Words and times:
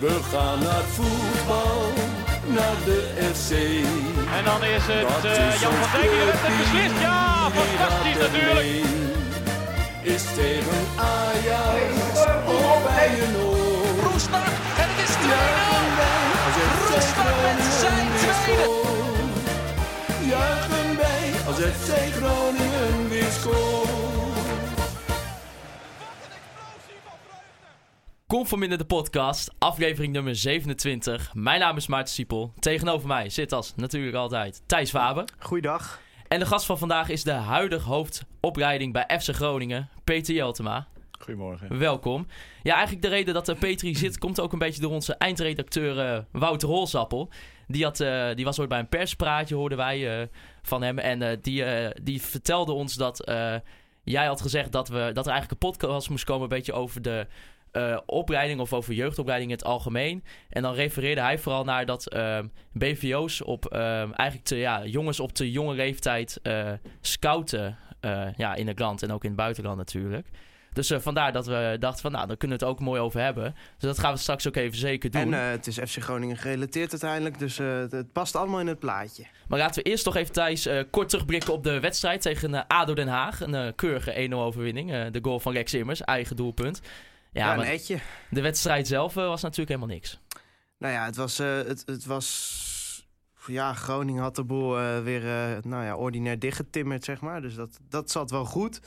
We 0.00 0.20
gaan 0.32 0.58
naar 0.58 0.82
voetbal, 0.82 1.92
naar 2.46 2.76
de 2.84 3.00
FC. 3.34 3.50
En 4.36 4.44
dan 4.44 4.64
is 4.64 4.82
het 4.86 5.08
Dat 5.08 5.24
eh, 5.24 5.54
is 5.54 5.60
Jan 5.60 5.72
van 5.72 6.00
Dijk 6.00 6.10
die 6.10 6.20
heeft 6.20 6.42
het 6.46 6.56
beslist. 6.58 7.00
Ja, 7.00 7.50
fantastisch 7.50 8.18
natuurlijk. 8.26 8.68
Is 10.02 10.22
tegen 10.34 10.82
Ajax 10.96 11.92
of 12.46 12.82
bij 12.86 13.10
een 13.24 13.36
oor. 13.46 14.10
Roestak 14.10 14.46
en 14.82 14.88
het 14.90 15.00
is 15.06 15.14
2-0. 15.14 15.30
Juichen 15.32 15.88
wij 16.00 16.20
als 16.46 16.56
FC 16.56 16.78
Roestak 16.84 17.36
met 17.44 17.60
zijn 17.80 18.08
tweede. 18.20 18.68
Juichen 20.32 20.90
wij 21.02 21.24
als 21.46 21.56
FC 21.56 21.90
Groningen 22.16 23.08
weer 23.08 23.30
scoort. 23.40 24.19
Conforminder 28.30 28.78
de 28.78 28.84
podcast, 28.84 29.54
aflevering 29.58 30.12
nummer 30.12 30.36
27. 30.36 31.34
Mijn 31.34 31.60
naam 31.60 31.76
is 31.76 31.86
Maarten 31.86 32.14
Siepel. 32.14 32.52
Tegenover 32.58 33.08
mij 33.08 33.28
zit 33.28 33.52
als 33.52 33.74
natuurlijk 33.76 34.16
altijd 34.16 34.62
Thijs 34.66 34.90
Faber. 34.90 35.24
Goeiedag. 35.38 36.00
En 36.28 36.38
de 36.38 36.46
gast 36.46 36.66
van 36.66 36.78
vandaag 36.78 37.08
is 37.08 37.22
de 37.22 37.32
huidige 37.32 37.88
hoofdopleiding 37.88 38.92
bij 38.92 39.18
FC 39.20 39.34
Groningen, 39.34 39.88
Peter 40.04 40.34
Jeltema. 40.34 40.86
Goedemorgen. 41.18 41.78
Welkom. 41.78 42.26
Ja, 42.62 42.72
eigenlijk 42.72 43.02
de 43.02 43.08
reden 43.08 43.34
dat 43.34 43.48
uh, 43.48 43.58
Peter 43.58 43.86
hier 43.86 43.96
zit, 43.96 44.18
komt 44.18 44.40
ook 44.40 44.52
een 44.52 44.58
beetje 44.58 44.80
door 44.80 44.92
onze 44.92 45.14
eindredacteur 45.14 45.98
eh, 45.98 46.18
Wouter 46.32 46.68
Holzappel. 46.68 47.28
Die, 47.66 47.84
had, 47.84 48.00
eh, 48.00 48.34
die 48.34 48.44
was 48.44 48.60
ooit 48.60 48.68
bij 48.68 48.78
een 48.78 48.88
perspraatje, 48.88 49.54
hoorden 49.54 49.78
wij 49.78 50.20
eh, 50.20 50.26
van 50.62 50.82
hem. 50.82 50.98
En 50.98 51.22
eh, 51.22 51.36
die, 51.42 51.64
eh, 51.64 51.90
die 52.02 52.22
vertelde 52.22 52.72
ons 52.72 52.94
dat 52.94 53.24
eh, 53.24 53.54
jij 54.04 54.26
had 54.26 54.40
gezegd 54.40 54.72
dat, 54.72 54.88
we, 54.88 55.10
dat 55.12 55.26
er 55.26 55.32
eigenlijk 55.32 55.50
een 55.50 55.70
podcast 55.70 56.10
moest 56.10 56.24
komen... 56.24 56.42
een 56.42 56.48
beetje 56.48 56.72
over 56.72 57.02
de 57.02 57.26
eh, 57.72 57.98
opleiding 58.06 58.60
of 58.60 58.72
over 58.72 58.94
jeugdopleiding 58.94 59.50
in 59.50 59.56
het 59.56 59.66
algemeen. 59.66 60.24
En 60.48 60.62
dan 60.62 60.74
refereerde 60.74 61.20
hij 61.20 61.38
vooral 61.38 61.64
naar 61.64 61.86
dat 61.86 62.08
eh, 62.08 62.38
BVO's 62.72 63.44
op 63.44 63.66
eh, 63.66 63.98
eigenlijk 63.98 64.44
te, 64.44 64.56
ja, 64.56 64.86
jongens 64.86 65.20
op 65.20 65.32
te 65.32 65.50
jonge 65.50 65.74
leeftijd 65.74 66.38
eh, 66.42 66.72
scouten 67.00 67.78
eh, 68.00 68.26
ja, 68.36 68.54
in 68.54 68.68
het 68.68 68.78
land 68.78 69.02
en 69.02 69.12
ook 69.12 69.22
in 69.22 69.30
het 69.30 69.38
buitenland 69.38 69.76
natuurlijk. 69.76 70.26
Dus 70.72 70.92
vandaar 70.96 71.32
dat 71.32 71.46
we 71.46 71.76
dachten 71.80 72.00
van, 72.00 72.12
nou, 72.12 72.26
daar 72.26 72.36
kunnen 72.36 72.58
we 72.58 72.64
het 72.64 72.74
ook 72.74 72.80
mooi 72.80 73.00
over 73.00 73.20
hebben. 73.20 73.54
Dus 73.78 73.88
dat 73.88 73.98
gaan 73.98 74.12
we 74.12 74.18
straks 74.18 74.48
ook 74.48 74.56
even 74.56 74.78
zeker 74.78 75.10
doen. 75.10 75.34
En 75.34 75.50
het 75.50 75.66
is 75.66 75.78
FC 75.78 76.02
Groningen 76.02 76.36
gerelateerd 76.36 76.90
uiteindelijk, 76.90 77.38
dus 77.38 77.58
het, 77.58 78.12
past 78.12 78.36
allemaal 78.36 78.60
in 78.60 78.66
het 78.66 78.78
plaatje. 78.78 79.24
Maar 79.48 79.58
laten 79.58 79.82
we 79.82 79.90
eerst 79.90 80.04
toch 80.04 80.16
even, 80.16 80.32
Thijs, 80.32 80.68
kort 80.90 81.08
terugblikken 81.08 81.52
op 81.52 81.64
de 81.64 81.80
wedstrijd 81.80 82.22
tegen 82.22 82.66
ADO 82.66 82.94
Den 82.94 83.08
Haag. 83.08 83.40
Een 83.40 83.74
keurige 83.74 84.28
1-0 84.30 84.34
overwinning. 84.34 85.08
De 85.10 85.18
goal 85.22 85.40
van 85.40 85.52
Rex 85.52 85.74
Immers, 85.74 86.00
eigen 86.00 86.36
doelpunt. 86.36 86.80
Ja, 87.32 87.44
Ja, 87.44 87.50
een 87.50 87.58
maar 87.58 87.66
etje. 87.66 88.00
de 88.30 88.40
wedstrijd 88.40 88.86
zelf 88.86 89.16
eh, 89.16 89.26
was 89.26 89.42
natuurlijk 89.42 89.68
helemaal 89.68 89.94
niks. 89.94 90.20
Nou 90.78 90.94
ja, 90.94 91.04
het 91.04 91.16
was, 91.16 91.38
eh, 91.38 91.56
het, 91.56 91.82
het 91.86 92.04
was... 92.04 92.68
Ja, 93.46 93.74
Groningen 93.74 94.22
had 94.22 94.36
de 94.36 94.44
boel 94.44 94.78
eh, 94.78 95.02
weer 95.02 95.22
nou 95.66 95.84
ja, 95.84 95.96
ordinair 95.96 96.38
dichtgetimmerd, 96.38 97.04
zeg 97.04 97.20
maar. 97.20 97.40
Dus 97.40 97.54
dat, 97.54 97.78
dat 97.88 98.10
zat 98.10 98.30
wel 98.30 98.44
goed. 98.44 98.80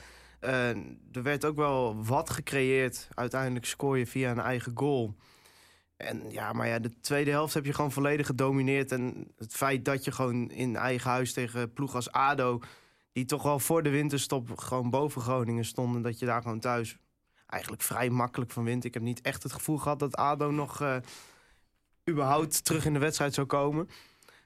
Er 1.12 1.24
werd 1.24 1.46
ook 1.46 1.56
wel 1.56 2.04
wat 2.06 2.30
gecreëerd. 2.30 3.08
Uiteindelijk 3.14 3.66
scoor 3.66 3.98
je 3.98 4.08
via 4.08 4.32
een 4.32 4.40
eigen 4.40 4.72
goal. 4.76 5.16
En 5.98 6.32
ja, 6.32 6.54
maar 6.54 6.68
ja, 6.68 6.80
de 6.80 7.00
tweede 7.02 7.32
helft 7.32 7.54
heb 7.54 7.66
je 7.66 7.74
gewoon 7.74 7.92
volledig 7.92 8.26
gedomineerd. 8.26 8.92
En 8.92 9.32
het 9.38 9.54
feit 9.54 9.86
dat 9.86 10.04
je 10.04 10.12
gewoon 10.12 10.52
in 10.52 10.76
eigen 10.76 11.10
huis 11.10 11.34
tegen 11.34 11.74
ploeg 11.74 11.96
als 11.96 12.12
ADO... 12.12 12.60
die 13.12 13.26
toch 13.26 13.44
wel 13.44 13.60
voor 13.60 13.84
de 13.84 13.90
winterstop 13.90 14.58
gewoon 14.60 14.90
boven 14.90 15.22
Groningen 15.22 15.66
stonden... 15.66 16.02
dat 16.02 16.20
je 16.20 16.26
daar 16.26 16.42
gewoon 16.42 16.60
thuis 16.60 16.98
eigenlijk 17.54 17.82
vrij 17.82 18.10
makkelijk 18.10 18.52
van 18.52 18.64
wint. 18.64 18.84
Ik 18.86 18.94
heb 18.94 19.04
niet 19.04 19.22
echt 19.22 19.44
het 19.44 19.54
gevoel 19.54 19.78
gehad 19.78 20.00
dat 20.00 20.16
ADO 20.16 20.52
nog... 20.52 20.82
eh, 20.82 20.96
überhaupt 22.10 22.66
terug 22.66 22.86
in 22.86 22.94
de 22.94 23.00
wedstrijd 23.00 23.34
zou 23.34 23.48
komen. 23.48 23.90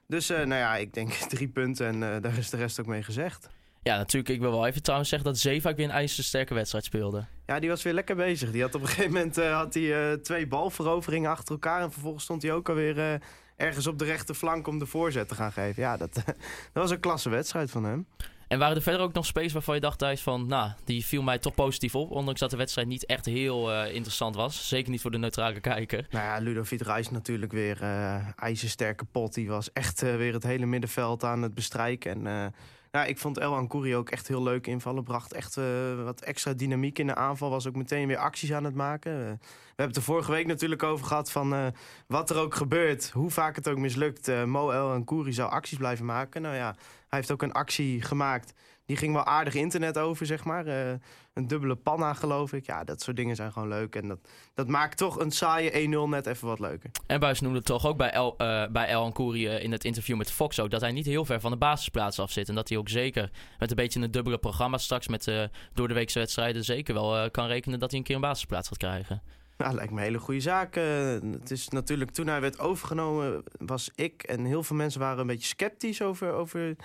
Dus 0.06 0.30
eh, 0.30 0.36
nou 0.36 0.60
ja, 0.60 0.76
ik 0.76 0.94
denk 0.94 1.12
drie 1.34 1.48
punten 1.48 1.86
en 1.86 2.14
eh, 2.14 2.22
daar 2.22 2.38
is 2.38 2.50
de 2.50 2.56
rest 2.56 2.80
ook 2.80 2.86
mee 2.86 3.02
gezegd. 3.02 3.48
Ja, 3.82 3.96
natuurlijk. 3.96 4.34
Ik 4.34 4.40
wil 4.40 4.50
wel 4.50 4.66
even 4.66 4.82
trouwens 4.82 5.10
zeggen 5.10 5.28
dat 5.28 5.38
Zeefuik 5.38 5.76
weer 5.76 5.84
een 5.84 5.90
ijzersterke 5.90 6.54
wedstrijd 6.54 6.84
speelde. 6.84 7.26
Ja, 7.46 7.58
die 7.58 7.68
was 7.68 7.82
weer 7.82 7.92
lekker 7.92 8.16
bezig. 8.16 8.50
Die 8.50 8.62
had 8.62 8.74
op 8.74 8.80
een 8.80 8.86
gegeven 8.86 9.12
moment 9.12 9.36
had 9.36 9.74
hij, 9.74 10.18
twee 10.18 10.46
balveroveringen 10.46 11.30
achter 11.30 11.52
elkaar. 11.52 11.82
En 11.82 11.92
vervolgens 11.92 12.24
stond 12.24 12.42
hij 12.42 12.52
ook 12.52 12.68
alweer 12.68 13.20
ergens 13.56 13.86
op 13.86 13.98
de 13.98 14.04
rechterflank 14.04 14.66
om 14.66 14.78
de 14.78 14.86
voorzet 14.86 15.28
te 15.28 15.34
gaan 15.34 15.52
geven. 15.52 15.82
Ja, 15.82 15.96
dat, 15.96 16.14
dat 16.14 16.34
was 16.72 16.90
een 16.90 17.00
klasse 17.00 17.28
wedstrijd 17.28 17.70
van 17.70 17.84
hem. 17.84 18.06
En 18.48 18.58
waren 18.58 18.76
er 18.76 18.82
verder 18.82 19.00
ook 19.00 19.12
nog 19.12 19.26
space 19.26 19.52
waarvan 19.52 19.74
je 19.74 19.80
dacht, 19.80 19.98
Thijs, 19.98 20.22
van, 20.22 20.46
nou, 20.46 20.70
die 20.84 21.04
viel 21.04 21.22
mij 21.22 21.38
toch 21.38 21.54
positief 21.54 21.94
op. 21.94 22.10
Ondanks 22.10 22.40
dat 22.40 22.50
de 22.50 22.56
wedstrijd 22.56 22.88
niet 22.88 23.06
echt 23.06 23.24
heel 23.26 23.72
eh, 23.72 23.94
interessant 23.94 24.34
was. 24.34 24.68
Zeker 24.68 24.90
niet 24.90 25.00
voor 25.00 25.10
de 25.10 25.18
neutrale 25.18 25.60
kijker. 25.60 26.06
Nou 26.10 26.24
ja, 26.24 26.38
Ludovic 26.38 26.80
Reis 26.80 27.10
natuurlijk 27.10 27.52
weer 27.52 27.82
eh 27.82 28.28
ijzersterke 28.36 29.04
pot. 29.04 29.34
Die 29.34 29.48
was 29.48 29.72
echt 29.72 30.02
eh, 30.02 30.16
weer 30.16 30.32
het 30.32 30.42
hele 30.42 30.66
middenveld 30.66 31.24
aan 31.24 31.42
het 31.42 31.54
bestrijken. 31.54 32.26
En 32.26 32.52
ja, 32.92 33.04
ik 33.04 33.18
vond 33.18 33.38
El 33.38 33.54
Ankouri 33.54 33.96
ook 33.96 34.10
echt 34.10 34.28
heel 34.28 34.42
leuk 34.42 34.66
invallen. 34.66 35.04
Bracht 35.04 35.32
echt 35.32 35.58
wat 36.04 36.20
extra 36.20 36.52
dynamiek 36.52 36.98
in 36.98 37.06
de 37.06 37.14
aanval. 37.14 37.50
Was 37.50 37.66
ook 37.66 37.76
meteen 37.76 38.06
weer 38.06 38.16
acties 38.16 38.52
aan 38.52 38.64
het 38.64 38.74
maken. 38.74 39.12
We 39.12 39.38
hebben 39.66 39.86
het 39.86 39.96
er 39.96 40.02
vorige 40.02 40.32
week 40.32 40.46
natuurlijk 40.46 40.82
over 40.82 41.06
gehad 41.06 41.30
van 41.30 41.72
wat 42.06 42.30
er 42.30 42.36
ook 42.36 42.54
gebeurt. 42.54 43.10
Hoe 43.10 43.30
vaak 43.30 43.56
het 43.56 43.68
ook 43.68 43.78
mislukt. 43.78 44.44
Mo 44.46 44.70
El 44.70 44.90
Ankouri 44.90 45.32
zou 45.32 45.50
acties 45.50 45.78
blijven 45.78 46.04
maken. 46.04 46.42
Nou 46.42 46.54
ja, 46.54 46.76
hij 47.08 47.18
heeft 47.18 47.30
ook 47.30 47.42
een 47.42 47.52
actie 47.52 48.02
gemaakt. 48.02 48.54
Die 48.86 48.96
ging 48.96 49.12
wel 49.14 49.24
aardig 49.24 49.54
internet 49.54 49.98
over, 49.98 50.26
zeg 50.26 50.44
maar. 50.44 50.66
Eh, 50.66 50.92
een 51.32 51.46
dubbele 51.46 51.76
panna, 51.76 52.14
geloof 52.14 52.52
ik. 52.52 52.66
Ja, 52.66 52.84
dat 52.84 53.02
soort 53.02 53.16
dingen 53.16 53.36
zijn 53.36 53.52
gewoon 53.52 53.68
leuk. 53.68 53.94
En 53.94 54.08
dat, 54.08 54.18
dat 54.54 54.68
maakt 54.68 54.96
toch 54.96 55.18
een 55.18 55.30
saaie 55.30 55.70
1-0 55.70 56.08
net 56.08 56.26
even 56.26 56.48
wat 56.48 56.60
leuker. 56.60 56.90
En 57.06 57.20
Buis 57.20 57.40
noemde 57.40 57.62
toch 57.62 57.86
ook 57.86 57.96
bij 57.96 58.10
El, 58.10 58.36
eh 58.36 58.66
bij 58.66 58.88
eh, 58.88 59.62
in 59.62 59.72
het 59.72 59.84
interview 59.84 60.16
met 60.16 60.30
Fox 60.30 60.60
ook... 60.60 60.70
dat 60.70 60.80
hij 60.80 60.92
niet 60.92 61.06
heel 61.06 61.24
ver 61.24 61.40
van 61.40 61.50
de 61.50 61.56
basisplaats 61.56 62.18
af 62.18 62.30
zit. 62.30 62.48
En 62.48 62.54
dat 62.54 62.68
hij 62.68 62.78
ook 62.78 62.88
zeker 62.88 63.30
met 63.58 63.70
een 63.70 63.76
beetje 63.76 64.00
een 64.00 64.10
dubbele 64.10 64.38
programma 64.38 64.78
straks... 64.78 65.08
met 65.08 65.26
eh 65.26 65.42
door 65.74 65.88
de 65.88 65.94
weekse 65.94 66.18
wedstrijden 66.18 66.64
zeker 66.64 66.94
wel 66.94 67.30
kan 67.30 67.46
rekenen... 67.46 67.78
dat 67.78 67.90
hij 67.90 67.98
een 67.98 68.04
keer 68.04 68.14
een 68.14 68.20
basisplaats 68.20 68.68
gaat 68.68 68.78
krijgen. 68.78 69.22
Nou, 69.62 69.74
lijkt 69.74 69.92
me 69.92 69.98
een 69.98 70.04
hele 70.04 70.18
goede 70.18 70.40
zaak. 70.40 70.76
Eh, 70.76 71.16
het 71.40 71.50
is 71.50 71.68
natuurlijk, 71.68 72.10
toen 72.10 72.26
hij 72.26 72.40
werd 72.40 72.58
overgenomen, 72.58 73.42
was 73.58 73.90
ik 73.94 74.22
en 74.22 74.44
heel 74.44 74.62
veel 74.62 74.76
mensen 74.76 75.00
waren 75.00 75.18
een 75.18 75.26
beetje 75.26 75.48
sceptisch 75.48 76.02
over, 76.02 76.32
over 76.32 76.76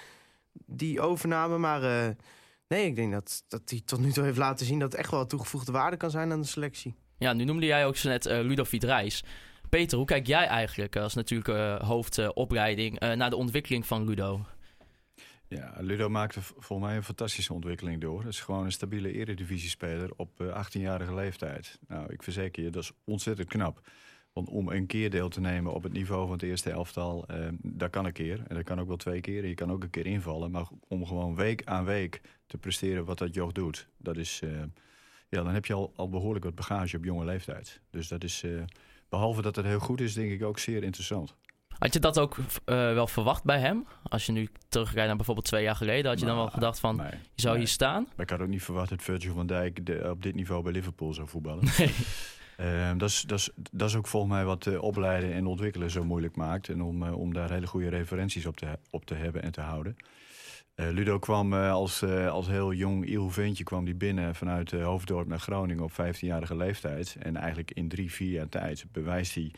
die 0.66 1.01
overname. 1.01 1.57
Maar 1.57 1.83
eh, 1.83 2.09
nee, 2.67 2.85
ik 2.85 2.95
denk 2.95 3.12
dat, 3.12 3.44
dat 3.47 3.62
hij 3.66 3.81
tot 3.85 4.00
nu 4.00 4.12
toe 4.12 4.23
heeft 4.23 4.38
laten 4.38 4.66
zien 4.66 4.79
dat 4.79 4.91
het 4.91 5.01
echt 5.01 5.12
wel 5.12 5.25
toegevoegde 5.25 5.72
waarde 5.72 5.97
kan 5.97 6.12
zijn 6.12 6.31
aan 6.31 6.41
de 6.41 6.47
selectie. 6.47 6.95
Ja, 7.17 7.33
nu 7.33 7.44
noemde 7.44 7.66
jij 7.66 7.85
ook 7.85 7.95
zo 7.95 8.09
net 8.09 8.25
eh 8.25 8.39
Ludovic 8.39 8.83
Reis. 8.83 9.23
Peter, 9.69 9.97
hoe 9.97 10.07
kijk 10.07 10.28
jij 10.28 10.45
eigenlijk 10.45 10.95
als 10.95 11.13
natuurlijk 11.13 11.81
hoofdopleiding... 11.83 13.00
naar 13.00 13.29
de 13.29 13.35
ontwikkeling 13.35 13.85
van 13.85 14.06
Ludo? 14.06 14.45
Ja, 15.55 15.73
Ludo 15.79 16.09
maakte 16.09 16.41
volgens 16.41 16.87
mij 16.87 16.95
een 16.95 17.03
fantastische 17.03 17.53
ontwikkeling 17.53 18.01
door. 18.01 18.19
Het 18.19 18.33
is 18.33 18.39
gewoon 18.41 18.65
een 18.65 18.71
stabiele 18.71 19.11
eredivisiespeler 19.11 20.11
op 20.15 20.41
eh, 20.41 20.65
18-jarige 20.65 21.13
leeftijd. 21.13 21.79
Nou, 21.87 22.13
ik 22.13 22.23
verzeker 22.23 22.63
je, 22.63 22.69
dat 22.69 22.83
is 22.83 22.91
ontzettend 23.03 23.47
knap. 23.47 23.87
Want 24.33 24.49
om 24.49 24.69
een 24.69 24.85
keer 24.85 25.09
deel 25.09 25.29
te 25.29 25.39
nemen 25.39 25.73
op 25.73 25.83
het 25.83 25.93
niveau 25.93 26.23
van 26.23 26.31
het 26.31 26.43
eerste 26.43 26.69
elftal, 26.69 27.27
eh, 27.27 27.47
dat 27.61 27.89
kan 27.89 28.05
een 28.05 28.13
keer. 28.13 28.43
En 28.47 28.55
dat 28.55 28.63
kan 28.63 28.79
ook 28.79 28.87
wel 28.87 28.97
twee 28.97 29.21
keer. 29.21 29.45
Je 29.45 29.53
kan 29.53 29.71
ook 29.71 29.83
een 29.83 29.89
keer 29.89 30.05
invallen. 30.05 30.51
Maar 30.51 30.67
om 30.87 31.05
gewoon 31.05 31.35
week 31.35 31.63
aan 31.65 31.85
week 31.85 32.21
te 32.45 32.57
presteren 32.57 33.05
wat 33.05 33.17
dat 33.17 33.33
joch 33.33 33.51
doet, 33.51 33.87
dat 33.97 34.17
is... 34.17 34.39
eh, 34.43 34.49
ja, 35.29 35.43
dan 35.43 35.53
heb 35.53 35.65
je 35.65 35.73
al, 35.73 35.93
al 35.95 36.09
behoorlijk 36.09 36.45
wat 36.45 36.55
bagage 36.55 36.97
op 36.97 37.03
jonge 37.03 37.25
leeftijd. 37.25 37.81
Dus 37.89 38.07
dat 38.07 38.23
is, 38.23 38.43
eh, 38.43 38.63
behalve 39.09 39.41
dat 39.41 39.55
het 39.55 39.65
heel 39.65 39.79
goed 39.79 40.01
is, 40.01 40.13
denk 40.13 40.31
ik 40.31 40.43
ook 40.43 40.59
zeer 40.59 40.83
interessant. 40.83 41.35
Had 41.83 41.94
je 41.94 41.99
dat 41.99 42.19
ook 42.19 42.38
eh, 42.66 42.75
wel 42.75 43.07
verwacht 43.07 43.44
bij 43.44 43.59
hem? 43.59 43.88
Als 44.03 44.25
je 44.25 44.31
nu 44.31 44.49
terugkijkt 44.69 45.07
naar 45.07 45.16
bijvoorbeeld 45.16 45.45
twee 45.45 45.63
jaar 45.63 45.75
geleden... 45.75 46.11
had 46.11 46.19
je 46.19 46.25
dan 46.25 46.35
wel 46.35 46.44
Nou, 46.44 46.55
gedacht 46.55 46.79
van, 46.79 46.95
nee, 46.95 47.11
je 47.11 47.41
zou 47.41 47.53
nee. 47.53 47.63
hier 47.63 47.73
staan? 47.73 48.03
Maar 48.16 48.25
ik 48.25 48.29
had 48.29 48.39
ook 48.39 48.47
niet 48.47 48.63
verwacht 48.63 48.89
dat 48.89 49.01
Virgil 49.01 49.33
van 49.33 49.47
Dijk 49.47 49.85
de- 49.85 50.09
op 50.09 50.23
dit 50.23 50.35
niveau 50.35 50.63
bij 50.63 50.71
Liverpool 50.71 51.13
zou 51.13 51.27
voetballen. 51.27 51.63
Nee. 51.77 51.94
Ehm, 52.57 52.97
dat, 52.97 53.09
is, 53.09 53.21
dat, 53.21 53.39
is, 53.39 53.49
dat 53.71 53.89
is 53.89 53.95
ook 53.95 54.07
volgens 54.07 54.33
mij 54.33 54.45
wat 54.45 54.67
eh, 54.67 54.81
opleiden 54.81 55.33
en 55.33 55.45
ontwikkelen 55.45 55.91
zo 55.91 56.03
moeilijk 56.03 56.35
maakt. 56.35 56.69
En 56.69 56.81
om, 56.81 57.03
eh, 57.03 57.18
om 57.18 57.33
daar 57.33 57.51
hele 57.51 57.68
goede 57.68 57.89
referenties 57.89 58.45
op 58.45 58.57
te, 58.57 58.68
op 58.89 59.06
te 59.06 59.13
hebben 59.13 59.44
en 59.44 59.51
te 59.51 59.62
houden. 59.62 59.95
Ludo 60.75 61.19
kwam 61.19 61.53
als, 61.53 62.03
als 62.30 62.47
heel 62.47 62.74
jong 62.74 63.06
iel 63.06 63.30
ventje 63.30 63.63
kwam 63.63 63.85
die 63.85 63.95
binnen 63.95 64.35
vanuit 64.35 64.71
Hoofddorp 64.71 65.27
naar 65.27 65.39
Groningen 65.39 65.83
op 65.83 65.91
15-jarige 65.91 66.56
leeftijd. 66.56 67.15
En 67.19 67.35
eigenlijk 67.35 67.71
in 67.71 67.88
drie, 67.88 68.12
vier 68.12 68.31
jaar 68.31 68.50
tijd 68.50 68.85
bewijst 68.91 69.35
hij 69.35 69.51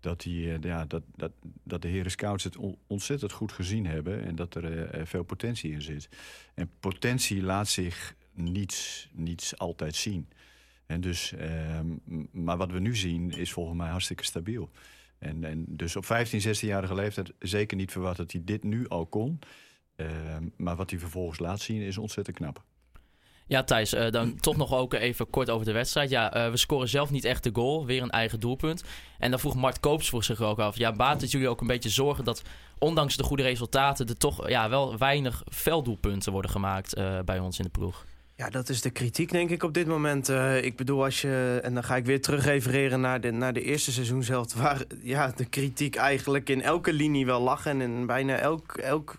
dat, 0.00 0.24
hij, 0.24 0.54
eh, 0.54 0.60
ja, 0.60 0.84
dat, 0.84 1.02
dat, 1.16 1.32
dat 1.62 1.82
de 1.82 1.88
heren 1.88 2.10
scouts 2.10 2.44
het 2.44 2.56
on- 2.56 2.78
ontzettend 2.86 3.32
goed 3.32 3.52
gezien 3.52 3.86
hebben. 3.86 4.24
En 4.24 4.34
dat 4.34 4.54
er 4.54 4.64
eh, 4.64 5.00
eh, 5.00 5.06
veel 5.06 5.22
potentie 5.22 5.72
in 5.72 5.82
zit. 5.82 6.08
En 6.54 6.70
potentie 6.80 7.42
laat 7.42 7.68
zich 7.68 8.14
niet, 8.32 9.08
niet 9.12 9.54
altijd 9.56 9.94
zien. 9.94 10.28
En 10.86 11.00
dus, 11.00 11.32
ehm, 11.32 11.86
maar 12.30 12.56
wat 12.56 12.72
we 12.72 12.78
nu 12.80 12.96
zien 12.96 13.30
is 13.30 13.52
volgens 13.52 13.76
mij 13.78 13.88
hartstikke 13.88 14.24
stabiel. 14.24 14.70
En, 15.18 15.44
en 15.44 15.64
dus 15.68 15.96
op 15.96 16.04
15, 16.04 16.40
16-jarige 16.40 16.94
leeftijd 16.94 17.32
zeker 17.38 17.76
niet 17.76 17.92
verwacht 17.92 18.16
dat 18.16 18.32
hij 18.32 18.40
dit 18.44 18.62
nu 18.62 18.88
al 18.88 19.06
kon. 19.06 19.38
Ehm, 19.96 20.48
maar 20.56 20.76
wat 20.76 20.90
hij 20.90 20.98
vervolgens 20.98 21.38
laat 21.38 21.60
zien 21.60 21.80
is 21.80 21.98
ontzettend 21.98 22.36
knap. 22.36 22.64
Ja, 23.48 23.62
Thijs, 23.64 23.92
eh, 23.92 24.10
dan 24.10 24.40
toch 24.40 24.56
nog 24.56 24.74
ook 24.74 24.94
even 24.94 25.30
kort 25.30 25.50
over 25.50 25.66
de 25.66 25.72
wedstrijd. 25.72 26.10
Ja, 26.10 26.32
eh, 26.32 26.50
we 26.50 26.56
scoren 26.56 26.88
zelf 26.88 27.10
niet 27.10 27.24
echt 27.24 27.44
de 27.44 27.50
goal. 27.52 27.86
Weer 27.86 28.02
een 28.02 28.10
eigen 28.10 28.40
doelpunt. 28.40 28.82
En 29.18 29.30
dan 29.30 29.40
vroeg 29.40 29.54
Mart 29.54 29.80
Koops 29.80 30.08
voor 30.08 30.24
zich 30.24 30.40
ook 30.40 30.58
af. 30.58 30.76
Ja, 30.76 30.92
baat 30.92 31.20
het 31.20 31.30
jullie 31.30 31.48
ook 31.48 31.60
een 31.60 31.66
beetje 31.66 31.88
zorgen 31.88 32.24
dat 32.24 32.42
ondanks 32.78 33.16
de 33.16 33.22
goede 33.22 33.42
resultaten... 33.42 34.06
er 34.06 34.16
toch 34.16 34.48
ja, 34.48 34.68
wel 34.68 34.98
weinig 34.98 35.42
velddoelpunten 35.46 36.32
worden 36.32 36.50
gemaakt 36.50 36.94
eh, 36.94 37.18
bij 37.24 37.38
ons 37.38 37.58
in 37.58 37.64
de 37.64 37.70
ploeg? 37.70 38.04
Ja, 38.34 38.50
dat 38.50 38.68
is 38.68 38.80
de 38.80 38.90
kritiek 38.90 39.30
denk 39.30 39.50
ik 39.50 39.62
op 39.62 39.74
dit 39.74 39.86
moment. 39.86 40.28
Ik 40.62 40.76
bedoel, 40.76 41.04
als 41.04 41.20
je, 41.20 41.60
en 41.62 41.74
dan 41.74 41.84
ga 41.84 41.96
ik 41.96 42.04
weer 42.04 42.22
terug 42.22 42.44
refereren 42.44 43.00
naar 43.00 43.20
de, 43.20 43.30
naar 43.30 43.52
de 43.52 43.62
eerste 43.62 43.92
seizoen 43.92 44.22
zelf... 44.22 44.54
waar 44.54 44.84
ja, 45.02 45.32
de 45.36 45.44
kritiek 45.44 45.96
eigenlijk 45.96 46.48
in 46.48 46.62
elke 46.62 46.92
linie 46.92 47.26
wel 47.26 47.40
lag... 47.40 47.66
en 47.66 47.80
in 47.80 48.06
bijna 48.06 48.36
elk, 48.36 48.76
elk 48.76 49.16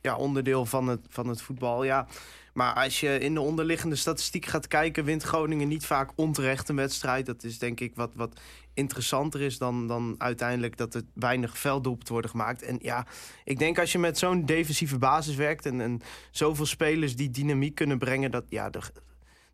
ja, 0.00 0.16
onderdeel 0.16 0.66
van 0.66 0.88
het, 0.88 1.00
van 1.08 1.28
het 1.28 1.42
voetbal, 1.42 1.84
ja... 1.84 2.06
Maar 2.54 2.74
als 2.74 3.00
je 3.00 3.18
in 3.18 3.34
de 3.34 3.40
onderliggende 3.40 3.96
statistiek 3.96 4.46
gaat 4.46 4.68
kijken... 4.68 5.04
wint 5.04 5.22
Groningen 5.22 5.68
niet 5.68 5.86
vaak 5.86 6.10
onterecht 6.14 6.68
een 6.68 6.76
wedstrijd. 6.76 7.26
Dat 7.26 7.44
is 7.44 7.58
denk 7.58 7.80
ik 7.80 7.94
wat, 7.94 8.14
wat 8.14 8.40
interessanter 8.74 9.40
is 9.40 9.58
dan, 9.58 9.86
dan 9.86 10.14
uiteindelijk... 10.18 10.76
dat 10.76 10.94
er 10.94 11.02
weinig 11.14 11.58
velddoelpunten 11.58 12.12
worden 12.12 12.30
gemaakt. 12.30 12.62
En 12.62 12.78
ja, 12.82 13.06
ik 13.44 13.58
denk 13.58 13.78
als 13.78 13.92
je 13.92 13.98
met 13.98 14.18
zo'n 14.18 14.46
defensieve 14.46 14.98
basis 14.98 15.34
werkt... 15.34 15.66
En, 15.66 15.80
en 15.80 16.00
zoveel 16.30 16.66
spelers 16.66 17.16
die 17.16 17.30
dynamiek 17.30 17.74
kunnen 17.74 17.98
brengen... 17.98 18.30
dat 18.30 18.44
ja, 18.48 18.70
er, 18.70 18.90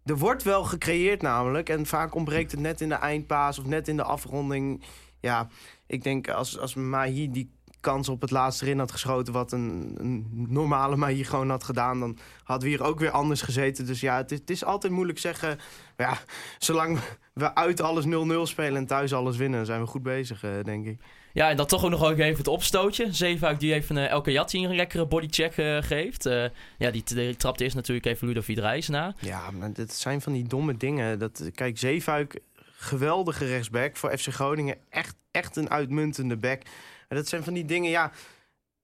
er 0.05 0.19
wordt 0.19 0.43
wel 0.43 0.65
gecreëerd 0.65 1.23
namelijk. 1.23 1.69
En 1.69 1.87
vaak 1.87 2.15
ontbreekt 2.15 2.51
het 2.51 2.61
net 2.61 2.81
in 2.81 2.89
de 2.89 2.95
eindpaas 2.95 3.59
of 3.59 3.65
net 3.67 3.89
in 3.89 3.97
de 3.97 4.05
afronding. 4.05 4.85
Ja, 5.21 5.49
ik 5.87 6.03
denk 6.03 6.29
als, 6.29 6.59
als 6.59 6.75
Mahi 6.75 7.31
die 7.31 7.51
kans 7.81 8.09
op 8.09 8.21
het 8.21 8.31
laatste 8.31 8.65
erin 8.65 8.79
had 8.79 8.93
geschoten... 8.93 9.33
wat 9.33 9.53
een, 9.53 9.95
een 9.99 10.47
normale 10.49 10.97
Mahi 10.97 11.25
gewoon 11.25 11.51
had 11.51 11.65
gedaan... 11.65 12.01
dan 12.01 12.19
hadden 12.45 12.69
we 12.69 12.75
hier 12.75 12.85
ook 12.85 12.99
weer 12.99 13.11
anders 13.11 13.43
gezeten. 13.43 13.87
Dus 13.87 14.01
ja, 14.01 14.17
het 14.17 14.33
is, 14.33 14.39
het 14.39 14.51
is 14.51 14.65
altijd 14.65 14.93
moeilijk 14.93 15.19
zeggen... 15.19 15.59
Ja, 15.97 16.19
zolang 16.59 16.99
we 17.33 17.55
uit 17.55 17.81
alles 17.81 18.05
0-0 18.05 18.09
spelen 18.43 18.77
en 18.77 18.87
thuis 18.87 19.13
alles 19.13 19.37
winnen... 19.37 19.67
zijn 19.67 19.81
we 19.81 19.87
goed 19.87 20.03
bezig, 20.03 20.45
eh, 20.45 20.51
denk 20.65 20.87
ik. 20.87 21.01
Ja, 21.33 21.51
en 21.51 21.57
dan 21.57 21.67
toch 21.67 21.85
ook 21.85 21.91
nog 21.91 22.11
even 22.11 22.37
het 22.37 22.49
opstootje. 22.49 23.13
Zeefuik 23.13 23.61
die 23.61 23.75
even 23.75 23.97
uh, 23.97 24.09
Elke 24.09 24.33
Jatti 24.33 24.65
een 24.65 24.75
lekkere 24.75 25.07
bodycheck 25.07 25.57
uh, 25.57 25.83
geeft. 25.83 26.27
Uh, 26.27 26.45
ja, 26.79 26.91
die, 26.91 27.03
die 27.05 27.37
trapt 27.37 27.61
eerst 27.61 27.75
natuurlijk 27.75 28.07
even 28.07 28.27
Ludovic 28.27 28.59
Reis 28.59 28.89
na. 28.89 29.15
Ja, 29.21 29.51
maar 29.51 29.73
dit 29.73 29.93
zijn 29.93 30.21
van 30.21 30.33
die 30.33 30.49
domme 30.49 30.77
dingen. 30.77 31.19
Dat, 31.19 31.51
kijk, 31.55 31.79
Zeefuik, 31.79 32.41
geweldige 32.77 33.47
rechtsback 33.47 33.97
voor 33.97 34.19
FC 34.19 34.27
Groningen. 34.27 34.77
Echt, 34.89 35.17
echt 35.31 35.57
een 35.57 35.71
uitmuntende 35.71 36.37
back. 36.37 36.63
En 37.11 37.17
dat 37.17 37.29
zijn 37.29 37.45
van 37.45 37.55
die 37.55 37.65
dingen, 37.65 37.91
ja... 37.91 38.13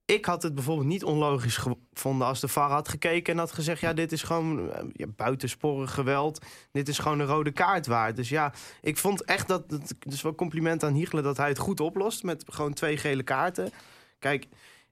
Ik 0.05 0.25
had 0.25 0.43
het 0.43 0.55
bijvoorbeeld 0.55 0.89
niet 0.89 1.05
onlogisch 1.05 1.57
gevonden 1.57 2.27
als 2.27 2.41
de 2.41 2.49
VAR 2.49 2.71
had 2.71 2.89
gekeken 2.89 3.33
en 3.33 3.39
had 3.39 3.53
gezegd: 3.53 3.81
ja, 3.81 3.93
dit 3.93 4.13
is 4.13 4.23
gewoon 4.23 4.73
ja, 4.93 5.07
buitensporig 5.07 5.95
geweld. 5.95 6.45
Dit 6.73 6.89
is 6.89 6.99
gewoon 6.99 7.21
een 7.21 7.27
rode 7.27 7.53
kaart 7.53 7.87
waard. 7.87 8.17
Dus 8.17 8.29
ja, 8.29 8.53
ik 8.81 8.97
vond 8.97 9.25
echt 9.25 9.49
dat. 9.49 9.63
Dus 9.99 10.23
wel 10.23 10.35
compliment 10.35 10.85
aan 10.85 10.95
Hiegelen 10.95 11.25
dat 11.25 11.37
hij 11.37 11.49
het 11.49 11.59
goed 11.59 11.81
oplost 11.81 12.23
met 12.23 12.45
gewoon 12.47 12.73
twee 12.73 12.97
gele 12.97 13.23
kaarten. 13.23 13.71
Kijk, 14.19 14.47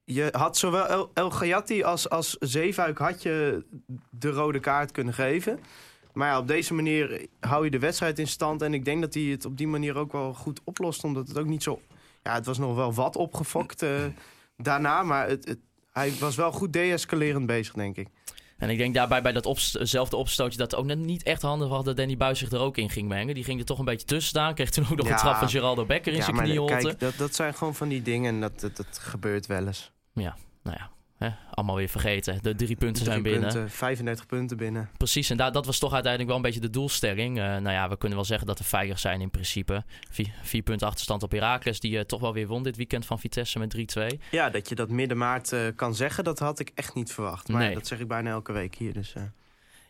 je 0.05 0.29
had 0.33 0.57
zowel 0.57 0.87
El, 0.87 1.11
El 1.15 1.85
als, 1.85 2.09
als 2.09 2.37
Zeefuik 2.41 2.99
had 2.99 3.23
je 3.23 3.65
de 4.11 4.31
rode 4.31 4.61
kaart 4.61 4.91
kunnen 4.91 5.15
geven. 5.15 5.61
Maar 6.13 6.39
op 6.39 6.49
deze 6.49 6.75
manier 6.75 7.27
hou 7.41 7.65
je 7.65 7.71
de 7.71 7.79
wedstrijd 7.79 8.19
in 8.19 8.29
stand. 8.29 8.63
En 8.63 8.75
ik 8.75 8.85
denk 8.85 9.01
dat 9.01 9.15
hij 9.15 9.23
het 9.23 9.45
op 9.45 9.57
die 9.57 9.69
manier 9.69 9.97
ook 9.97 10.13
wel 10.13 10.35
goed 10.35 10.61
oplost. 10.65 11.05
Omdat 11.05 11.29
het 11.29 11.39
ook 11.39 11.47
niet 11.47 11.63
zo. 11.63 11.81
Ja, 12.25 12.35
het 12.35 12.47
was 12.47 12.59
nog 12.59 12.75
wel 12.75 12.93
wat 12.93 13.17
opgefokt 13.17 13.83
uh, 13.83 13.91
daarna. 14.57 15.03
Maar 15.03 15.29
het, 15.29 15.49
het, 15.49 15.59
hij 15.93 16.13
was 16.21 16.37
wel 16.37 16.53
goed 16.53 16.73
deescalerend 16.73 17.47
bezig, 17.47 17.75
denk 17.75 17.97
ik. 17.97 18.09
En 18.59 18.71
ik 18.71 18.79
denk 18.79 18.95
daarbij 18.95 19.23
bij 19.23 19.33
datzelfde 19.33 20.17
opstootje 20.17 20.59
dat 20.59 20.71
het 20.71 20.81
ook 20.81 20.87
net 20.87 20.99
niet 20.99 21.23
echt 21.23 21.43
handig 21.43 21.69
was 21.69 21.85
dat 21.85 21.97
Danny 21.97 22.17
Buis 22.17 22.39
zich 22.39 22.51
er 22.51 22.59
ook 22.61 22.77
in 22.77 22.91
ging 22.91 23.09
mengen. 23.09 23.35
Die 23.35 23.45
ging 23.45 23.61
er 23.61 23.67
toch 23.67 23.79
een 23.79 23.85
beetje 23.85 24.07
tussen 24.07 24.29
staan. 24.29 24.55
Kreeg 24.55 24.71
toen 24.71 24.85
ook 24.91 24.97
nog 24.97 25.07
Ja. 25.07 25.13
een 25.13 25.19
trap 25.19 25.37
van 25.37 25.49
Geraldo 25.49 25.85
Becker 25.85 26.13
in 26.13 26.19
Ja, 26.19 26.25
zijn 26.25 26.37
maar 26.37 26.45
knie 26.45 26.65
kijk, 26.65 27.01
dat, 27.01 27.17
dat 27.17 27.35
zijn 27.35 27.55
gewoon 27.55 27.75
van 27.75 27.89
die 27.89 28.03
dingen 28.03 28.35
en 28.35 28.41
dat, 28.41 28.61
dat, 28.61 28.77
dat 28.77 28.99
gebeurt 29.01 29.47
wel 29.47 29.67
eens. 29.67 29.93
Ja, 30.13 30.37
nou 30.63 30.77
ja. 30.79 30.91
Hè, 31.19 31.29
allemaal 31.51 31.77
weer 31.77 31.89
vergeten. 31.89 32.39
De 32.43 32.55
drie 32.55 32.77
punten 32.77 33.05
zijn 33.05 33.23
binnen. 33.23 33.41
punten, 33.53 33.71
35 33.71 34.27
punten 34.27 34.57
binnen. 34.57 34.89
Precies, 34.97 35.31
en 35.31 35.37
da- 35.37 35.51
dat 35.51 35.67
was 35.67 35.79
toch 35.79 35.93
uiteindelijk 35.93 36.31
wel 36.31 36.37
een 36.41 36.47
beetje 36.47 36.61
de 36.67 36.71
doelstelling. 36.71 37.39
Eh, 37.39 37.45
nou 37.45 37.71
ja, 37.71 37.89
we 37.89 37.97
kunnen 37.99 38.17
wel 38.19 38.27
zeggen 38.27 38.47
dat 38.47 38.59
we 38.59 38.65
veilig 38.65 38.99
zijn 38.99 39.21
in 39.21 39.31
principe. 39.31 39.85
Vier, 40.11 40.33
vier 40.43 40.63
punten 40.63 40.87
achterstand 40.87 41.23
op 41.23 41.31
Heracles, 41.31 41.81
die 41.81 41.99
eh, 41.99 42.05
toch 42.05 42.21
wel 42.21 42.33
weer 42.33 42.47
won 42.47 42.63
dit 42.63 42.77
weekend 42.77 43.07
van 43.07 43.19
Vitesse 43.19 43.59
met 43.59 43.71
3-2. 43.71 44.19
Ja, 44.31 44.51
dat 44.51 44.69
je 44.69 44.75
dat 44.75 44.89
midden 44.89 45.19
maart 45.19 45.53
eh, 45.53 45.61
kan 45.77 45.95
zeggen, 45.95 46.25
dat 46.25 46.39
had 46.39 46.59
ik 46.59 46.71
echt 46.75 46.95
niet 46.95 47.13
verwacht. 47.13 47.49
Maar 47.49 47.63
Nee. 47.63 47.75
dat 47.75 47.87
zeg 47.87 48.01
ik 48.01 48.09
bijna 48.09 48.31
elke 48.31 48.53
week 48.53 48.75
hier. 48.75 48.93
Dus. 48.93 49.13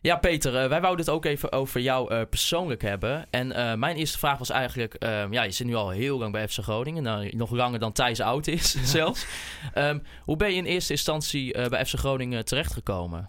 Ja, 0.05 0.17
Peter, 0.17 0.57
eh, 0.57 0.69
wij 0.69 0.81
wouden 0.81 1.05
het 1.05 1.15
ook 1.15 1.25
even 1.25 1.53
over 1.53 1.81
jou 1.81 2.11
eh, 2.11 2.21
persoonlijk 2.29 2.83
hebben. 2.83 3.27
En 3.31 3.53
eh, 3.53 3.75
mijn 3.75 3.97
eerste 3.97 4.19
vraag 4.19 4.39
was 4.39 4.51
eigenlijk... 4.51 4.95
eh, 4.95 5.31
ja, 5.31 5.43
je 5.43 5.51
zit 5.51 5.67
nu 5.67 5.75
al 5.75 5.91
heel 5.91 6.19
lang 6.19 6.33
bij 6.33 6.49
FC 6.49 6.59
Groningen. 6.59 7.03
Nou, 7.03 7.37
nog 7.37 7.51
langer 7.51 7.79
dan 7.79 7.93
Thijs 7.93 8.21
oud 8.21 8.47
is 8.47 8.73
zelfs. 8.97 9.27
Ehm, 9.75 9.99
hoe 10.23 10.37
ben 10.37 10.51
je 10.51 10.57
in 10.57 10.65
eerste 10.65 10.93
instantie 10.93 11.69
bij 11.69 11.87
FC 11.87 11.95
Groningen 11.95 12.45
terechtgekomen? 12.45 13.29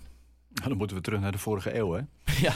Nou, 0.53 0.69
dan 0.69 0.77
moeten 0.77 0.95
we 0.97 1.03
terug 1.03 1.19
naar 1.19 1.31
de 1.31 1.37
vorige 1.37 1.77
eeuw, 1.77 1.91
hè? 1.91 2.01
Ja. 2.41 2.53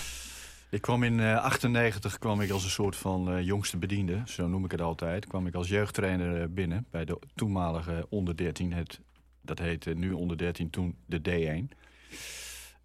Ik 0.69 0.81
kwam 0.81 1.04
in 1.04 1.19
eh 1.19 1.44
98 1.44 2.18
kwam 2.18 2.42
ik 2.42 2.51
als 2.51 2.63
een 2.63 2.69
soort 2.69 2.95
van 2.95 3.44
jongste 3.44 3.77
bediende, 3.77 4.22
zo 4.25 4.48
noem 4.48 4.65
ik 4.65 4.72
het 4.72 4.81
altijd. 4.81 5.27
Kwam 5.27 5.48
ik 5.48 5.56
als 5.56 5.69
jeugdtrainer 5.69 6.54
binnen 6.54 6.86
bij 6.92 7.06
de 7.06 7.19
toenmalige 7.36 8.06
onder 8.10 8.38
13. 8.38 8.74
Het, 8.74 9.00
dat 9.42 9.60
heette 9.60 9.94
nu 9.94 10.12
onder 10.12 10.38
13, 10.38 10.69
toen 10.69 10.95
de 11.06 11.22
D1. 11.30 11.77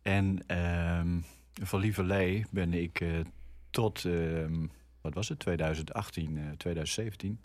En 0.05 0.47
ehm 0.47 1.21
van 1.63 1.81
Lieverlee 1.81 2.47
ben 2.51 2.73
ik 2.73 3.01
eh, 3.01 3.09
tot, 3.71 4.05
ehm, 4.05 4.67
wat 5.01 5.15
was 5.15 5.29
het, 5.29 5.39
2018, 5.39 6.39
eh, 6.39 6.51
2017... 6.57 7.41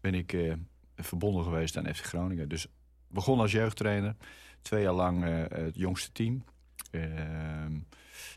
ben 0.00 0.14
ik 0.14 0.32
eh, 0.32 0.52
verbonden 0.96 1.44
geweest 1.44 1.76
aan 1.76 1.94
FC 1.94 2.04
Groningen. 2.04 2.48
Dus 2.48 2.66
begon 3.08 3.40
als 3.40 3.52
jeugdtrainer, 3.52 4.16
twee 4.62 4.82
jaar 4.82 4.92
lang 4.92 5.24
eh, 5.24 5.44
het 5.48 5.76
jongste 5.76 6.12
team... 6.12 6.44
Ehm, 6.90 7.78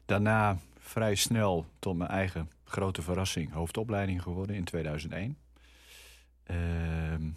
daarna 0.05 0.57
vrij 0.79 1.15
snel 1.15 1.65
tot 1.79 1.97
mijn 1.97 2.09
eigen 2.09 2.49
grote 2.63 3.01
verrassing 3.01 3.51
hoofdopleiding 3.51 4.21
geworden 4.21 4.55
in 4.55 4.63
2001. 4.63 5.37
Ehm, 6.43 7.29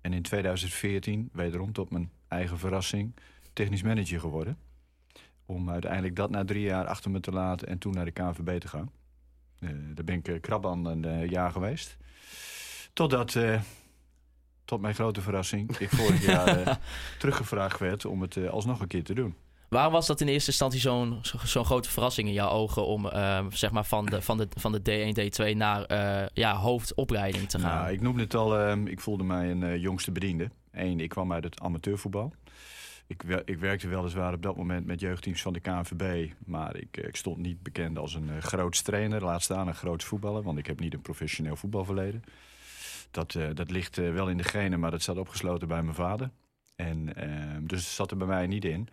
en 0.00 0.12
in 0.12 0.22
2014 0.22 1.28
wederom 1.32 1.72
tot 1.72 1.90
mijn 1.90 2.10
eigen 2.28 2.58
verrassing 2.58 3.14
technisch 3.52 3.82
manager 3.82 4.20
geworden. 4.20 4.56
Om 5.50 5.70
uiteindelijk 5.70 6.16
dat 6.16 6.30
na 6.30 6.44
drie 6.44 6.62
jaar 6.62 6.86
achter 6.86 7.10
me 7.10 7.20
te 7.20 7.30
laten 7.30 7.68
en 7.68 7.78
toen 7.78 7.92
naar 7.92 8.04
de 8.04 8.10
KNVB 8.10 8.60
te 8.60 8.68
gaan. 8.68 8.90
Eh, 9.60 9.68
daar 9.94 10.04
ben 10.04 10.14
ik 10.14 10.28
eh, 10.28 10.40
krap 10.40 10.66
aan 10.66 10.84
een 10.84 11.04
eh, 11.04 11.30
jaar 11.30 11.52
geweest. 11.52 11.96
Totdat, 12.92 13.36
tot 14.64 14.80
mijn 14.80 14.94
grote 14.94 15.20
verrassing, 15.20 15.76
ik 15.78 15.88
vorig 15.90 16.26
jaar 16.26 16.78
teruggevraagd 17.18 17.78
werd 17.78 18.04
om 18.04 18.20
het 18.22 18.48
alsnog 18.48 18.80
een 18.80 18.86
keer 18.86 19.04
te 19.04 19.14
doen. 19.14 19.34
Waarom 19.68 19.92
was 19.92 20.06
dat 20.06 20.20
in 20.20 20.28
eerste 20.28 20.50
instantie 20.50 20.80
zo'n 20.80 21.18
zo- 21.22 21.38
zo'n 21.44 21.64
grote 21.64 21.90
verrassing 21.90 22.28
in 22.28 22.34
jouw 22.34 22.48
ogen... 22.48 22.86
om 22.86 23.08
zeg 23.50 23.70
maar 23.70 23.84
van 23.84 24.06
de, 24.06 24.22
van 24.22 24.36
de, 24.38 24.48
van 24.50 24.72
de 24.72 24.80
D1, 24.80 25.18
D2 25.52 25.56
naar 25.56 25.86
ja, 26.32 26.56
hoofdopleiding 26.56 27.48
te 27.48 27.58
gaan? 27.58 27.76
Nou, 27.82 27.92
ik 27.92 28.00
noemde 28.00 28.22
het 28.22 28.34
al, 28.34 28.58
ehm, 28.58 28.86
ik 28.86 29.00
voelde 29.00 29.24
mij 29.24 29.50
een 29.50 29.80
jongste 29.80 30.12
bediende. 30.12 30.50
Eén, 30.70 31.00
ik 31.00 31.08
kwam 31.08 31.32
uit 31.32 31.44
het 31.44 31.60
amateurvoetbal. 31.60 32.32
Ik, 33.08 33.22
ik 33.44 33.58
werkte 33.58 33.88
weliswaar 33.88 34.34
op 34.34 34.42
dat 34.42 34.56
moment 34.56 34.86
met 34.86 35.00
jeugdteams 35.00 35.42
van 35.42 35.52
de 35.52 35.60
KNVB. 35.60 36.32
Maar 36.46 36.76
ik, 36.76 36.96
eh, 36.96 37.08
ik 37.08 37.16
stond 37.16 37.38
niet 37.38 37.62
bekend 37.62 37.98
als 37.98 38.14
een 38.14 38.28
uh, 38.28 38.38
groots 38.38 38.82
trainer. 38.82 39.24
Laat 39.24 39.42
staan 39.42 39.68
een 39.68 39.74
groots 39.74 40.04
voetballer. 40.04 40.42
Want 40.42 40.58
ik 40.58 40.66
heb 40.66 40.80
niet 40.80 40.94
een 40.94 41.00
professioneel 41.00 41.56
voetbalverleden. 41.56 42.24
Dat, 43.10 43.34
eh, 43.34 43.48
dat 43.54 43.70
ligt 43.70 43.98
eh, 43.98 44.12
wel 44.12 44.28
in 44.28 44.36
de 44.36 44.44
genen, 44.44 44.80
maar 44.80 44.90
dat 44.90 45.02
zat 45.02 45.16
opgesloten 45.16 45.68
bij 45.68 45.82
mijn 45.82 45.94
vader. 45.94 46.30
En, 46.76 47.14
ehm, 47.14 47.66
dus 47.66 47.78
het 47.78 47.88
zat 47.88 48.10
er 48.10 48.16
bij 48.16 48.26
mij 48.26 48.46
niet 48.46 48.64
in. 48.64 48.88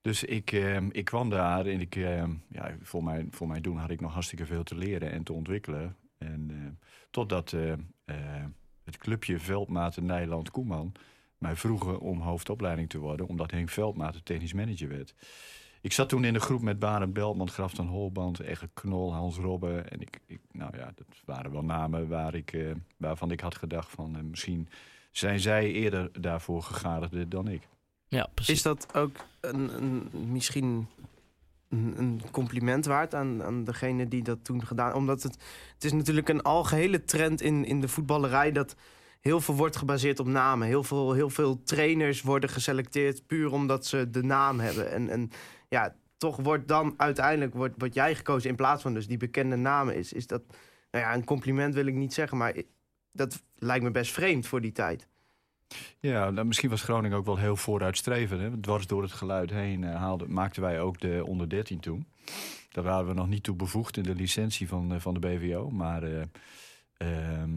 Dus 0.00 0.24
ik, 0.24 0.52
ehm, 0.52 0.88
ik 0.92 1.04
kwam 1.04 1.30
daar 1.30 1.66
en 1.66 1.88
ehm, 1.90 2.30
ja, 2.48 2.76
voor, 2.82 3.04
mijn, 3.04 3.28
voor 3.30 3.60
doen 3.60 3.76
had 3.76 3.90
ik 3.90 4.00
nog 4.00 4.12
hartstikke 4.12 4.46
veel 4.46 4.62
te 4.62 4.74
leren 4.74 5.10
en 5.10 5.22
te 5.22 5.32
ontwikkelen. 5.32 5.96
En 6.18 6.50
eh, 6.50 6.86
totdat 7.10 7.52
eh, 7.52 7.72
eh, 8.04 8.44
het 8.84 8.96
clubje 8.96 9.38
Veldmaten 9.38 10.06
Nijland 10.06 10.50
Koeman 10.50 10.92
mij 11.38 11.56
vroegen 11.56 12.00
om 12.00 12.20
hoofdopleiding 12.20 12.88
te 12.88 12.98
worden, 12.98 13.28
omdat 13.28 13.50
Henk 13.50 13.70
Veldmaten 13.70 14.24
technisch 14.24 14.52
manager 14.52 14.88
werd. 14.88 15.14
Ik 15.80 15.92
zat 15.92 16.08
toen 16.08 16.24
in 16.24 16.32
de 16.32 16.40
groep 16.40 16.62
met 16.62 16.78
Barend 16.78 17.12
Beltman, 17.12 17.50
Grafton 17.50 17.86
Holband, 17.86 18.40
Egge 18.40 18.68
Knol, 18.74 19.14
Hans 19.14 19.36
Robben. 19.36 19.90
En 19.90 20.00
ik, 20.00 20.20
ik, 20.26 20.40
nou 20.52 20.76
ja, 20.76 20.92
dat 20.94 21.06
waren 21.24 21.52
wel 21.52 21.64
namen 21.64 22.08
waar 22.08 22.34
ik, 22.34 22.52
eh, 22.52 22.70
waarvan 22.96 23.30
ik 23.30 23.40
had 23.40 23.56
gedacht 23.56 23.90
van 23.90 24.16
eh, 24.16 24.22
misschien 24.22 24.68
zijn 25.10 25.40
zij 25.40 25.72
eerder 25.72 26.20
daarvoor 26.20 26.62
gegadigd 26.62 27.30
dan 27.30 27.48
ik. 27.48 27.68
ja, 28.08 28.28
precies. 28.34 28.54
Is 28.54 28.62
dat 28.62 28.94
ook 28.94 29.16
een, 29.40 29.76
een, 29.76 30.08
misschien 30.32 30.86
een, 31.68 31.94
een 31.98 32.22
compliment 32.30 32.84
waard 32.84 33.14
aan, 33.14 33.42
aan 33.42 33.64
degene 33.64 34.08
die 34.08 34.22
dat 34.22 34.44
toen 34.44 34.66
gedaan 34.66 34.94
Omdat 34.94 35.22
het, 35.22 35.38
het 35.74 35.84
is 35.84 35.92
natuurlijk 35.92 36.28
een 36.28 36.42
algehele 36.42 37.04
trend 37.04 37.40
in, 37.40 37.64
in 37.64 37.80
de 37.80 37.88
voetballerij... 37.88 38.52
dat 38.52 38.76
heel 39.20 39.40
veel 39.40 39.54
wordt 39.54 39.76
gebaseerd 39.76 40.20
op 40.20 40.26
namen. 40.26 40.66
Heel 40.66 40.84
veel, 40.84 41.12
heel 41.12 41.30
veel 41.30 41.62
trainers 41.62 42.22
worden 42.22 42.50
geselecteerd 42.50 43.26
puur 43.26 43.52
omdat 43.52 43.86
ze 43.86 44.10
de 44.10 44.22
naam 44.22 44.60
hebben. 44.60 44.90
En, 44.90 45.08
en 45.08 45.30
ja, 45.68 45.94
toch 46.16 46.36
wordt 46.36 46.68
dan 46.68 46.94
uiteindelijk 46.96 47.54
wordt, 47.54 47.74
wordt 47.78 47.94
jij 47.94 48.14
gekozen 48.14 48.50
in 48.50 48.56
plaats 48.56 48.82
van 48.82 48.94
dus 48.94 49.06
die 49.06 49.16
bekende 49.16 49.56
namen 49.56 49.96
is. 49.96 50.12
Is 50.12 50.26
dat, 50.26 50.42
nou 50.90 51.04
ja, 51.04 51.14
een 51.14 51.24
compliment 51.24 51.74
wil 51.74 51.86
ik 51.86 51.94
niet 51.94 52.14
zeggen, 52.14 52.38
maar 52.38 52.54
dat 53.12 53.42
lijkt 53.54 53.84
me 53.84 53.90
best 53.90 54.12
vreemd 54.12 54.46
voor 54.46 54.60
die 54.60 54.72
tijd. 54.72 55.08
Ja, 56.00 56.30
nou, 56.30 56.46
misschien 56.46 56.70
was 56.70 56.82
Groningen 56.82 57.18
ook 57.18 57.24
wel 57.24 57.38
heel 57.38 57.56
vooruitstrevend. 57.56 58.40
Hè? 58.40 58.60
Dwars 58.60 58.86
door 58.86 59.02
het 59.02 59.12
geluid 59.12 59.50
heen 59.50 59.84
eh, 59.84 59.96
haalden, 59.96 60.32
maakten 60.32 60.62
wij 60.62 60.80
ook 60.80 61.00
de 61.00 61.22
onder 61.26 61.48
13 61.48 61.80
toen. 61.80 62.06
Daar 62.68 62.84
waren 62.84 63.06
we 63.06 63.14
nog 63.14 63.28
niet 63.28 63.42
toe 63.42 63.56
bevoegd 63.56 63.96
in 63.96 64.02
de 64.02 64.14
licentie 64.14 64.68
van, 64.68 64.92
eh, 64.92 65.00
van 65.00 65.14
de 65.14 65.20
BVO. 65.20 65.70
Maar 65.70 66.02
ehm, 66.96 67.50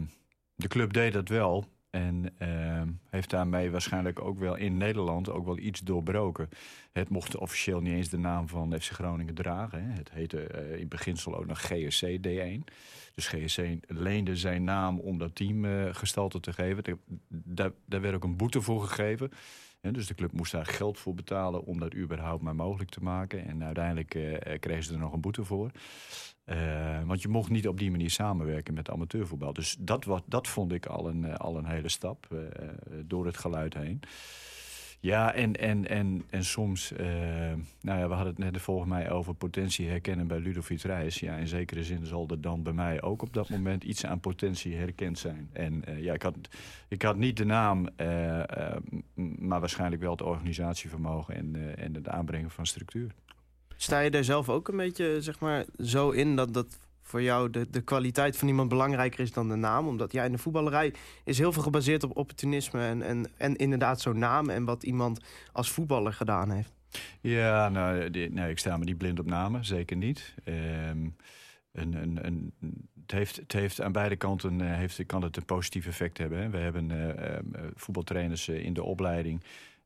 de 0.62 0.68
club 0.68 0.92
deed 0.92 1.12
dat 1.12 1.28
wel. 1.28 1.64
En 1.90 2.30
ehm, 2.38 2.88
heeft 3.10 3.30
daarmee 3.30 3.70
waarschijnlijk 3.70 4.20
ook 4.20 4.38
wel 4.38 4.54
in 4.54 4.76
Nederland 4.76 5.30
ook 5.30 5.44
wel 5.44 5.58
iets 5.58 5.80
doorbroken. 5.80 6.48
Het 6.92 7.08
mocht 7.08 7.36
officieel 7.36 7.80
niet 7.80 7.92
eens 7.92 8.08
de 8.08 8.18
naam 8.18 8.48
van 8.48 8.80
FC 8.80 8.90
Groningen 8.90 9.34
dragen. 9.34 9.84
Hè. 9.84 9.92
Het 9.92 10.10
heette 10.10 10.46
eh, 10.46 10.80
in 10.80 10.88
beginsel 10.88 11.36
ook 11.36 11.46
nog 11.46 11.60
GSC 11.60 12.06
D1. 12.06 12.64
Dus 13.14 13.26
GSC 13.28 13.62
leende 13.86 14.36
zijn 14.36 14.64
naam 14.64 14.98
om 14.98 15.18
dat 15.18 15.34
team 15.34 15.64
eh, 15.64 15.94
gestalte 15.94 16.40
te 16.40 16.52
geven. 16.52 17.00
Daar- 17.28 17.72
Daar, 17.86 18.00
werd 18.00 18.14
ook 18.14 18.24
een 18.24 18.36
boete 18.36 18.60
voor 18.60 18.82
gegeven. 18.82 19.30
Dus 19.80 20.06
de 20.06 20.14
club 20.14 20.32
moest 20.32 20.52
daar 20.52 20.66
geld 20.66 20.98
voor 20.98 21.14
betalen 21.14 21.64
om 21.64 21.78
dat 21.78 21.94
überhaupt 21.94 22.42
maar 22.42 22.54
mogelijk 22.54 22.90
te 22.90 23.02
maken. 23.02 23.46
En 23.46 23.64
uiteindelijk 23.64 24.14
eh, 24.14 24.58
kregen 24.60 24.82
ze 24.82 24.92
er 24.92 24.98
nog 24.98 25.12
een 25.12 25.20
boete 25.20 25.44
voor. 25.44 25.70
Eh, 26.44 27.02
want 27.04 27.22
je 27.22 27.28
mocht 27.28 27.50
niet 27.50 27.68
op 27.68 27.78
die 27.78 27.90
manier 27.90 28.10
samenwerken 28.10 28.74
met 28.74 28.90
amateurvoetbal. 28.90 29.52
Dus 29.52 29.76
dat, 29.78 30.04
was, 30.04 30.20
dat 30.26 30.48
vond 30.48 30.72
ik 30.72 30.86
al 30.86 31.08
een, 31.08 31.24
eh, 31.24 31.34
al 31.34 31.56
een 31.56 31.66
hele 31.66 31.88
stap 31.88 32.26
eh, 32.30 32.38
door 33.04 33.26
het 33.26 33.36
geluid 33.36 33.74
heen. 33.74 34.00
Ja, 35.00 35.34
en, 35.34 35.56
en, 35.56 35.88
en, 35.88 36.24
en 36.30 36.44
soms, 36.44 36.92
nou 37.80 37.98
ja, 37.98 38.08
we 38.08 38.14
hadden 38.14 38.34
het 38.34 38.38
net 38.38 38.62
volgens 38.62 38.88
mij 38.88 39.10
over 39.10 39.34
potentie 39.34 39.88
herkennen 39.88 40.26
bij 40.26 40.38
Ludovic 40.38 40.80
Reis. 40.80 41.20
Ja, 41.20 41.36
in 41.36 41.46
zekere 41.46 41.84
zin 41.84 42.06
zal 42.06 42.28
er 42.28 42.40
dan 42.40 42.62
bij 42.62 42.72
mij 42.72 43.02
ook 43.02 43.22
op 43.22 43.32
dat 43.32 43.48
moment 43.48 43.84
iets 43.84 44.06
aan 44.06 44.20
potentie 44.20 44.76
herkend 44.76 45.18
zijn. 45.18 45.48
En 45.52 45.84
ja, 45.96 46.12
ik 46.12 46.22
had, 46.22 46.36
ik 46.88 47.02
had 47.02 47.16
niet 47.16 47.36
de 47.36 47.44
naam, 47.44 47.88
maar 49.38 49.60
waarschijnlijk 49.60 50.02
wel 50.02 50.10
het 50.10 50.22
organisatievermogen 50.22 51.34
en, 51.34 51.76
en 51.76 51.94
het 51.94 52.08
aanbrengen 52.08 52.50
van 52.50 52.66
structuur. 52.66 53.14
Sta 53.82 54.00
je 54.00 54.10
daar 54.10 54.24
zelf 54.24 54.48
ook 54.48 54.68
een 54.68 54.76
beetje 54.76 55.22
zeg 55.22 55.40
maar, 55.40 55.64
zo 55.84 56.10
in 56.10 56.36
dat, 56.36 56.54
dat 56.54 56.78
voor 57.02 57.22
jou 57.22 57.50
de, 57.50 57.70
de 57.70 57.80
kwaliteit 57.80 58.36
van 58.36 58.48
iemand 58.48 58.68
belangrijker 58.68 59.20
is 59.20 59.32
dan 59.32 59.48
de 59.48 59.54
naam? 59.54 59.86
Omdat 59.86 60.12
ja, 60.12 60.24
in 60.24 60.32
de 60.32 60.38
voetballerij 60.38 60.94
is 61.24 61.38
heel 61.38 61.52
veel 61.52 61.62
gebaseerd 61.62 62.02
op 62.02 62.16
opportunisme 62.16 62.80
en, 62.80 63.02
en, 63.02 63.30
en 63.36 63.56
inderdaad 63.56 64.00
zo'n 64.00 64.18
naam 64.18 64.48
en 64.48 64.64
wat 64.64 64.82
iemand 64.82 65.20
als 65.52 65.70
voetballer 65.70 66.12
gedaan 66.12 66.50
heeft. 66.50 66.72
Ja, 67.20 67.68
nou, 67.68 68.10
nee, 68.10 68.50
ik 68.50 68.58
sta 68.58 68.76
me 68.76 68.84
niet 68.84 68.98
blind 68.98 69.18
op 69.18 69.26
namen, 69.26 69.64
zeker 69.64 69.96
niet. 69.96 70.34
Ehm, 70.44 71.08
een, 71.72 71.94
een, 71.94 72.26
een, 72.26 72.52
het, 73.00 73.10
heeft, 73.10 73.36
het 73.36 73.52
heeft 73.52 73.80
aan 73.80 73.92
beide 73.92 74.16
kanten 74.16 74.60
eh, 74.60 74.76
heeft, 74.76 75.06
kan 75.06 75.22
het 75.22 75.36
een 75.36 75.44
positief 75.44 75.86
effect 75.86 76.18
hebben. 76.18 76.38
Hè. 76.38 76.50
We 76.50 76.58
hebben 76.58 76.90
eh, 76.90 77.36
eh, 77.36 77.44
voetbaltrainers 77.74 78.48
in 78.48 78.72
de 78.72 78.82
opleiding 78.82 79.42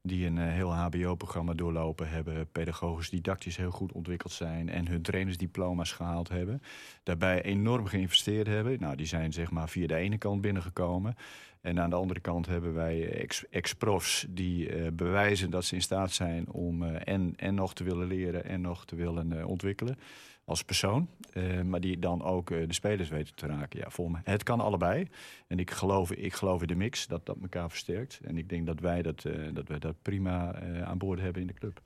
die 0.06 0.26
een 0.26 0.38
eh, 0.38 0.48
heel 0.48 0.74
HBO-programma 0.74 1.54
doorlopen 1.54 2.08
hebben, 2.08 2.48
pedagogisch 2.52 3.10
didactisch 3.10 3.56
heel 3.56 3.70
goed 3.70 3.92
ontwikkeld 3.92 4.32
zijn 4.32 4.68
en 4.68 4.88
hun 4.88 5.02
trainersdiploma's 5.02 5.92
gehaald 5.92 6.28
hebben. 6.28 6.62
Daarbij 7.02 7.42
enorm 7.42 7.86
geïnvesteerd 7.86 8.46
hebben. 8.46 8.80
Nou, 8.80 8.96
die 8.96 9.06
zijn 9.06 9.32
zeg 9.32 9.50
maar 9.50 9.68
via 9.68 9.86
de 9.86 9.94
ene 9.94 10.18
kant 10.18 10.40
binnengekomen. 10.40 11.16
En 11.60 11.80
aan 11.80 11.90
de 11.90 11.96
andere 11.96 12.20
kant 12.20 12.46
hebben 12.46 12.74
wij 12.74 13.10
ex- 13.10 13.44
ex-profs 13.50 14.26
die 14.28 14.68
eh, 14.68 14.92
bewijzen 14.92 15.50
dat 15.50 15.64
ze 15.64 15.74
in 15.74 15.82
staat 15.82 16.10
zijn 16.10 16.50
om 16.50 16.82
eh, 16.82 17.14
en, 17.14 17.32
en 17.36 17.54
nog 17.54 17.74
te 17.74 17.84
willen 17.84 18.06
leren 18.06 18.44
en 18.44 18.60
nog 18.60 18.84
te 18.84 18.96
willen 18.96 19.46
ontwikkelen 19.46 19.98
als 20.46 20.62
persoon. 20.62 21.08
Eh, 21.32 21.60
maar 21.60 21.80
die 21.80 21.98
dan 21.98 22.22
ook 22.22 22.50
eh, 22.50 22.66
de 22.66 22.74
spelers 22.74 23.08
weten 23.08 23.34
te 23.34 23.46
raken. 23.46 23.78
Ja, 23.78 23.90
volgens 23.90 24.16
mij. 24.16 24.32
Het 24.32 24.42
kan 24.42 24.60
allebei. 24.60 25.08
En 25.46 25.58
ik 25.58 25.70
geloof, 25.70 26.12
ik 26.12 26.34
geloof 26.34 26.60
in 26.60 26.66
de 26.66 26.74
mix, 26.74 27.06
dat 27.06 27.26
dat 27.26 27.36
elkaar 27.42 27.70
versterkt. 27.70 28.20
En 28.24 28.38
ik 28.38 28.48
denk 28.48 28.66
dat 28.66 28.80
wij 28.80 29.02
dat, 29.02 29.24
eh, 29.24 29.32
dat, 29.52 29.68
wij 29.68 29.78
dat 29.78 30.02
prima 30.02 30.54
aan 30.84 30.98
boord 30.98 31.20
hebben 31.20 31.40
in 31.40 31.46
de 31.46 31.54
club. 31.54 31.80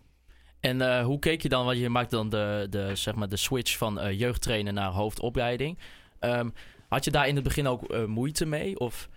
En 0.60 1.02
hoe 1.02 1.18
keek 1.18 1.42
je 1.42 1.48
dan, 1.48 1.64
want 1.64 1.78
je 1.78 1.88
maakt 1.88 2.10
dan 2.10 2.28
de, 2.28 2.66
de, 2.70 2.94
zeg 2.94 3.14
maar 3.14 3.28
de 3.28 3.36
switch 3.36 3.76
van 3.76 4.16
jeugdtrainer 4.16 4.72
naar 4.72 4.90
hoofdopleiding. 4.90 5.78
Ehm, 6.18 6.48
had 6.88 7.04
je 7.04 7.10
daar 7.10 7.28
in 7.28 7.34
het 7.34 7.44
begin 7.44 7.66
ook 7.66 8.06
moeite 8.06 8.46
mee? 8.46 8.78
Of 8.78 9.08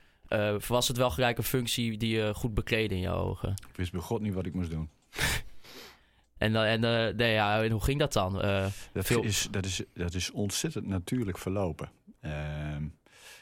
was 0.67 0.87
het 0.87 0.97
wel 0.97 1.11
gelijk 1.11 1.37
een 1.37 1.43
functie 1.43 1.97
die 1.97 2.15
je 2.15 2.33
goed 2.33 2.53
bekleedde 2.53 2.95
in 2.95 3.01
je 3.01 3.09
ogen? 3.09 3.49
Ik 3.49 3.75
wist 3.75 3.91
bij 3.91 4.01
God 4.01 4.21
niet 4.21 4.33
wat 4.33 4.45
ik 4.45 4.53
moest 4.53 4.71
doen. 4.71 4.89
En, 6.37 6.55
en, 6.55 6.83
eh, 6.83 7.15
nee, 7.15 7.33
ja, 7.33 7.63
en 7.63 7.71
hoe 7.71 7.83
ging 7.83 7.99
dat 7.99 8.13
dan? 8.13 8.41
Eh, 8.41 8.65
Dat, 8.93 9.05
Veel- 9.05 9.23
is, 9.23 9.47
dat, 9.51 9.65
is, 9.65 9.83
dat 9.93 10.13
is 10.13 10.31
ontzettend 10.31 10.87
natuurlijk 10.87 11.37
verlopen. 11.37 11.89
Ehm, 12.21 12.83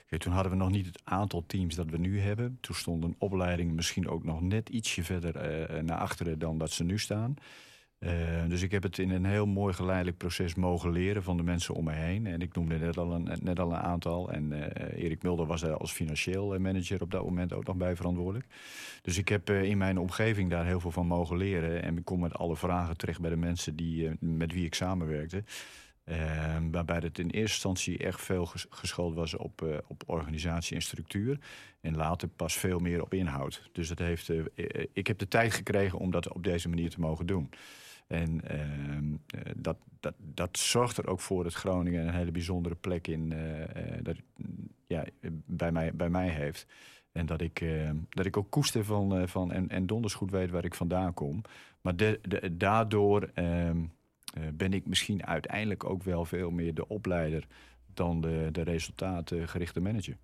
kijk, 0.07 0.21
toen 0.21 0.33
hadden 0.33 0.51
we 0.51 0.57
nog 0.57 0.69
niet 0.71 0.85
het 0.85 1.01
aantal 1.03 1.43
teams 1.47 1.75
dat 1.75 1.89
we 1.89 1.97
nu 1.97 2.19
hebben. 2.19 2.57
Toen 2.61 2.75
stond 2.75 3.03
een 3.03 3.15
opleiding 3.17 3.71
misschien 3.71 4.07
ook 4.09 4.23
nog 4.23 4.41
net 4.41 4.69
ietsje 4.69 5.03
verder 5.03 5.35
eh, 5.35 5.81
naar 5.83 5.97
achteren 5.97 6.39
dan 6.39 6.57
dat 6.57 6.71
ze 6.71 6.83
nu 6.83 6.99
staan. 6.99 7.35
Eh, 8.01 8.47
dus 8.47 8.61
ik 8.61 8.71
heb 8.71 8.83
het 8.83 8.97
in 8.97 9.09
een 9.09 9.25
heel 9.25 9.45
mooi 9.45 9.73
geleidelijk 9.73 10.17
proces 10.17 10.55
mogen 10.55 10.91
leren 10.91 11.23
van 11.23 11.37
de 11.37 11.43
mensen 11.43 11.73
om 11.73 11.83
me 11.83 11.91
heen. 11.93 12.25
En 12.27 12.41
ik 12.41 12.55
noemde 12.55 12.77
net 12.77 12.97
al 12.97 13.11
een, 13.11 13.29
net 13.41 13.59
al 13.59 13.71
een 13.71 13.79
aantal. 13.79 14.31
En 14.31 14.73
eh, 14.73 15.03
Erik 15.03 15.23
Mulder 15.23 15.45
was 15.45 15.61
daar 15.61 15.77
als 15.77 15.91
financieel 15.91 16.53
eh, 16.53 16.59
manager 16.59 17.01
op 17.01 17.11
dat 17.11 17.23
moment 17.23 17.53
ook 17.53 17.65
nog 17.65 17.75
bij 17.75 17.95
verantwoordelijk. 17.95 18.45
Dus 19.01 19.17
ik 19.17 19.29
heb 19.29 19.49
in 19.49 19.77
mijn 19.77 19.99
omgeving 19.99 20.49
daar 20.49 20.65
heel 20.65 20.79
veel 20.79 20.91
van 20.91 21.07
mogen 21.07 21.37
leren. 21.37 21.83
En 21.83 21.97
ik 21.97 22.05
kom 22.05 22.19
met 22.19 22.33
alle 22.33 22.55
vragen 22.55 22.97
terecht 22.97 23.21
bij 23.21 23.29
de 23.29 23.35
mensen 23.35 23.75
die, 23.75 24.09
met 24.19 24.53
wie 24.53 24.65
ik 24.65 24.73
samenwerkte. 24.73 25.43
Waarbij 26.71 26.97
het 26.97 27.19
in 27.19 27.29
eerste 27.29 27.39
instantie 27.39 27.97
echt 27.97 28.21
veel 28.21 28.45
ges- 28.45 28.65
geschoold 28.69 29.15
was 29.15 29.35
op, 29.35 29.83
op 29.87 30.03
organisatie 30.05 30.75
en 30.75 30.81
structuur. 30.81 31.39
En 31.81 31.95
later 31.95 32.27
pas 32.27 32.53
veel 32.53 32.79
meer 32.79 33.01
op 33.01 33.13
inhoud. 33.13 33.69
Dus 33.71 33.89
het 33.89 33.99
heeft, 33.99 34.31
ik 34.93 35.07
heb 35.07 35.17
de 35.17 35.27
tijd 35.27 35.53
gekregen 35.53 35.99
om 35.99 36.11
dat 36.11 36.33
op 36.33 36.43
deze 36.43 36.69
manier 36.69 36.89
te 36.89 36.99
mogen 36.99 37.25
doen. 37.25 37.49
En 38.11 38.41
ehm, 38.47 39.13
eh, 39.27 39.51
dat, 39.57 39.77
dat, 39.99 40.13
dat 40.17 40.57
zorgt 40.57 40.97
er 40.97 41.07
ook 41.07 41.19
voor 41.19 41.43
dat 41.43 41.53
Groningen 41.53 42.07
een 42.07 42.13
hele 42.13 42.31
bijzondere 42.31 42.75
plek 42.75 43.07
in, 43.07 43.31
eh, 43.31 43.61
eh, 43.63 44.03
dat, 44.03 44.15
ja, 44.87 45.05
bij, 45.45 45.71
mij, 45.71 45.93
bij 45.93 46.09
mij 46.09 46.29
heeft. 46.29 46.67
En 47.11 47.25
dat 47.25 47.41
ik, 47.41 47.61
eh, 47.61 47.89
dat 48.09 48.25
ik 48.25 48.37
ook 48.37 48.49
koester 48.49 48.85
van, 48.85 49.27
van 49.27 49.51
en, 49.51 49.69
en 49.69 49.85
donders 49.85 50.13
goed 50.13 50.31
weet 50.31 50.49
waar 50.49 50.65
ik 50.65 50.75
vandaan 50.75 51.13
kom. 51.13 51.41
Maar 51.81 51.93
daardoor 52.51 53.29
ehm, 53.33 53.77
eh, 54.33 54.43
ben 54.53 54.73
ik 54.73 54.85
misschien 54.85 55.25
uiteindelijk 55.25 55.83
ook 55.83 56.03
wel 56.03 56.25
veel 56.25 56.51
meer 56.51 56.73
de 56.73 56.87
opleider 56.87 57.47
dan 57.93 58.21
de, 58.21 58.49
de 58.51 58.61
resultaatgerichte 58.61 59.81
manager. 59.81 60.17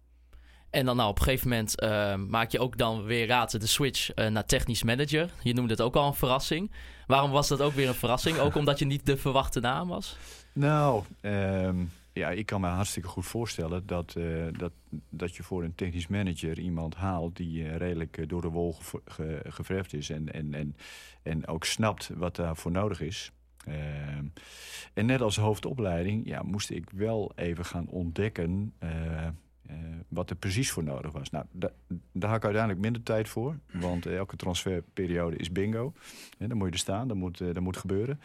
En 0.70 0.86
dan 0.86 0.96
nou, 0.96 1.10
op 1.10 1.18
een 1.18 1.24
gegeven 1.24 1.50
moment 1.50 1.80
eh, 1.80 2.16
maak 2.16 2.52
je 2.52 2.60
ook 2.60 2.78
dan 2.78 3.04
weer 3.04 3.28
raad 3.28 3.60
de 3.60 3.68
switch 3.68 4.14
eh, 4.14 4.28
naar 4.28 4.46
technisch 4.46 4.84
manager. 4.84 5.30
Je 5.44 5.54
noemde 5.54 5.72
het 5.72 5.82
ook 5.82 5.96
al 5.96 6.08
een 6.08 6.14
verrassing. 6.14 6.72
Waarom 7.08 7.32
was 7.32 7.48
dat 7.48 7.62
ook 7.62 7.74
weer 7.74 7.88
een 7.88 7.94
verrassing? 7.94 8.38
Ook 8.38 8.56
omdat 8.62 8.80
je 8.80 8.86
niet 8.86 9.06
de 9.06 9.18
verwachte 9.18 9.60
naam 9.60 9.88
was? 9.88 10.18
Nou, 10.54 11.04
ehm, 11.22 11.76
ja, 12.14 12.30
ik 12.30 12.46
kan 12.46 12.62
me 12.62 12.68
hartstikke 12.68 13.08
goed 13.08 13.26
voorstellen 13.26 13.86
dat, 13.86 14.16
eh, 14.18 14.24
dat, 14.58 14.72
dat 15.10 15.36
je 15.36 15.44
voor 15.44 15.64
een 15.64 15.76
technisch 15.76 16.08
manager 16.08 16.60
iemand 16.60 16.96
haalt 16.96 17.36
die 17.36 17.78
redelijk 17.78 18.30
door 18.30 18.42
de 18.42 18.50
wol 18.50 18.76
ge- 19.06 19.42
geverfd 19.48 19.94
is 19.94 20.10
en, 20.10 20.34
en, 20.34 20.54
en, 20.54 20.76
en 21.24 21.48
ook 21.48 21.64
snapt 21.66 22.10
wat 22.16 22.36
daarvoor 22.36 22.72
nodig 22.72 23.02
is. 23.02 23.32
Ehm, 23.66 24.26
en 24.94 25.06
net 25.06 25.22
als 25.22 25.38
hoofdopleiding 25.38 26.28
ja, 26.28 26.42
moest 26.42 26.70
ik 26.70 26.90
wel 26.90 27.32
even 27.36 27.66
gaan 27.66 27.88
ontdekken 27.88 28.74
wat 30.08 30.30
er 30.30 30.36
precies 30.36 30.72
voor 30.72 30.84
nodig 30.84 31.12
was. 31.12 31.30
Nou, 31.30 31.46
da- 31.52 31.72
daar 32.12 32.30
had 32.30 32.38
ik 32.38 32.44
uiteindelijk 32.44 32.82
minder 32.84 33.04
tijd 33.04 33.30
voor, 33.30 33.60
want 33.72 34.06
elke 34.06 34.36
transferperiode 34.36 35.36
is 35.36 35.52
bingo. 35.52 35.94
En 36.38 36.50
dan 36.50 36.58
moet 36.58 36.68
je 36.68 36.74
er 36.74 36.80
staan, 36.80 37.08
dat 37.08 37.18
moet, 37.18 37.42
eh, 37.42 37.54
dat 37.54 37.64
moet 37.64 37.78
gebeuren. 37.78 38.20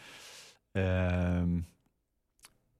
Ehm, 0.71 1.59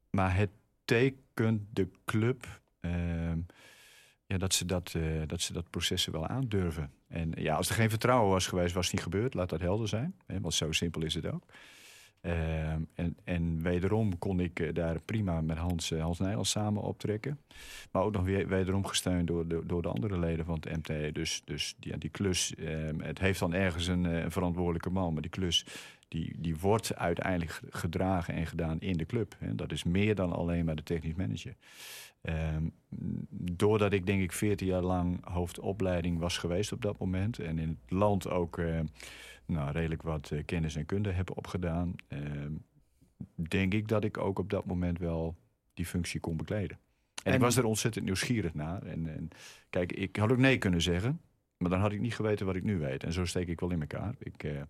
maar 0.09 0.35
het 0.35 0.49
tekent 0.85 1.61
de 1.71 1.89
club 2.05 2.61
ehm, 2.79 3.39
ja, 4.25 4.37
dat, 4.37 4.53
ze 4.53 4.65
dat, 4.65 4.93
eh, 4.95 5.21
dat 5.27 5.41
ze 5.41 5.53
dat 5.53 5.69
proces 5.69 6.05
wel 6.05 6.27
aandurven. 6.27 6.91
En 7.07 7.31
ja, 7.35 7.55
als 7.55 7.69
er 7.69 7.75
geen 7.75 7.89
vertrouwen 7.89 8.31
was 8.31 8.47
geweest, 8.47 8.73
was 8.73 8.85
het 8.85 8.93
niet 8.93 9.03
gebeurd. 9.03 9.33
Laat 9.33 9.49
dat 9.49 9.59
helder 9.59 9.87
zijn. 9.87 10.15
Want 10.25 10.53
zo 10.53 10.71
simpel 10.71 11.01
is 11.01 11.13
het 11.13 11.25
ook. 11.31 11.43
Ehm, 12.21 12.62
wederom 13.63 14.17
kon 14.19 14.39
ik 14.39 14.59
eh, 14.59 14.73
daar 14.73 15.01
prima 15.05 15.41
met 15.41 15.57
Hans, 15.57 15.91
eh, 15.91 16.01
Hans 16.01 16.19
Nijland 16.19 16.47
samen 16.47 16.81
optrekken. 16.81 17.39
Maar 17.91 18.03
ook 18.03 18.13
nog 18.13 18.23
weer 18.23 18.47
wederom 18.47 18.85
gesteund 18.85 19.27
door 19.27 19.47
de, 19.47 19.61
door 19.65 19.81
de 19.81 19.87
andere 19.87 20.19
leden 20.19 20.45
van 20.45 20.59
het 20.61 20.77
MT. 20.87 21.15
Dus, 21.15 21.41
dus 21.45 21.75
ja, 21.79 21.97
die 21.97 22.09
klus, 22.09 22.55
ehm, 22.55 22.99
het 22.99 23.19
heeft 23.19 23.39
dan 23.39 23.53
ergens 23.53 23.87
een, 23.87 24.05
eh, 24.05 24.23
een 24.23 24.31
verantwoordelijke 24.31 24.89
man. 24.89 25.13
Maar 25.13 25.21
die 25.21 25.31
klus 25.31 25.65
die, 26.07 26.35
die 26.37 26.55
wordt 26.57 26.95
uiteindelijk 26.95 27.51
ge- 27.51 27.65
gedragen 27.69 28.33
en 28.33 28.45
gedaan 28.47 28.79
in 28.79 28.97
de 28.97 29.05
club. 29.05 29.37
Dat 29.53 29.71
is 29.71 29.83
meer 29.83 30.15
dan 30.15 30.31
alleen 30.33 30.65
maar 30.65 30.75
de 30.75 30.83
technisch 30.83 31.15
manager. 31.15 31.55
Ehm, 32.21 32.63
doordat 33.51 33.93
ik 33.93 34.05
denk 34.05 34.21
ik 34.21 34.31
14 34.31 34.67
jaar 34.67 34.81
lang 34.81 35.25
hoofdopleiding 35.29 36.19
was 36.19 36.37
geweest 36.37 36.71
op 36.71 36.81
dat 36.81 36.99
moment. 36.99 37.39
En 37.39 37.59
in 37.59 37.69
het 37.69 37.91
land 37.91 38.29
ook 38.29 38.61
nou, 39.45 39.71
redelijk 39.71 40.01
wat 40.01 40.31
kennis 40.45 40.75
en 40.75 40.85
kunde 40.85 41.11
heb 41.11 41.37
opgedaan. 41.37 41.95
ehm, 42.07 42.51
denk 43.35 43.73
ik 43.73 43.87
dat 43.87 44.03
ik 44.03 44.17
ook 44.17 44.39
op 44.39 44.49
dat 44.49 44.65
moment 44.65 44.99
wel 44.99 45.35
die 45.73 45.85
functie 45.85 46.19
kon 46.19 46.37
bekleden. 46.37 46.77
En, 46.77 47.23
En- 47.23 47.33
ik 47.33 47.39
was 47.39 47.55
er 47.57 47.65
ontzettend 47.65 48.05
nieuwsgierig 48.05 48.53
naar. 48.53 48.83
En, 48.83 49.07
en 49.15 49.29
kijk, 49.69 49.91
ik 49.91 50.15
had 50.15 50.31
ook 50.31 50.37
nee 50.37 50.57
kunnen 50.57 50.81
zeggen. 50.81 51.21
Maar 51.57 51.69
dan 51.69 51.79
had 51.79 51.91
ik 51.91 51.99
niet 51.99 52.15
geweten 52.15 52.45
wat 52.45 52.55
ik 52.55 52.63
nu 52.63 52.77
weet. 52.79 53.03
En 53.03 53.13
zo 53.13 53.25
steek 53.25 53.47
ik 53.47 53.59
wel 53.59 53.71
in 53.71 53.81
elkaar. 53.81 54.15
Ik, 54.19 54.43
eh, 54.43 54.61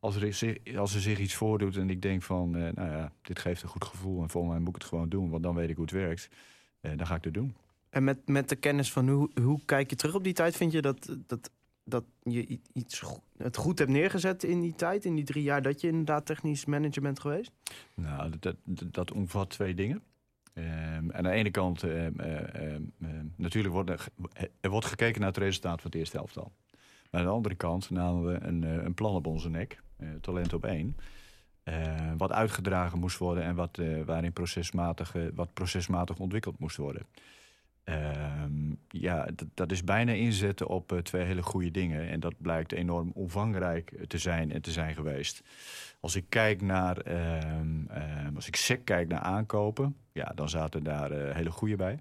als, 0.00 0.16
er 0.16 0.34
zich, 0.34 0.76
als 0.76 0.94
er 0.94 1.00
zich 1.00 1.18
iets 1.18 1.34
voordoet 1.34 1.76
en 1.76 1.90
ik 1.90 2.02
denk 2.02 2.22
van... 2.22 2.56
eh, 2.56 2.72
nou 2.74 2.90
ja, 2.90 3.12
dit 3.22 3.38
geeft 3.38 3.62
een 3.62 3.68
goed 3.68 3.84
gevoel 3.84 4.22
en 4.22 4.28
volgens 4.30 4.52
mij 4.52 4.62
moet 4.62 4.74
ik 4.74 4.80
het 4.82 4.90
gewoon 4.90 5.08
doen. 5.08 5.30
Want 5.30 5.42
dan 5.42 5.54
weet 5.54 5.68
ik 5.68 5.74
hoe 5.76 5.84
het 5.84 5.94
werkt. 5.94 6.28
eh, 6.80 6.92
dan 6.96 7.06
ga 7.06 7.14
ik 7.14 7.24
het 7.24 7.34
doen. 7.34 7.54
En 7.90 8.04
met, 8.04 8.28
met 8.28 8.48
de 8.48 8.56
kennis 8.56 8.92
van 8.92 9.08
hoe, 9.08 9.30
hoe 9.42 9.60
kijk 9.64 9.90
je 9.90 9.96
terug 9.96 10.14
op 10.14 10.24
die 10.24 10.32
tijd, 10.32 10.56
vind 10.56 10.72
je 10.72 10.82
dat, 10.82 11.16
dat, 11.26 11.50
dat 11.88 12.04
je 12.22 12.58
iets, 12.72 13.02
het 13.36 13.56
goed 13.56 13.78
hebt 13.78 13.90
neergezet 13.90 14.44
in 14.44 14.60
die 14.60 14.74
tijd, 14.74 15.04
in 15.04 15.14
die 15.14 15.24
drie 15.24 15.42
jaar 15.42 15.62
dat 15.62 15.80
je 15.80 15.88
inderdaad 15.88 16.26
technisch 16.26 16.64
manager 16.64 17.02
bent 17.02 17.20
geweest? 17.20 17.50
Nou, 17.94 18.32
dat, 18.40 18.56
dat, 18.64 19.12
omvat 19.12 19.50
twee 19.50 19.74
dingen. 19.74 20.02
Ehm, 20.52 21.10
aan 21.12 21.22
de 21.22 21.30
ene 21.30 21.50
kant, 21.50 21.82
ehm, 21.82 22.20
eh, 22.20 22.74
ehm, 22.74 22.82
natuurlijk 23.36 23.74
wordt 23.74 23.90
er, 23.90 23.98
ge- 23.98 24.50
er 24.60 24.70
wordt 24.70 24.86
gekeken 24.86 25.20
naar 25.20 25.28
het 25.28 25.38
resultaat 25.38 25.80
van 25.80 25.90
het 25.90 25.98
eerste 26.00 26.18
elftal. 26.18 26.52
Maar 27.10 27.20
aan 27.20 27.26
de 27.26 27.32
andere 27.32 27.54
kant 27.54 27.90
namen 27.90 28.24
we 28.32 28.38
een, 28.46 28.64
eh, 28.64 28.84
een 28.84 28.94
plan 28.94 29.14
op 29.14 29.26
onze 29.26 29.48
nek, 29.48 29.82
eh, 29.96 30.08
talent 30.20 30.52
op 30.52 30.64
één. 30.64 30.96
eh, 31.62 32.12
wat 32.16 32.32
uitgedragen 32.32 32.98
moest 32.98 33.18
worden 33.18 33.44
en 33.44 33.54
wat, 33.54 33.78
eh, 33.78 34.02
waarin 34.02 34.32
procesmatig, 34.32 35.14
eh, 35.14 35.22
wat 35.34 35.52
procesmatig 35.52 36.18
ontwikkeld 36.18 36.58
moest 36.58 36.76
worden. 36.76 37.02
Ehm, 37.86 38.74
ja, 38.88 39.28
dat, 39.54 39.72
is 39.72 39.84
bijna 39.84 40.12
inzetten 40.12 40.66
op 40.66 40.92
eh, 40.92 40.98
twee 40.98 41.24
hele 41.24 41.42
goede 41.42 41.70
dingen. 41.70 42.08
En 42.08 42.20
dat 42.20 42.34
blijkt 42.38 42.72
enorm 42.72 43.10
omvangrijk 43.14 43.92
te 44.06 44.18
zijn 44.18 44.52
en 44.52 44.62
te 44.62 44.70
zijn 44.70 44.94
geweest. 44.94 45.42
Als 46.00 46.16
ik 46.16 46.24
kijk 46.28 46.62
naar, 46.62 46.96
ehm, 46.98 47.86
ehm, 47.88 48.34
als 48.34 48.46
ik 48.46 48.56
sec 48.56 48.84
kijk 48.84 49.08
naar 49.08 49.20
aankopen, 49.20 49.96
ja, 50.12 50.32
dan 50.34 50.48
zaten 50.48 50.82
daar 50.82 51.10
eh, 51.10 51.34
hele 51.34 51.50
goede 51.50 51.76
bij. 51.76 51.98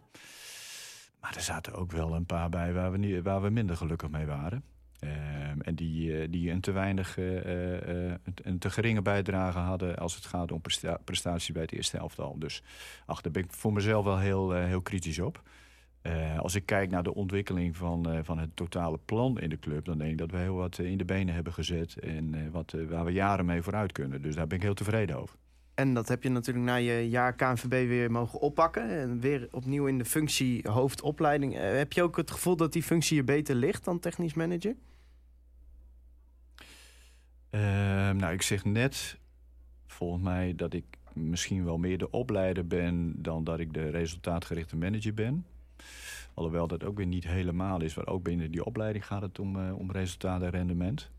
Maar 1.19 1.35
er 1.35 1.41
zaten 1.41 1.73
ook 1.73 1.91
wel 1.91 2.15
een 2.15 2.25
paar 2.25 2.49
bij 2.49 2.73
waar 2.73 2.91
we, 2.91 2.97
niet, 2.97 3.23
waar 3.23 3.41
we 3.41 3.49
minder 3.49 3.77
gelukkig 3.77 4.09
mee 4.09 4.25
waren. 4.25 4.63
En 5.61 5.75
die, 5.75 6.21
eh, 6.21 6.27
die 6.29 6.51
een 6.51 6.61
te 6.61 6.71
weinig, 6.71 7.17
eh, 7.17 7.37
eh, 7.37 8.09
eh, 8.11 8.19
een- 8.43 8.59
te 8.59 8.69
geringe 8.69 9.01
bijdrage 9.01 9.57
hadden 9.57 9.97
als 9.97 10.15
het 10.15 10.25
gaat 10.25 10.51
om 10.51 10.61
presta 10.61 10.97
prestaties 11.03 11.51
bij 11.51 11.61
het 11.61 11.71
eerste 11.71 11.97
elftal. 11.97 12.39
Dus 12.39 12.63
ach, 13.05 13.21
daar 13.21 13.31
ben 13.31 13.43
ik 13.43 13.51
voor 13.53 13.73
mezelf 13.73 14.05
wel 14.05 14.19
heel, 14.19 14.55
eh, 14.55 14.65
heel 14.65 14.81
kritisch 14.81 15.19
op. 15.19 15.41
Eh, 16.05 16.39
als 16.39 16.55
ik 16.55 16.65
kijk 16.65 16.89
naar 16.89 17.03
de 17.03 17.13
ontwikkeling 17.13 17.77
van, 17.77 18.09
eh, 18.11 18.19
van 18.23 18.37
het 18.37 18.55
totale 18.55 18.99
plan 19.05 19.39
in 19.39 19.49
de 19.49 19.59
club, 19.59 19.85
dan 19.85 19.97
denk 19.97 20.11
ik 20.11 20.17
dat 20.17 20.31
we 20.31 20.37
heel 20.37 20.55
wat 20.55 20.79
eh, 20.79 20.85
in 20.85 20.97
de 20.97 21.05
benen 21.05 21.33
hebben 21.33 21.53
gezet 21.53 21.99
en 21.99 22.51
wat, 22.51 22.75
waar 22.89 23.05
we 23.05 23.11
jaren 23.11 23.45
mee 23.45 23.61
vooruit 23.61 23.91
kunnen. 23.91 24.21
Dus 24.21 24.35
daar 24.35 24.47
ben 24.47 24.57
ik 24.57 24.63
heel 24.63 24.73
tevreden 24.73 25.17
over. 25.17 25.35
En 25.73 25.93
dat 25.93 26.07
heb 26.07 26.23
je 26.23 26.29
natuurlijk 26.29 26.65
na 26.65 26.75
je 26.75 27.09
jaar 27.09 27.33
KNVB 27.33 27.87
weer 27.87 28.11
mogen 28.11 28.39
oppakken. 28.39 28.89
En 28.89 29.19
weer 29.19 29.47
opnieuw 29.51 29.85
in 29.85 29.97
de 29.97 30.05
functie 30.05 30.69
hoofdopleiding. 30.69 31.53
Heb 31.53 31.93
je 31.93 32.03
ook 32.03 32.17
het 32.17 32.31
gevoel 32.31 32.55
dat 32.55 32.73
die 32.73 32.83
functie 32.83 33.15
je 33.15 33.23
beter 33.23 33.55
ligt 33.55 33.85
dan 33.85 33.99
technisch 33.99 34.33
manager? 34.33 34.75
Ehm, 37.49 38.15
nou, 38.15 38.33
ik 38.33 38.41
zeg 38.41 38.65
net, 38.65 39.17
volgens 39.87 40.23
mij, 40.23 40.55
dat 40.55 40.73
ik 40.73 40.85
misschien 41.13 41.65
wel 41.65 41.77
meer 41.77 41.97
de 41.97 42.11
opleider 42.11 42.67
ben 42.67 43.21
dan 43.21 43.43
dat 43.43 43.59
ik 43.59 43.73
de 43.73 43.89
resultaatgerichte 43.89 44.75
manager 44.75 45.13
ben. 45.13 45.45
Alhoewel 46.33 46.67
dat 46.67 46.83
ook 46.83 46.97
weer 46.97 47.05
niet 47.05 47.27
helemaal 47.27 47.81
is, 47.81 47.95
maar 47.95 48.07
ook 48.07 48.23
binnen 48.23 48.51
die 48.51 48.65
opleiding 48.65 49.05
gaat 49.05 49.21
het 49.21 49.39
om, 49.39 49.59
eh, 49.67 49.77
om 49.77 49.91
resultaat 49.91 50.41
en 50.41 50.49
rendement. 50.49 51.09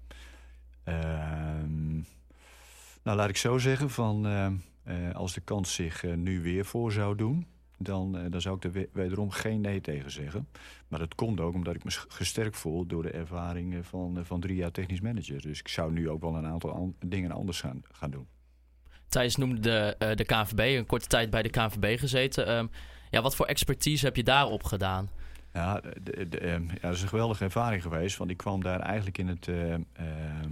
Ehm, 0.84 1.94
nou, 3.02 3.16
laat 3.16 3.28
ik 3.28 3.36
zo 3.36 3.58
zeggen, 3.58 3.90
van, 3.90 4.26
ehm, 4.26 4.54
eh, 4.82 5.14
als 5.14 5.32
de 5.34 5.40
kans 5.40 5.74
zich 5.74 6.04
eh, 6.04 6.14
nu 6.14 6.42
weer 6.42 6.64
voor 6.64 6.92
zou 6.92 7.16
doen, 7.16 7.46
dan, 7.78 8.18
eh, 8.18 8.24
dan 8.30 8.40
zou 8.40 8.56
ik 8.56 8.64
er 8.64 8.72
we- 8.72 8.88
wederom 8.92 9.30
geen 9.30 9.60
nee 9.60 9.80
tegen 9.80 10.10
zeggen. 10.10 10.48
Maar 10.88 10.98
dat 10.98 11.14
komt 11.14 11.40
ook 11.40 11.54
omdat 11.54 11.74
ik 11.74 11.84
me 11.84 11.90
gesterkt 12.08 12.56
voel 12.56 12.86
door 12.86 13.02
de 13.02 13.10
ervaring 13.10 13.74
eh, 13.74 13.80
van, 13.82 14.18
eh, 14.18 14.24
van 14.24 14.40
drie 14.40 14.56
jaar 14.56 14.70
technisch 14.70 15.00
manager. 15.00 15.40
Dus 15.42 15.58
ik 15.58 15.68
zou 15.68 15.92
nu 15.92 16.10
ook 16.10 16.20
wel 16.20 16.36
een 16.36 16.46
aantal 16.46 16.72
an- 16.72 16.96
dingen 17.06 17.30
anders 17.30 17.60
gaan, 17.60 17.82
gaan 17.92 18.10
doen. 18.10 18.26
Thijs 19.08 19.36
noemde 19.36 19.60
de, 19.60 19.94
eh, 19.98 20.14
de 20.16 20.24
KNVB, 20.24 20.58
een 20.78 20.86
korte 20.86 21.06
tijd 21.06 21.30
bij 21.30 21.42
de 21.42 21.48
KNVB 21.50 21.98
gezeten. 21.98 22.46
Ehm, 22.46 22.66
ja, 23.16 23.22
wat 23.22 23.36
voor 23.36 23.46
expertise 23.46 24.04
heb 24.04 24.16
je 24.16 24.22
daarop 24.22 24.62
gedaan? 24.62 25.10
Ja, 25.52 25.80
ehm, 25.80 26.62
ja, 26.62 26.80
dat 26.80 26.94
is 26.94 27.02
een 27.02 27.08
geweldige 27.08 27.44
ervaring 27.44 27.82
geweest. 27.82 28.16
Want 28.16 28.30
ik 28.30 28.36
kwam 28.36 28.62
daar 28.62 28.80
eigenlijk 28.80 29.18
in 29.18 29.28
het. 29.28 29.48
ehm, 29.48 29.80
ehm, 29.92 30.50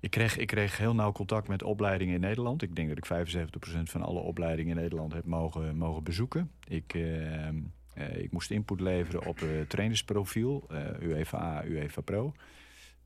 ik, 0.00 0.10
kreeg, 0.10 0.36
ik 0.36 0.46
kreeg 0.46 0.78
heel 0.78 0.94
nauw 0.94 1.12
contact 1.12 1.48
met 1.48 1.62
opleidingen 1.62 2.14
in 2.14 2.20
Nederland. 2.20 2.62
Ik 2.62 2.76
denk 2.76 2.88
dat 2.88 2.96
ik 2.96 3.06
75% 3.06 3.90
van 3.90 4.02
alle 4.02 4.20
opleidingen 4.20 4.76
in 4.76 4.82
Nederland 4.82 5.12
heb 5.12 5.24
mogen, 5.24 5.76
mogen 5.76 6.02
bezoeken. 6.02 6.50
Ik, 6.68 6.94
eh, 6.94 8.22
ik 8.22 8.32
moest 8.32 8.50
input 8.50 8.80
leveren 8.80 9.26
op 9.26 9.40
het 9.40 9.70
trainersprofiel, 9.70 10.64
eh 10.68 11.08
UEFA 11.08 11.64
UEFA 11.64 12.00
Pro. 12.00 12.32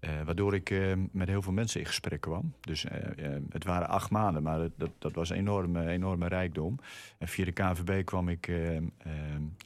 Eh, 0.00 0.22
waardoor 0.22 0.54
ik 0.54 0.70
eh, 0.70 0.92
met 1.10 1.28
heel 1.28 1.42
veel 1.42 1.52
mensen 1.52 1.80
in 1.80 1.86
gesprek 1.86 2.20
kwam. 2.20 2.52
Dus 2.60 2.84
eh, 2.84 3.36
het 3.48 3.64
waren 3.64 3.88
acht 3.88 4.10
maanden, 4.10 4.42
maar 4.42 4.58
dat, 4.58 4.72
dat, 4.76 4.90
dat 4.98 5.14
was 5.14 5.30
een 5.30 5.36
enorme, 5.36 5.88
enorme 5.88 6.28
rijkdom. 6.28 6.78
En 7.18 7.28
via 7.28 7.44
de 7.44 7.52
KNVB 7.52 8.04
kwam 8.04 8.28
ik 8.28 8.50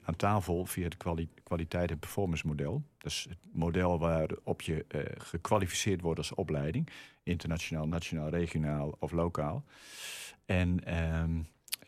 aan 0.04 0.16
tafel 0.16 0.66
via 0.66 0.84
het 0.84 0.96
kwali- 0.96 1.28
kwaliteit- 1.42 1.90
en 1.90 1.98
performance 1.98 2.46
model. 2.46 2.82
Dus 2.98 3.26
het 3.28 3.38
model 3.52 3.98
waarop 3.98 4.60
je 4.62 4.84
gekwalificeerd 5.18 6.00
wordt 6.00 6.18
als 6.18 6.34
opleiding. 6.34 6.88
Internationaal, 7.22 7.86
nationaal, 7.86 8.28
regionaal 8.28 8.96
of 8.98 9.12
lokaal. 9.12 9.64
En 10.44 10.84
ehm, 10.84 11.40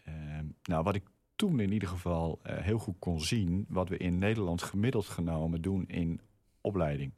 ehm, 0.04 0.44
nou, 0.62 0.82
wat 0.82 0.94
ik 0.94 1.04
toen 1.36 1.60
in 1.60 1.72
ieder 1.72 1.88
geval 1.88 2.40
heel 2.42 2.78
goed 2.78 2.96
kon 2.98 3.20
zien... 3.20 3.66
wat 3.68 3.88
we 3.88 3.96
in 3.96 4.18
Nederland 4.18 4.62
gemiddeld 4.62 5.06
genomen 5.06 5.62
doen 5.62 5.84
in 5.86 6.20
opleiding. 6.60 7.12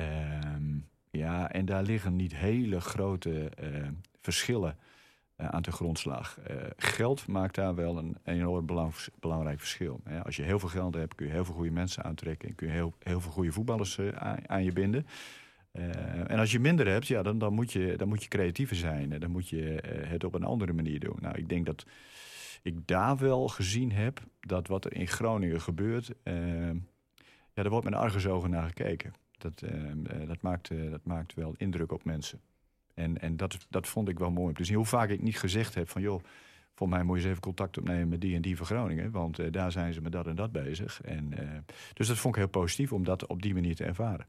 Ehm, 0.00 0.78
ja, 1.10 1.50
en 1.50 1.64
daar 1.64 1.82
liggen 1.82 2.16
niet 2.16 2.36
hele 2.36 2.80
grote 2.80 3.48
eh, 3.48 3.88
verschillen 4.20 4.76
eh, 5.36 5.48
aan 5.48 5.62
de 5.62 5.72
grondslag. 5.72 6.38
Eh, 6.38 6.56
geld 6.76 7.26
maakt 7.26 7.54
daar 7.54 7.74
wel 7.74 7.98
een 7.98 8.16
enorm 8.24 8.66
belang- 8.66 8.94
belangrijk 9.20 9.58
verschil. 9.58 10.00
Als 10.22 10.36
je 10.36 10.42
heel 10.42 10.58
veel 10.58 10.68
geld 10.68 10.94
hebt, 10.94 11.14
kun 11.14 11.26
je 11.26 11.32
heel 11.32 11.44
veel 11.44 11.54
goede 11.54 11.70
mensen 11.70 12.04
aantrekken... 12.04 12.48
en 12.48 12.54
kun 12.54 12.66
je 12.66 12.72
heel, 12.72 12.94
heel 12.98 13.20
veel 13.20 13.32
goede 13.32 13.52
voetballers 13.52 14.00
aan, 14.00 14.48
aan 14.48 14.64
je 14.64 14.72
binden. 14.72 15.06
En 16.26 16.38
als 16.38 16.52
je 16.52 16.58
minder 16.60 16.88
hebt, 16.88 17.06
ja, 17.06 17.22
dan, 17.22 17.38
dan, 17.38 17.52
moet 17.52 17.72
je, 17.72 17.96
dan 17.96 18.08
moet 18.08 18.22
je 18.22 18.28
creatiever 18.28 18.76
zijn. 18.76 19.18
Dan 19.18 19.30
moet 19.30 19.48
je 19.48 19.82
het 20.06 20.24
op 20.24 20.34
een 20.34 20.44
andere 20.44 20.72
manier 20.72 21.00
doen. 21.00 21.16
Nou, 21.20 21.36
ik 21.36 21.48
denk 21.48 21.66
dat 21.66 21.86
ik 22.62 22.86
daar 22.86 23.16
wel 23.16 23.48
gezien 23.48 23.92
heb... 23.92 24.20
dat 24.40 24.66
wat 24.66 24.84
er 24.84 24.94
in 24.94 25.08
Groningen 25.08 25.60
gebeurt... 25.60 26.12
ja, 27.54 27.62
daar 27.62 27.70
wordt 27.70 27.84
met 27.84 27.94
argusogen 27.94 28.50
naar 28.50 28.66
gekeken. 28.66 29.12
Dat, 29.40 29.62
eh, 29.62 29.90
eh, 29.90 30.28
dat, 30.28 30.42
maakt, 30.42 30.70
eh, 30.70 30.90
dat 30.90 31.04
maakt 31.04 31.34
wel 31.34 31.54
indruk 31.56 31.92
op 31.92 32.04
mensen. 32.04 32.40
En, 32.94 33.20
en 33.20 33.36
dat, 33.36 33.66
dat 33.68 33.88
vond 33.88 34.08
ik 34.08 34.18
wel 34.18 34.30
mooi. 34.30 34.54
Dus 34.54 34.72
hoe 34.72 34.84
vaak 34.84 35.08
ik 35.08 35.22
niet 35.22 35.38
gezegd 35.38 35.74
heb 35.74 35.88
van... 35.88 36.02
joh, 36.02 36.22
voor 36.74 36.88
mij 36.88 37.02
moet 37.02 37.16
je 37.16 37.22
eens 37.22 37.30
even 37.30 37.42
contact 37.42 37.78
opnemen 37.78 38.08
met 38.08 38.20
die 38.20 38.34
en 38.34 38.42
die 38.42 38.56
van 38.56 38.66
Groningen. 38.66 39.10
Want 39.10 39.38
eh, 39.38 39.46
daar 39.50 39.72
zijn 39.72 39.92
ze 39.92 40.00
met 40.00 40.12
dat 40.12 40.26
en 40.26 40.36
dat 40.36 40.52
bezig. 40.52 41.00
En, 41.02 41.34
dus 41.94 42.06
dat 42.06 42.18
vond 42.18 42.34
ik 42.34 42.40
heel 42.40 42.50
positief 42.50 42.92
om 42.92 43.04
dat 43.04 43.26
op 43.26 43.42
die 43.42 43.54
manier 43.54 43.76
te 43.76 43.84
ervaren. 43.84 44.26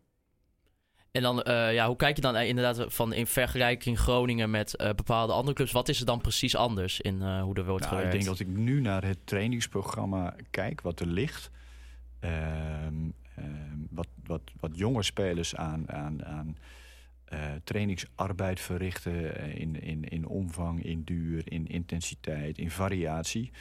En 1.11 1.21
dan, 1.21 1.41
ja, 1.45 1.87
hoe 1.87 1.95
kijk 1.95 2.15
je 2.15 2.21
dan 2.21 2.37
inderdaad 2.37 2.93
van 2.93 3.13
in 3.13 3.27
vergelijking 3.27 3.99
Groningen 3.99 4.49
met 4.49 4.75
bepaalde 4.95 5.33
andere 5.33 5.55
clubs? 5.55 5.71
Wat 5.71 5.89
is 5.89 5.99
er 5.99 6.05
dan 6.05 6.21
precies 6.21 6.55
anders 6.55 7.01
in 7.01 7.21
hoe 7.21 7.55
er 7.55 7.65
wordt 7.65 7.89
Nou, 7.89 8.03
ik 8.03 8.11
denk 8.11 8.25
dat 8.25 8.39
ik 8.39 8.47
nu 8.47 8.81
naar 8.81 9.03
het 9.03 9.17
trainingsprogramma 9.23 10.35
kijk, 10.49 10.81
wat 10.81 10.99
er 10.99 11.07
ligt. 11.07 11.51
Ehm, 13.41 13.79
wat, 13.89 14.07
wat, 14.25 14.41
wat 14.59 14.77
jonge 14.77 15.03
spelers 15.03 15.55
aan, 15.55 15.91
aan, 15.91 16.25
aan 16.25 16.57
eh, 17.25 17.39
trainingsarbeid 17.63 18.59
verrichten 18.59 19.35
eh, 19.35 19.55
in, 19.55 19.81
in, 19.81 20.03
in 20.03 20.27
omvang, 20.27 20.83
in 20.83 21.03
duur, 21.03 21.51
in 21.51 21.67
intensiteit, 21.67 22.57
in 22.57 22.71
variatie. 22.71 23.51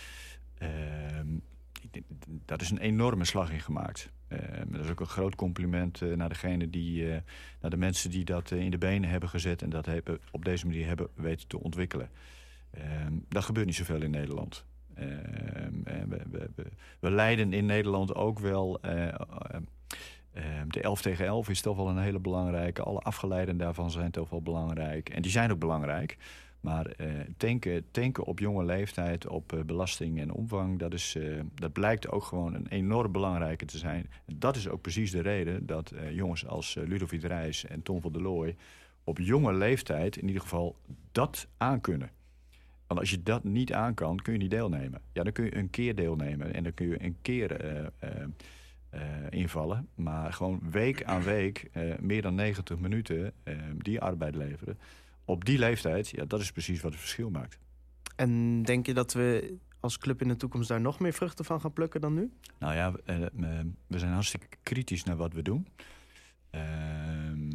Denk, 1.91 2.05
dat 2.45 2.61
is 2.61 2.71
een 2.71 2.79
enorme 2.79 3.25
slag 3.25 3.53
in 3.53 3.61
gemaakt. 3.61 4.11
Ehm, 4.29 4.73
dat 4.73 4.85
is 4.85 4.91
ook 4.91 5.01
een 5.01 5.07
groot 5.07 5.35
compliment 5.35 6.03
eh, 6.03 6.13
naar 6.13 6.29
degene 6.29 6.71
die, 6.71 7.09
naar 7.61 7.71
de 7.71 7.77
mensen 7.77 8.11
die 8.11 8.25
dat 8.25 8.51
in 8.51 8.71
de 8.71 8.79
benen 8.79 9.11
hebben 9.11 9.29
gezet 9.29 9.63
en 9.63 9.71
dat 9.71 9.87
hebben, 9.87 10.19
op 10.31 10.45
deze 10.45 10.67
manier 10.67 10.87
hebben 10.87 11.09
weten 11.15 11.49
te 11.49 11.61
ontwikkelen. 11.61 12.11
Dat 13.29 13.45
gebeurt 13.45 13.67
niet 13.67 13.75
zoveel 13.75 14.03
in 14.03 14.11
Nederland. 14.11 14.65
Ehm, 14.95 16.09
we, 16.09 16.21
we, 16.31 16.65
we, 17.01 17.11
leiden 17.11 17.53
in 17.53 17.67
Nederland 17.67 18.15
ook 18.15 18.39
wel. 18.39 18.81
eh, 18.81 19.09
eh, 19.09 19.15
ehm, 20.33 20.69
de 20.69 20.81
11 20.81 21.03
tegen 21.03 21.27
11 21.27 21.49
is 21.49 21.61
toch 21.61 21.77
wel 21.77 21.89
een 21.89 21.99
hele 21.99 22.19
belangrijke. 22.19 22.83
Alle 22.83 23.01
afgeleiden 23.01 23.57
daarvan 23.57 23.91
zijn 23.91 24.11
toch 24.11 24.31
wel 24.31 24.43
belangrijk. 24.43 25.09
En 25.09 25.23
die 25.23 25.31
zijn 25.31 25.53
ook 25.53 25.59
belangrijk. 25.59 26.17
Maar 26.61 26.87
eh, 26.87 27.09
tanken, 27.37 27.91
tanken 27.91 28.25
op 28.25 28.39
jonge 28.39 28.65
leeftijd 28.65 29.27
op 29.27 29.63
belasting 29.67 30.21
en 30.21 30.33
omvang, 30.33 30.79
dat, 30.79 30.93
is, 30.93 31.17
dat 31.55 31.73
blijkt 31.73 32.11
ook 32.11 32.25
gewoon 32.25 32.55
een 32.55 32.67
enorm 32.67 33.13
belangrijke 33.13 33.65
te 33.65 33.79
zijn. 33.79 34.11
Dat 34.27 34.57
is 34.57 34.69
ook 34.69 34.81
precies 34.81 35.11
de 35.11 35.21
reden 35.21 35.67
dat 35.67 35.93
jongens 36.11 36.47
als 36.47 36.75
Ludovic 36.75 37.23
Reis 37.23 37.67
en 37.67 37.83
Tom 37.83 38.01
van 38.01 38.13
der 38.13 38.23
Looy 38.23 38.57
op 39.05 39.19
jonge 39.19 39.53
leeftijd 39.53 40.17
in 40.17 40.27
ieder 40.27 40.43
geval 40.43 40.77
dat 41.13 41.49
aankunnen. 41.57 42.11
Want 42.91 43.03
als 43.03 43.11
je 43.11 43.23
dat 43.23 43.45
niet 43.45 43.73
aan 43.73 43.95
kan, 43.95 44.17
kun 44.17 44.33
je 44.33 44.39
niet 44.39 44.51
deelnemen. 44.51 45.01
Ja, 45.13 45.23
dan 45.23 45.33
kun 45.33 45.45
je 45.45 45.57
een 45.57 45.71
keer 45.71 45.95
deelnemen 45.95 46.55
en 46.55 46.63
dan 46.63 46.75
kun 46.75 46.89
je 46.89 47.05
een 47.05 47.17
keer 47.23 47.61
eh, 47.61 47.87
eh, 47.99 48.23
eh, 48.91 49.01
invallen. 49.29 49.89
Maar 49.95 50.33
gewoon 50.33 50.61
week 50.71 51.05
aan 51.05 51.23
week, 51.23 51.71
meer 52.01 52.23
dan 52.23 52.35
90 52.35 52.79
minuten, 52.79 53.33
die 53.79 54.01
arbeid 54.01 54.35
leveren. 54.35 54.79
Op 55.25 55.45
die 55.45 55.59
leeftijd, 55.59 56.09
ja, 56.09 56.25
dat 56.25 56.41
is 56.41 56.53
precies 56.53 56.81
wat 56.81 56.91
het 56.91 57.01
verschil 57.01 57.31
maakt. 57.31 57.59
En 58.17 58.63
denk 58.63 58.87
je 58.87 58.95
dat 58.95 59.13
we 59.13 59.57
als 59.81 59.99
club 59.99 60.23
in 60.23 60.29
de 60.29 60.37
toekomst 60.37 60.69
daar 60.69 60.81
nog 60.81 61.01
meer 61.01 61.13
vruchten 61.13 61.45
van 61.45 61.61
gaan 61.61 61.73
plukken 61.73 62.01
dan 62.01 62.15
nu? 62.15 62.31
Nou 62.59 62.75
ja, 62.75 62.93
we 63.87 63.99
zijn 63.99 64.13
hartstikke 64.13 64.47
kritisch 64.63 65.05
naar 65.05 65.17
wat 65.17 65.33
we 65.33 65.43
doen. 65.43 65.67
Ehm, 66.51 67.51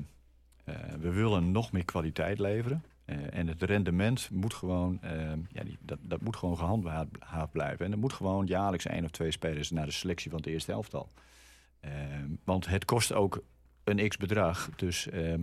eh, 0.63 0.75
we 0.99 1.11
willen 1.11 1.51
nog 1.51 1.71
meer 1.71 1.85
kwaliteit 1.85 2.39
leveren. 2.39 2.83
Eh, 3.05 3.17
en 3.33 3.47
het 3.47 3.61
rendement 3.61 4.29
moet 4.31 4.53
gewoon, 4.53 5.01
ehm, 5.01 5.39
ja, 5.49 5.63
die, 5.63 5.77
dat, 5.81 5.99
dat 6.01 6.21
moet 6.21 6.35
gewoon 6.35 6.57
gehandhaafd 6.57 7.51
blijven. 7.51 7.85
En 7.85 7.91
er 7.91 7.97
moet 7.97 8.13
gewoon 8.13 8.45
jaarlijks 8.45 8.85
één 8.85 9.03
of 9.03 9.11
twee 9.11 9.31
spelers 9.31 9.71
naar 9.71 9.85
de 9.85 9.91
selectie 9.91 10.29
van 10.29 10.39
het 10.39 10.49
eerste 10.49 10.71
elftal. 10.71 11.11
Ehm, 11.79 12.29
want 12.43 12.67
het 12.67 12.85
kost 12.85 13.13
ook 13.13 13.43
een 13.83 14.07
x-bedrag. 14.09 14.69
Dus 14.75 15.09
ehm, 15.09 15.41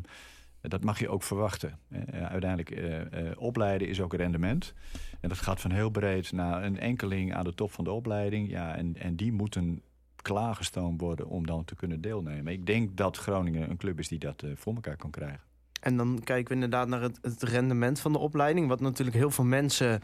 dat 0.60 0.84
mag 0.84 0.98
je 0.98 1.08
ook 1.08 1.22
verwachten. 1.22 1.78
Eh, 1.88 2.26
uiteindelijk, 2.26 2.70
eh, 2.70 3.30
eh, 3.30 3.38
opleiden 3.40 3.88
is 3.88 4.00
ook 4.00 4.14
rendement. 4.14 4.74
En 5.20 5.28
dat 5.28 5.38
gaat 5.38 5.60
van 5.60 5.70
heel 5.70 5.90
breed 5.90 6.32
naar 6.32 6.64
een 6.64 6.78
enkeling 6.78 7.34
aan 7.34 7.44
de 7.44 7.54
top 7.54 7.72
van 7.72 7.84
de 7.84 7.90
opleiding. 7.90 8.50
Ja, 8.50 8.76
en, 8.76 8.96
en 8.96 9.16
die 9.16 9.32
moeten 9.32 9.82
klaargestoomd 10.22 11.00
worden 11.00 11.28
om 11.28 11.46
dan 11.46 11.64
te 11.64 11.74
kunnen 11.74 12.00
deelnemen. 12.00 12.52
Ik 12.52 12.66
denk 12.66 12.96
dat 12.96 13.16
Groningen 13.16 13.70
een 13.70 13.76
club 13.76 13.98
is 13.98 14.08
die 14.08 14.18
dat 14.18 14.42
eh, 14.42 14.50
voor 14.54 14.74
elkaar 14.74 14.96
kan 14.96 15.10
krijgen. 15.10 15.40
En 15.82 15.96
dan 15.96 16.20
kijken 16.24 16.48
we 16.48 16.54
inderdaad 16.54 16.88
naar 16.88 17.00
het, 17.00 17.42
rendement 17.42 18.00
van 18.00 18.12
de 18.12 18.18
opleiding. 18.18 18.68
Wat 18.68 18.80
natuurlijk 18.80 19.16
heel 19.16 19.30
veel 19.30 19.44
mensen 19.44 20.00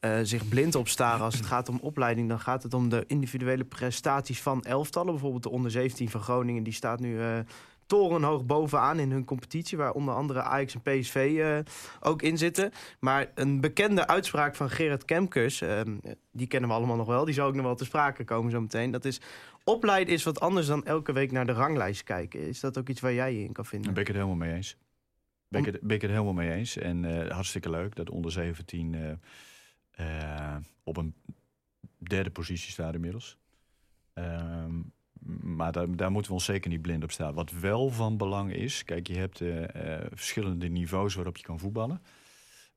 eh, 0.00 0.18
zich 0.22 0.48
blind 0.48 0.74
op 0.74 0.88
staren 0.88 1.24
als 1.24 1.34
het 1.34 1.46
gaat 1.46 1.68
om 1.68 1.78
opleiding. 1.82 2.28
Dan 2.28 2.40
gaat 2.40 2.62
het 2.62 2.74
om 2.74 2.88
de 2.88 3.04
individuele 3.06 3.64
prestaties 3.64 4.42
van 4.42 4.62
elftallen. 4.62 5.12
Bijvoorbeeld 5.12 5.42
de 5.42 5.50
onder 5.50 5.70
17 5.70 6.10
van 6.10 6.20
Groningen. 6.20 6.62
Die 6.62 6.72
staat 6.72 7.00
nu 7.00 7.20
eh, 7.20 7.38
torenhoog 7.86 8.44
bovenaan 8.44 8.98
in 8.98 9.10
hun 9.10 9.24
competitie. 9.24 9.78
Waar 9.78 9.92
onder 9.92 10.14
andere 10.14 10.42
Ajax 10.42 10.74
en 10.74 10.80
PSV 10.82 11.36
eh, 11.40 11.58
ook 12.00 12.22
in 12.22 12.38
zitten. 12.38 12.72
Maar 13.00 13.30
een 13.34 13.60
bekende 13.60 14.06
uitspraak 14.06 14.54
van 14.54 14.70
Gerard 14.70 15.04
Kemkers. 15.04 15.60
eh, 15.60 15.80
die 16.32 16.46
kennen 16.46 16.68
we 16.68 16.76
allemaal 16.76 16.96
nog 16.96 17.06
wel. 17.06 17.24
Die 17.24 17.34
zou 17.34 17.48
ook 17.48 17.54
nog 17.54 17.64
wel 17.64 17.74
te 17.74 17.84
sprake 17.84 18.24
komen 18.24 18.50
zo 18.50 18.60
meteen. 18.60 18.90
Dat 18.90 19.04
is... 19.04 19.20
Opleiden 19.66 20.14
is 20.14 20.22
wat 20.22 20.40
anders 20.40 20.66
dan 20.66 20.84
elke 20.84 21.12
week 21.12 21.32
naar 21.32 21.46
de 21.46 21.52
ranglijst 21.52 22.02
kijken. 22.02 22.40
Is 22.40 22.60
dat 22.60 22.78
ook 22.78 22.88
iets 22.88 23.00
waar 23.00 23.12
jij 23.12 23.34
in 23.34 23.52
kan 23.52 23.64
vinden? 23.64 23.94
Daar 23.94 23.94
ben 23.94 24.02
ik 24.02 24.08
het 24.08 24.16
helemaal 24.16 24.46
mee 24.46 24.54
eens. 24.54 24.76
Ben 25.54 25.66
ik 25.66 25.72
het, 25.72 25.82
ben 25.82 25.96
ik 25.96 26.02
het 26.02 26.10
helemaal 26.10 26.32
mee 26.32 26.52
eens. 26.52 26.76
En 26.76 27.04
eh, 27.04 27.30
hartstikke 27.30 27.70
leuk 27.70 27.96
dat 27.96 28.10
onder 28.10 28.32
17 28.32 28.94
eh, 28.94 29.10
eh, 29.90 30.56
op 30.82 30.96
een 30.96 31.14
derde 31.98 32.30
positie 32.30 32.70
staat 32.70 32.94
inmiddels. 32.94 33.38
Ehm, 34.12 34.80
maar 35.40 35.72
daar, 35.72 35.96
daar 35.96 36.10
moeten 36.10 36.30
we 36.30 36.36
ons 36.36 36.44
zeker 36.44 36.70
niet 36.70 36.82
blind 36.82 37.02
op 37.02 37.10
staan. 37.10 37.34
Wat 37.34 37.50
wel 37.50 37.90
van 37.90 38.16
belang 38.16 38.52
is, 38.52 38.84
kijk, 38.84 39.06
je 39.06 39.16
hebt 39.16 39.42
verschillende 40.12 40.68
niveaus 40.68 41.14
waarop 41.14 41.36
je 41.36 41.42
kan 41.42 41.58
voetballen. 41.58 42.02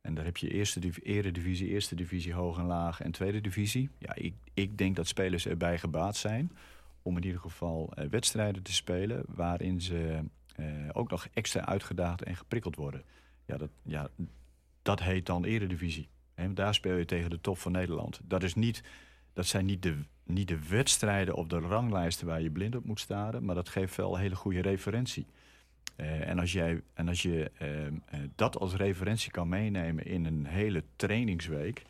En 0.02 0.14
daar 0.14 0.26
heb 0.26 0.38
je 0.38 0.50
eerste 0.50 0.80
div 0.80 0.98
eredivisie, 1.04 1.68
eerste 1.68 1.96
divisie, 1.96 2.34
hoog 2.34 2.58
en 2.58 2.66
laag 2.66 3.02
en 3.02 3.12
tweede 3.12 3.42
divisie. 3.42 3.90
Ja, 3.98 4.16
ik, 4.16 4.34
ik 4.54 4.78
denk 4.78 4.96
dat 4.96 5.08
spelers 5.08 5.48
erbij 5.48 5.78
gebaat 5.78 6.16
zijn 6.16 6.52
om 7.02 7.18
in 7.18 7.24
ieder 7.24 7.42
geval 7.42 7.94
wedstrijden 8.10 8.64
te 8.64 8.74
spelen 8.74 9.24
waarin 9.28 9.82
ze 9.82 10.24
ook 10.92 11.10
nog 11.10 11.28
extra 11.34 11.66
uitgedaagd 11.66 12.24
en 12.24 12.36
geprikkeld 12.36 12.76
worden. 12.76 13.04
Ja, 13.46 13.58
dat, 13.58 13.70
ja, 13.84 14.10
dat 14.82 15.00
heet 15.00 15.26
dan 15.26 15.46
eredivisie. 15.46 16.08
Daar 16.54 16.74
speel 16.74 16.96
je 16.96 17.06
tegen 17.06 17.30
de 17.30 17.42
top 17.42 17.58
van 17.58 17.72
Nederland. 17.72 18.20
Dat, 18.24 18.44
is 18.44 18.56
niet, 18.56 18.84
dat 19.34 19.46
zijn 19.46 19.66
niet 19.66 19.82
de, 19.82 19.98
niet 20.24 20.48
de 20.48 20.68
wedstrijden 20.68 21.36
op 21.36 21.50
de 21.50 21.60
ranglijsten 21.60 22.28
waar 22.28 22.42
je 22.42 22.52
blind 22.52 22.76
op 22.76 22.86
moet 22.86 23.00
staren, 23.00 23.46
maar 23.46 23.56
dat 23.56 23.70
geeft 23.70 23.96
wel 23.96 24.14
een 24.14 24.22
hele 24.22 24.36
goede 24.36 24.62
referentie. 24.62 25.26
Eh, 25.96 26.28
en 26.28 26.40
als, 26.40 26.52
jij, 26.52 26.82
en 26.94 27.08
als 27.08 27.22
je 27.22 27.52
ehm, 27.58 27.94
eh, 28.06 28.20
dat 28.36 28.58
als 28.58 28.76
referentie 28.76 29.32
kan 29.32 29.50
meenemen 29.50 30.06
in 30.06 30.26
een 30.26 30.46
hele 30.46 30.84
trainingsweek, 30.96 31.84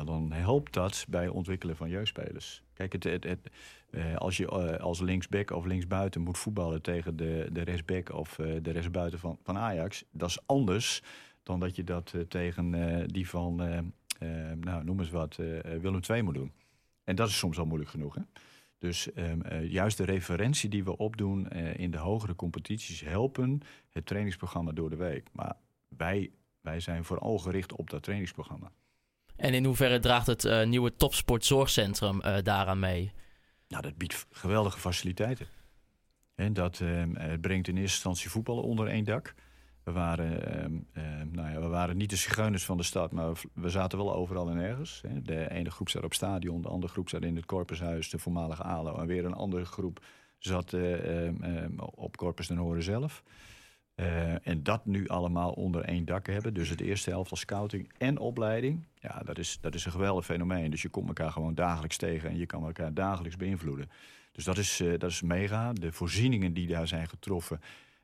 ja, 0.00 0.06
dan 0.06 0.32
helpt 0.32 0.72
dat 0.72 1.06
bij 1.08 1.24
het 1.24 1.32
ontwikkelen 1.32 1.76
van 1.76 1.88
jeugdspelers. 1.88 2.62
Kijk, 2.72 2.92
het, 2.92 3.04
het, 3.04 3.50
eh, 3.90 4.16
als 4.16 4.36
je 4.36 4.46
eh, 4.46 4.80
als 4.80 5.00
linksback 5.00 5.50
of 5.50 5.64
linksbuiten 5.64 6.20
moet 6.20 6.38
voetballen 6.38 6.82
tegen 6.82 7.16
de, 7.16 7.48
de 7.52 7.62
rechtsback 7.62 8.12
of 8.12 8.38
eh, 8.38 8.46
de 8.62 8.70
rechtsbuiten 8.70 9.18
van, 9.18 9.38
van 9.42 9.58
Ajax, 9.58 10.04
dat 10.10 10.28
is 10.28 10.46
anders 10.46 11.02
dan 11.42 11.60
dat 11.60 11.76
je 11.76 11.84
dat 11.84 12.14
tegen 12.28 12.72
die 13.06 13.28
van, 13.28 13.56
nou, 14.60 14.84
noem 14.84 15.00
eens 15.00 15.10
wat, 15.10 15.36
Willem 15.80 16.00
II 16.10 16.22
moet 16.22 16.34
doen. 16.34 16.52
En 17.04 17.16
dat 17.16 17.28
is 17.28 17.38
soms 17.38 17.58
al 17.58 17.66
moeilijk 17.66 17.90
genoeg. 17.90 18.14
Hè? 18.14 18.22
Dus 18.78 19.12
ehm, 19.12 19.40
eh, 19.40 19.70
juist 19.70 19.96
de 19.96 20.04
referentie 20.04 20.68
die 20.68 20.84
we 20.84 20.96
opdoen 20.96 21.48
in 21.50 21.90
de 21.90 21.98
hogere 21.98 22.34
competities 22.34 23.00
helpen 23.00 23.60
het 23.90 24.06
trainingsprogramma 24.06 24.72
door 24.72 24.90
de 24.90 24.96
week. 24.96 25.28
Maar 25.32 25.56
wij, 25.88 26.30
wij 26.60 26.80
zijn 26.80 27.04
vooral 27.04 27.38
gericht 27.38 27.72
op 27.72 27.90
dat 27.90 28.02
trainingsprogramma. 28.02 28.72
En 29.40 29.54
in 29.54 29.64
hoeverre 29.64 29.98
draagt 29.98 30.26
het 30.26 30.44
eh, 30.44 30.66
nieuwe 30.66 30.96
topsportzorgcentrum 30.96 32.20
eh, 32.20 32.42
daaraan 32.42 32.78
mee? 32.78 33.12
Nou, 33.68 33.82
dat 33.82 33.96
biedt 33.96 34.26
geweldige 34.30 34.78
faciliteiten. 34.78 35.46
En 36.34 36.52
dat 36.52 36.80
ehm, 36.80 37.14
het 37.14 37.40
brengt 37.40 37.68
in 37.68 37.76
eerste 37.76 37.94
instantie 37.94 38.30
voetballen 38.30 38.64
onder 38.64 38.86
één 38.86 39.04
dak. 39.04 39.34
We 39.82 39.92
waren, 39.92 40.46
ehm, 40.46 40.74
ehm, 40.92 41.30
nou 41.30 41.50
ja, 41.50 41.60
we 41.60 41.66
waren 41.66 41.96
niet 41.96 42.10
de 42.10 42.16
zigeuners 42.16 42.64
van 42.64 42.76
de 42.76 42.82
stad, 42.82 43.12
maar 43.12 43.32
we, 43.54 43.68
zaten 43.68 43.98
wel 43.98 44.14
overal 44.14 44.50
en 44.50 44.58
ergens. 44.58 45.02
De 45.22 45.50
ene 45.50 45.70
groep 45.70 45.88
zat 45.88 46.04
op 46.04 46.14
stadion, 46.14 46.62
de 46.62 46.68
andere 46.68 46.92
groep 46.92 47.08
zat 47.08 47.22
in 47.22 47.36
het 47.36 47.46
Corpushuis, 47.46 48.10
de 48.10 48.18
voormalige 48.18 48.62
ALO. 48.62 48.98
En 48.98 49.06
weer 49.06 49.24
een 49.24 49.34
andere 49.34 49.64
groep 49.64 50.04
zat 50.38 50.72
eh, 50.72 51.30
op 51.94 52.16
Corpus 52.16 52.46
den 52.46 52.56
Horen 52.56 52.82
zelf. 52.82 53.22
Eh, 53.94 54.46
en 54.46 54.62
dat 54.62 54.86
nu 54.86 55.08
allemaal 55.08 55.52
onder 55.52 55.84
één 55.84 56.04
dak 56.04 56.26
hebben. 56.26 56.54
Dus 56.54 56.68
het 56.68 56.80
eerste 56.80 57.10
helft 57.10 57.30
als 57.30 57.40
scouting 57.40 57.92
en 57.98 58.18
opleiding. 58.18 58.86
Ja, 59.00 59.22
dat 59.24 59.38
is, 59.38 59.58
dat 59.60 59.74
is 59.74 59.84
een 59.84 59.92
geweldig 59.92 60.24
fenomeen. 60.24 60.70
Dus 60.70 60.82
je 60.82 60.88
komt 60.88 61.08
elkaar 61.08 61.32
gewoon 61.32 61.54
dagelijks 61.54 61.96
tegen 61.96 62.30
en 62.30 62.36
je 62.36 62.46
kan 62.46 62.64
elkaar 62.64 62.94
dagelijks 62.94 63.36
beïnvloeden. 63.36 63.90
Dus 64.32 64.44
dat 64.44 64.58
is, 64.58 64.80
eh, 64.80 64.98
dat 64.98 65.10
is 65.10 65.22
mega. 65.22 65.72
De 65.72 65.92
voorzieningen 65.92 66.52
die 66.52 66.66
daar 66.66 66.88
zijn 66.88 67.08
getroffen, 67.08 67.60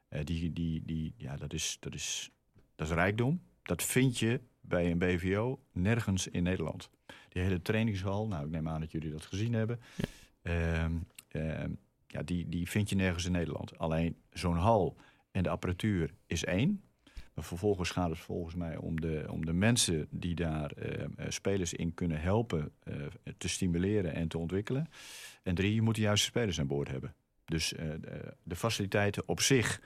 eh, 0.09 0.25
die, 0.25 0.53
die, 0.53 0.83
die, 0.85 1.15
ja, 1.17 1.37
dat, 1.37 1.53
is, 1.53 1.77
dat, 1.81 1.95
is, 1.95 2.31
dat 2.75 2.87
is 2.89 2.95
rijkdom. 2.95 3.41
Dat 3.63 3.83
vind 3.83 4.19
je 4.19 4.41
bij 4.61 4.91
een 4.91 4.99
BVO 4.99 5.61
nergens 5.73 6.29
in 6.29 6.43
Nederland. 6.43 6.91
Die 7.29 7.43
hele 7.43 7.63
trainingshal, 7.63 8.27
nou 8.27 8.45
ik 8.45 8.51
neem 8.51 8.69
aan 8.69 8.81
dat 8.81 8.93
jullie 8.93 9.11
dat 9.11 9.27
gezien 9.27 9.53
hebben. 9.53 9.81
Ehm, 10.43 10.93
ehm, 11.29 11.71
ja, 12.07 12.23
die, 12.23 12.49
die 12.49 12.69
vind 12.69 12.89
je 12.89 12.97
nergens 12.97 13.25
in 13.25 13.33
Nederland. 13.33 13.79
Alleen 13.79 14.17
zo'n 14.31 14.57
hal 14.57 14.97
en 15.31 15.43
de 15.43 15.49
apparatuur 15.49 16.15
is 16.27 16.45
één. 16.45 16.83
Vervolgens 17.43 17.91
gaat 17.91 18.11
het 18.11 18.19
volgens 18.19 18.55
mij 18.55 18.77
om 18.77 19.01
de, 19.01 19.27
om 19.31 19.45
de 19.45 19.53
mensen 19.53 20.07
die 20.11 20.35
daar 20.35 20.71
eh, 20.71 21.05
eh, 21.05 21.09
spelers 21.29 21.75
in 21.75 21.95
kunnen 21.95 22.21
helpen 22.21 22.73
eh, 22.83 22.95
te 23.39 23.49
stimuleren 23.49 24.15
en 24.15 24.29
te 24.29 24.39
ontwikkelen. 24.39 24.89
En 25.43 25.55
drie, 25.55 25.75
je 25.75 25.83
moet 25.83 25.95
de 25.95 26.01
juiste 26.01 26.27
spelers 26.27 26.61
aan 26.61 26.67
boord 26.67 26.89
hebben. 26.89 27.15
Dus 27.45 27.75
de, 28.43 28.57
faciliteiten 28.57 29.23
op 29.29 29.41
zich 29.41 29.81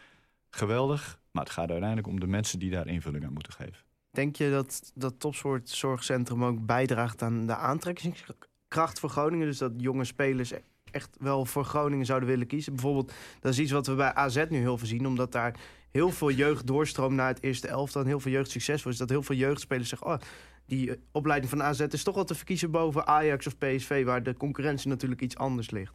geweldig, 0.50 1.20
maar 1.30 1.42
het 1.42 1.52
gaat 1.52 1.70
uiteindelijk 1.70 2.08
om 2.08 2.20
de 2.20 2.26
mensen 2.26 2.58
die 2.58 2.70
daar 2.70 2.86
invulling 2.86 3.24
aan 3.24 3.32
moeten 3.32 3.52
geven. 3.52 3.84
Denk 4.10 4.36
je 4.36 4.50
dat 4.50 4.92
dat 4.94 5.20
topsportzorgcentrum 5.20 6.44
ook 6.44 6.66
bijdraagt 6.66 7.22
aan 7.22 7.46
de 7.46 7.56
aantrekkingskracht 7.56 9.00
voor 9.00 9.10
Groningen? 9.10 9.46
Dus 9.46 9.58
dat 9.58 9.72
jonge 9.76 10.04
spelers 10.04 10.52
echt 10.90 11.16
wel 11.20 11.44
voor 11.44 11.64
Groningen 11.64 12.06
zouden 12.06 12.28
willen 12.28 12.46
kiezen? 12.46 12.72
Bijvoorbeeld, 12.72 13.12
dat 13.40 13.52
is 13.52 13.58
iets 13.58 13.72
wat 13.72 13.86
we 13.86 13.94
bij 13.94 14.14
AZ 14.14 14.44
nu 14.48 14.58
heel 14.58 14.78
veel 14.78 14.86
zien, 14.86 15.06
omdat 15.06 15.32
daar 15.32 15.54
heel 15.90 16.10
veel 16.10 16.30
jeugd 16.30 16.66
doorstroomt 16.66 17.14
naar 17.14 17.28
het 17.28 17.42
eerste 17.42 17.68
elftal 17.68 18.00
en 18.02 18.06
heel 18.06 18.20
veel 18.20 18.32
jeugd 18.32 18.50
succesvol 18.50 18.90
is. 18.90 18.96
Dat 18.96 19.08
heel 19.08 19.22
veel 19.22 19.36
jeugdspelers 19.36 19.88
zeggen, 19.88 20.06
oh, 20.06 20.18
die 20.66 20.90
eh, 20.90 20.96
opleiding 21.12 21.50
van 21.50 21.62
AZ 21.62 21.80
is 21.80 22.02
toch 22.02 22.14
wel 22.14 22.24
te 22.24 22.34
verkiezen 22.34 22.70
boven 22.70 23.06
Ajax 23.06 23.46
of 23.46 23.58
PSV, 23.58 24.04
waar 24.04 24.22
de 24.22 24.36
concurrentie 24.36 24.88
natuurlijk 24.88 25.20
iets 25.20 25.36
anders 25.36 25.70
ligt. 25.70 25.94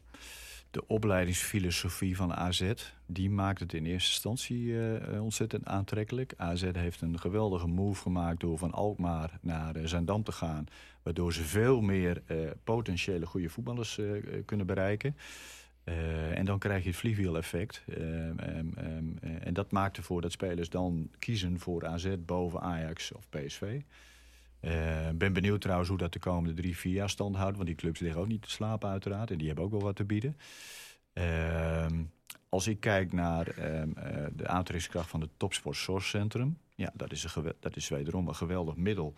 De 0.72 0.88
opleidingsfilosofie 0.88 2.16
van 2.16 2.34
AZ, 2.34 2.72
die 3.06 3.30
maakt 3.30 3.60
het 3.60 3.74
in 3.74 3.86
eerste 3.86 4.12
instantie 4.12 4.88
eh, 4.88 5.24
ontzettend 5.24 5.66
aantrekkelijk. 5.66 6.34
AZ 6.38 6.72
heeft 6.72 7.02
een 7.02 7.20
geweldige 7.20 7.68
move 7.68 8.02
gemaakt 8.02 8.40
door 8.40 8.58
van 8.58 8.72
Alkmaar 8.72 9.38
naar 9.42 9.78
uh, 9.78 9.86
Zandam 9.86 10.24
te 10.24 10.32
gaan. 10.32 10.66
Waardoor 11.04 11.34
ze 11.34 11.44
veel 11.44 11.82
meer 11.82 12.22
potentiële 12.64 13.26
goede 13.26 13.50
voetballers 13.50 14.00
kunnen 14.46 14.66
bereiken. 14.66 15.16
Uh, 15.86 16.38
en 16.38 16.46
dan 16.46 16.60
krijg 16.60 16.84
je 16.84 16.90
het 16.90 16.98
vliegwiel-effect. 16.98 17.84
Uh, 17.86 17.98
um, 17.98 18.74
um, 18.78 19.18
en 19.20 19.54
dat 19.54 19.72
maakt 19.72 19.98
ervoor 19.98 20.22
dat 20.22 20.32
spelers 20.32 20.70
dan 20.70 21.10
kiezen 21.20 21.60
voor 21.60 21.86
AZ 21.86 22.16
boven 22.20 22.62
Ajax 22.62 23.12
of 23.12 23.30
PSV. 23.30 23.62
Ik 23.62 24.72
uh, 24.72 25.10
ben 25.16 25.34
benieuwd 25.34 25.62
trouwens 25.62 25.90
hoe 25.90 25.98
dat 25.98 26.14
de 26.14 26.20
komende 26.20 26.62
drie, 26.62 26.78
vier 26.78 26.94
jaar 26.94 27.10
stand 27.10 27.36
houdt. 27.36 27.56
Want 27.56 27.68
die 27.68 27.76
clubs 27.76 28.00
liggen 28.00 28.22
ook 28.22 28.28
niet 28.28 28.42
te 28.42 28.50
slapen 28.50 28.90
uiteraard. 28.90 29.32
En 29.32 29.38
die 29.38 29.48
hebben 29.48 29.66
ook 29.66 29.72
wel 29.72 29.82
wat 29.82 29.96
te 29.96 30.06
bieden. 30.06 30.38
Ehm, 31.14 32.04
als 32.50 32.68
ik 32.68 32.80
kijk 32.80 33.14
naar 33.14 33.46
de 34.34 34.48
aantrekkingskracht 34.48 35.10
van 35.10 35.22
het 35.22 35.30
Topsport 35.38 35.76
Source 35.76 36.08
Centrum. 36.08 36.58
Ja, 36.76 36.92
dat 36.94 37.12
is, 37.12 37.36
een 37.36 37.54
dat 37.60 37.76
is 37.76 37.90
wederom 37.90 38.28
een 38.28 38.36
geweldig 38.36 38.76
middel. 38.76 39.16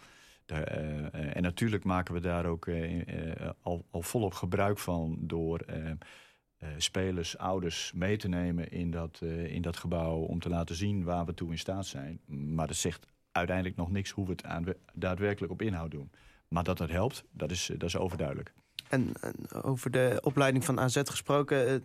Eh, 0.47 1.05
eh, 1.05 1.35
en 1.35 1.41
natuurlijk 1.41 1.83
maken 1.83 2.13
we 2.13 2.19
daar 2.19 2.45
ook 2.45 2.67
eh, 2.67 3.41
eh, 3.41 3.49
al, 3.61 3.85
al 3.91 4.01
volop 4.01 4.33
gebruik 4.33 4.79
van 4.79 5.17
door 5.19 5.65
eh, 6.57 6.69
eh, 6.69 6.75
spelers, 6.77 7.37
ouders 7.37 7.91
mee 7.95 8.17
te 8.17 8.27
nemen 8.27 8.71
in 8.71 8.91
dat, 8.91 9.19
eh, 9.23 9.53
in 9.53 9.61
dat 9.61 9.77
gebouw 9.77 10.17
om 10.17 10.39
te 10.39 10.49
laten 10.49 10.75
zien 10.75 11.03
waar 11.03 11.25
we 11.25 11.33
toe 11.33 11.51
in 11.51 11.59
staat 11.59 11.85
zijn. 11.85 12.19
Maar 12.25 12.67
dat 12.67 12.75
zegt 12.75 13.07
uiteindelijk 13.31 13.77
nog 13.77 13.91
niks 13.91 14.11
hoe 14.11 14.25
we 14.25 14.31
het 14.31 14.43
aan, 14.43 14.65
daadwerkelijk 14.93 15.51
op 15.51 15.61
inhoud 15.61 15.91
doen. 15.91 16.11
Maar 16.47 16.63
dat 16.63 16.79
het 16.79 16.91
helpt, 16.91 17.23
dat 17.31 17.51
is, 17.51 17.71
dat 17.77 17.89
is 17.89 17.97
overduidelijk. 17.97 18.53
En, 18.89 19.11
en 19.21 19.51
over 19.63 19.91
de 19.91 20.17
opleiding 20.23 20.65
van 20.65 20.79
AZ 20.79 21.01
gesproken, 21.03 21.67
eh, 21.67 21.75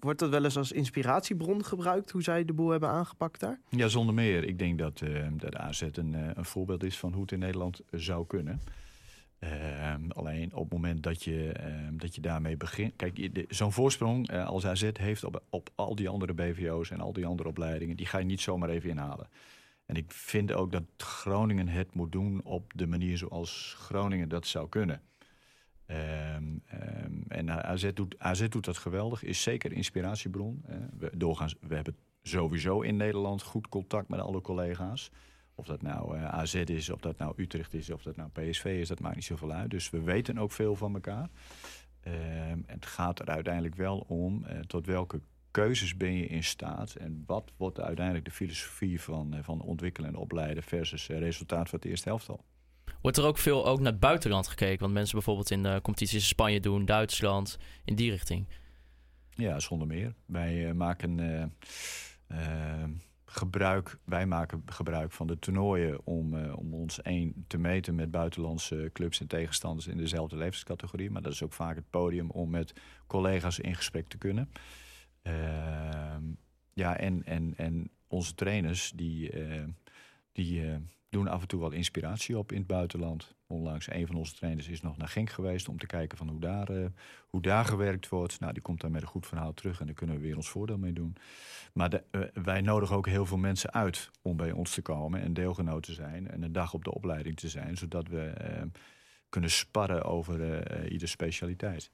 wordt 0.00 0.18
dat 0.18 0.30
wel 0.30 0.44
eens 0.44 0.56
als 0.56 0.72
inspiratiebron 0.72 1.64
gebruikt, 1.64 2.10
hoe 2.10 2.22
zij 2.22 2.44
de 2.44 2.52
boel 2.52 2.70
hebben 2.70 2.88
aangepakt 2.88 3.40
daar? 3.40 3.60
Ja, 3.68 3.88
zonder 3.88 4.14
meer. 4.14 4.44
Ik 4.44 4.58
denk 4.58 4.78
dat, 4.78 5.00
eh 5.00 5.26
dat 5.32 5.56
AZ 5.56 5.82
een, 5.92 6.14
eh, 6.14 6.30
een 6.34 6.44
voorbeeld 6.44 6.82
is 6.84 6.98
van 6.98 7.12
hoe 7.12 7.22
het 7.22 7.32
in 7.32 7.38
Nederland 7.38 7.80
zou 7.90 8.26
kunnen. 8.26 8.60
Ehm, 9.42 10.10
alleen 10.10 10.54
op 10.54 10.62
het 10.62 10.72
moment 10.72 11.02
dat 11.02 11.22
je, 11.22 11.52
ehm, 11.52 11.96
dat 11.96 12.14
je 12.14 12.20
daarmee 12.20 12.56
begint. 12.56 12.92
Kijk, 12.96 13.44
zo'n 13.48 13.72
voorsprong 13.72 14.28
eh, 14.28 14.46
als 14.46 14.66
AZ 14.66 14.90
heeft 14.92 15.24
op, 15.24 15.42
op 15.50 15.70
al 15.74 15.94
die 15.94 16.08
andere 16.08 16.34
BVO's 16.34 16.90
en 16.90 17.00
al 17.00 17.12
die 17.12 17.26
andere 17.26 17.48
opleidingen, 17.48 17.96
die 17.96 18.06
ga 18.06 18.18
je 18.18 18.24
niet 18.24 18.40
zomaar 18.40 18.68
even 18.68 18.90
inhalen. 18.90 19.28
En 19.86 19.96
ik 19.96 20.12
vind 20.12 20.52
ook 20.52 20.72
dat 20.72 20.82
Groningen 20.96 21.68
het 21.68 21.94
moet 21.94 22.12
doen 22.12 22.40
op 22.44 22.72
de 22.74 22.86
manier 22.86 23.18
zoals 23.18 23.74
Groningen 23.78 24.28
dat 24.28 24.46
zou 24.46 24.68
kunnen. 24.68 25.02
Ehm, 25.86 26.44
en 27.28 27.50
AZ 27.64 27.92
doet, 27.94 28.18
AZ 28.18 28.48
doet 28.48 28.64
dat 28.64 28.78
geweldig, 28.78 29.22
is 29.22 29.42
zeker 29.42 29.72
inspiratiebron. 29.72 30.64
We, 30.98 31.10
doorgaans, 31.14 31.54
we 31.60 31.74
hebben 31.74 31.96
sowieso 32.22 32.80
in 32.80 32.96
Nederland 32.96 33.42
goed 33.42 33.68
contact 33.68 34.08
met 34.08 34.20
alle 34.20 34.40
collega's. 34.40 35.10
Of 35.54 35.66
dat 35.66 35.82
nou 35.82 36.16
eh, 36.16 36.28
AZ 36.28 36.54
is, 36.54 36.90
of 36.90 37.00
dat 37.00 37.18
nou 37.18 37.32
Utrecht 37.36 37.74
is, 37.74 37.90
of 37.90 38.02
dat 38.02 38.16
nou 38.16 38.30
PSV 38.30 38.64
is, 38.64 38.88
dat 38.88 39.00
maakt 39.00 39.14
niet 39.14 39.24
zoveel 39.24 39.52
uit. 39.52 39.70
Dus 39.70 39.90
we 39.90 40.02
weten 40.02 40.38
ook 40.38 40.52
veel 40.52 40.76
van 40.76 40.94
elkaar. 40.94 41.28
Ehm, 42.00 42.60
het 42.66 42.86
gaat 42.86 43.18
er 43.18 43.26
uiteindelijk 43.26 43.74
wel 43.74 43.98
om 43.98 44.44
eh, 44.44 44.58
tot 44.58 44.86
welke 44.86 45.20
keuzes 45.50 45.96
ben 45.96 46.12
je 46.12 46.26
in 46.26 46.44
staat 46.44 46.94
en 46.94 47.22
wat 47.26 47.52
wordt 47.56 47.80
uiteindelijk 47.80 48.24
de 48.24 48.30
filosofie 48.30 49.00
van, 49.00 49.34
eh, 49.34 49.42
van 49.42 49.60
ontwikkelen 49.60 50.08
en 50.08 50.16
opleiden 50.16 50.62
versus 50.62 51.06
resultaat 51.06 51.68
van 51.68 51.78
het 51.78 51.88
eerste 51.88 52.08
helftal. 52.08 52.44
Wordt 53.00 53.16
er 53.16 53.24
ook 53.24 53.38
veel 53.38 53.66
ook 53.66 53.80
naar 53.80 53.92
het 53.92 54.00
buitenland 54.00 54.48
gekeken? 54.48 54.80
Want 54.80 54.92
mensen 54.92 55.14
bijvoorbeeld 55.14 55.50
in 55.50 55.62
de 55.62 55.78
competities 55.82 56.22
in 56.22 56.28
Spanje 56.28 56.60
doen, 56.60 56.84
Duitsland, 56.84 57.58
in 57.84 57.94
die 57.94 58.10
richting. 58.10 58.46
Ja, 59.30 59.60
zonder 59.60 59.86
meer. 59.86 60.14
Wij 60.26 60.74
maken 60.74 61.18
gebruik, 63.34 63.98
wij 64.04 64.26
maken 64.26 64.62
gebruik 64.66 65.12
van 65.12 65.26
de 65.26 65.38
toernooien 65.38 66.06
om, 66.06 66.36
eh, 66.36 66.58
om 66.58 66.74
ons 66.74 67.02
één 67.02 67.44
te 67.46 67.58
meten 67.58 67.94
met 67.94 68.10
buitenlandse 68.10 68.90
clubs 68.92 69.20
en 69.20 69.26
tegenstanders 69.26 69.86
in 69.86 69.96
dezelfde 69.96 70.36
levenscategorie. 70.36 71.10
Maar 71.10 71.22
dat 71.22 71.32
is 71.32 71.42
ook 71.42 71.52
vaak 71.52 71.76
het 71.76 71.90
podium 71.90 72.30
om 72.30 72.50
met 72.50 72.72
collega's 73.06 73.58
in 73.58 73.74
gesprek 73.74 74.08
te 74.08 74.18
kunnen. 74.18 74.50
Ehm, 75.22 76.22
ja, 76.72 76.96
en, 76.96 77.24
en, 77.24 77.54
en 77.56 77.90
onze 78.06 78.34
trainers 78.34 78.92
die, 78.94 79.30
eh, 79.30 79.64
die 80.32 80.66
eh, 80.66 80.76
doen 81.12 81.28
af 81.28 81.40
en 81.40 81.48
toe 81.48 81.60
wel 81.60 81.70
inspiratie 81.70 82.38
op 82.38 82.52
in 82.52 82.58
het 82.58 82.66
buitenland. 82.66 83.34
Onlangs 83.46 83.90
een 83.90 84.06
van 84.06 84.16
onze 84.16 84.34
trainers 84.34 84.68
is 84.68 84.80
nog 84.80 84.96
naar 84.96 85.08
Genk 85.08 85.30
geweest 85.30 85.68
om 85.68 85.78
te 85.78 85.86
kijken 85.86 86.18
van 86.18 86.28
hoe 86.28 86.40
daar, 86.40 86.68
eh, 86.68 86.86
hoe 87.28 87.42
daar 87.42 87.64
gewerkt 87.64 88.08
wordt. 88.08 88.40
Nou, 88.40 88.52
die 88.52 88.62
komt 88.62 88.80
dan 88.80 88.90
met 88.90 89.02
een 89.02 89.08
goed 89.08 89.26
verhaal 89.26 89.54
terug 89.54 89.80
en 89.80 89.86
daar 89.86 89.94
kunnen 89.94 90.16
we 90.16 90.22
weer 90.22 90.36
ons 90.36 90.48
voordeel 90.48 90.78
mee 90.78 90.92
doen. 90.92 91.16
Maar 91.72 91.92
eh, 91.92 92.20
wij 92.42 92.60
nodigen 92.60 92.96
ook 92.96 93.06
heel 93.06 93.26
veel 93.26 93.36
mensen 93.36 93.72
uit 93.72 94.10
om 94.22 94.36
bij 94.36 94.52
ons 94.52 94.74
te 94.74 94.82
komen 94.82 95.20
en 95.20 95.32
deelgenoot 95.32 95.82
te 95.82 95.92
zijn 95.92 96.28
en 96.28 96.42
een 96.42 96.52
dag 96.52 96.74
op 96.74 96.84
de 96.84 96.94
opleiding 96.94 97.36
te 97.36 97.48
zijn, 97.48 97.76
zodat 97.76 98.08
we 98.08 98.20
eh, 98.20 98.62
kunnen 99.28 99.50
sparren 99.50 100.04
over 100.04 100.34
iedere 100.84 101.10
specialiteit. 101.10 101.90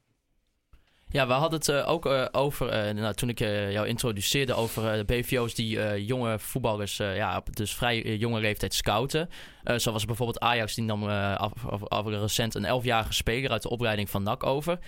Ja, 1.11 1.27
we 1.27 1.33
hadden 1.33 1.59
het 1.59 1.69
eh, 1.69 1.89
ook 1.89 2.07
eh, 2.07 2.27
over, 2.33 2.69
eh, 2.69 2.95
nou, 2.95 3.15
toen 3.15 3.29
ik 3.29 3.39
jou 3.39 3.87
introduceerde, 3.87 4.55
over 4.55 4.97
de 4.97 5.05
BVO's 5.05 5.55
die 5.55 6.05
jonge 6.05 6.39
voetballers 6.39 6.97
ja, 6.97 7.37
op 7.37 7.57
dus 7.57 7.75
vrij 7.75 8.17
jonge 8.17 8.41
leeftijd 8.41 8.75
scouten. 8.75 9.29
Zoals 9.77 10.05
bijvoorbeeld 10.05 10.41
Ajax, 10.41 10.75
die 10.75 10.85
nam 10.85 11.05
af, 11.09 11.67
af- 11.67 11.89
af- 11.89 12.07
recent 12.07 12.55
een 12.55 12.81
11-jarige 12.81 13.13
speler 13.13 13.51
uit 13.51 13.63
de 13.63 13.69
opleiding 13.71 14.11
van 14.11 14.23
NAC 14.23 14.45
over. 14.47 14.79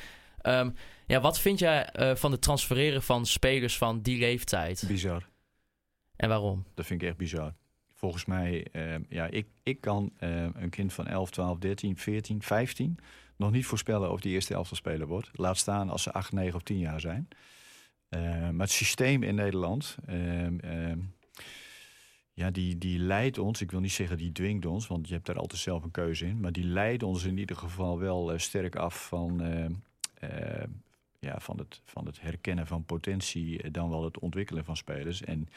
Ehm, 0.41 0.71
ja, 1.07 1.21
wat 1.21 1.41
vind 1.41 1.59
jij 1.59 1.89
van 2.17 2.33
het 2.33 2.43
transfereren 2.43 3.03
van 3.03 3.27
spelers 3.27 3.79
van 3.79 4.01
die 4.01 4.19
leeftijd? 4.19 4.85
Bizar. 4.89 5.29
En 6.17 6.29
waarom? 6.29 6.65
Dat 6.75 6.87
vind 6.87 7.03
ik 7.03 7.09
echt 7.09 7.17
bizar. 7.17 7.55
Volgens 7.95 8.25
mij, 8.25 8.67
ja, 9.09 9.27
ik, 9.27 9.47
ik 9.63 9.81
kan 9.81 10.13
een 10.19 10.71
kind 10.71 10.93
van 10.93 11.07
11, 11.07 11.31
12, 11.31 11.59
13, 11.59 11.97
14, 11.99 12.43
15 12.43 12.99
nog 13.41 13.51
niet 13.51 13.67
voorspellen 13.67 14.11
of 14.11 14.21
die 14.21 14.33
eerste 14.33 14.55
elftal 14.55 14.77
speler 14.77 15.07
wordt. 15.07 15.31
Laat 15.33 15.59
staan 15.59 15.91
als 15.91 16.03
ze 16.03 16.13
8, 16.13 16.33
9 16.33 16.55
of 16.55 16.63
10 16.63 16.79
jaar 16.79 17.01
zijn. 17.01 17.29
Eh, 18.09 18.21
maar 18.21 18.67
het 18.67 18.71
systeem 18.71 19.23
in 19.23 19.35
Nederland, 19.35 19.97
ehm, 20.07 20.59
ehm, 20.59 20.99
ja, 22.41 22.51
die, 22.51 22.79
die 22.79 22.99
leidt 22.99 23.39
ons. 23.39 23.61
Ik 23.61 23.71
wil 23.71 23.81
niet 23.81 23.93
zeggen 23.93 24.17
die 24.17 24.33
dwingt 24.33 24.67
ons, 24.67 24.87
want 24.87 25.09
je 25.09 25.15
hebt 25.15 25.27
daar 25.27 25.39
altijd 25.39 25.61
zelf 25.61 25.83
een 25.83 25.91
keuze 25.91 26.27
in. 26.27 26.41
Maar 26.41 26.53
die 26.53 26.65
leidt 26.65 27.03
ons 27.03 27.25
in 27.25 27.39
ieder 27.39 27.57
geval 27.57 27.99
wel 27.99 28.33
eh, 28.33 28.39
sterk 28.39 28.77
af 28.77 29.07
van, 29.09 29.43
ehm, 29.43 29.73
eh, 30.15 30.65
ja, 31.19 31.41
van, 31.41 31.59
het, 31.59 31.81
van 31.85 32.07
het 32.07 32.21
herkennen 32.21 32.67
van 32.67 32.85
potentie, 32.85 33.63
eh, 33.63 33.73
dan 33.73 33.91
wel 33.91 34.05
het 34.05 34.19
ontwikkelen 34.19 34.65
van 34.65 34.77
spelers. 34.77 35.23
En 35.23 35.49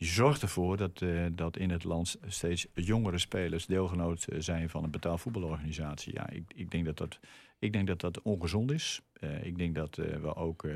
die 0.00 0.08
zorgt 0.08 0.42
ervoor 0.42 0.76
dat, 0.76 1.02
eh, 1.02 1.26
dat 1.32 1.56
in 1.56 1.70
het 1.70 1.84
land 1.84 2.18
steeds 2.26 2.66
jongere 2.74 3.18
spelers 3.18 3.66
deelgenoot 3.66 4.24
eh, 4.24 4.40
zijn 4.40 4.70
van 4.70 4.84
een 4.84 4.90
betaalvoetbalorganisatie. 4.90 6.14
Ja, 6.14 6.30
ik, 6.30 6.52
ik, 6.54 6.70
denk 6.70 6.84
dat 6.84 6.96
dat, 6.96 7.18
ik 7.58 7.72
denk 7.72 7.86
dat 7.86 8.00
dat 8.00 8.22
ongezond 8.22 8.70
is. 8.72 9.00
Eh, 9.12 9.44
ik 9.44 9.58
denk 9.58 9.74
dat 9.74 9.96
we 9.96 10.34
ook 10.34 10.66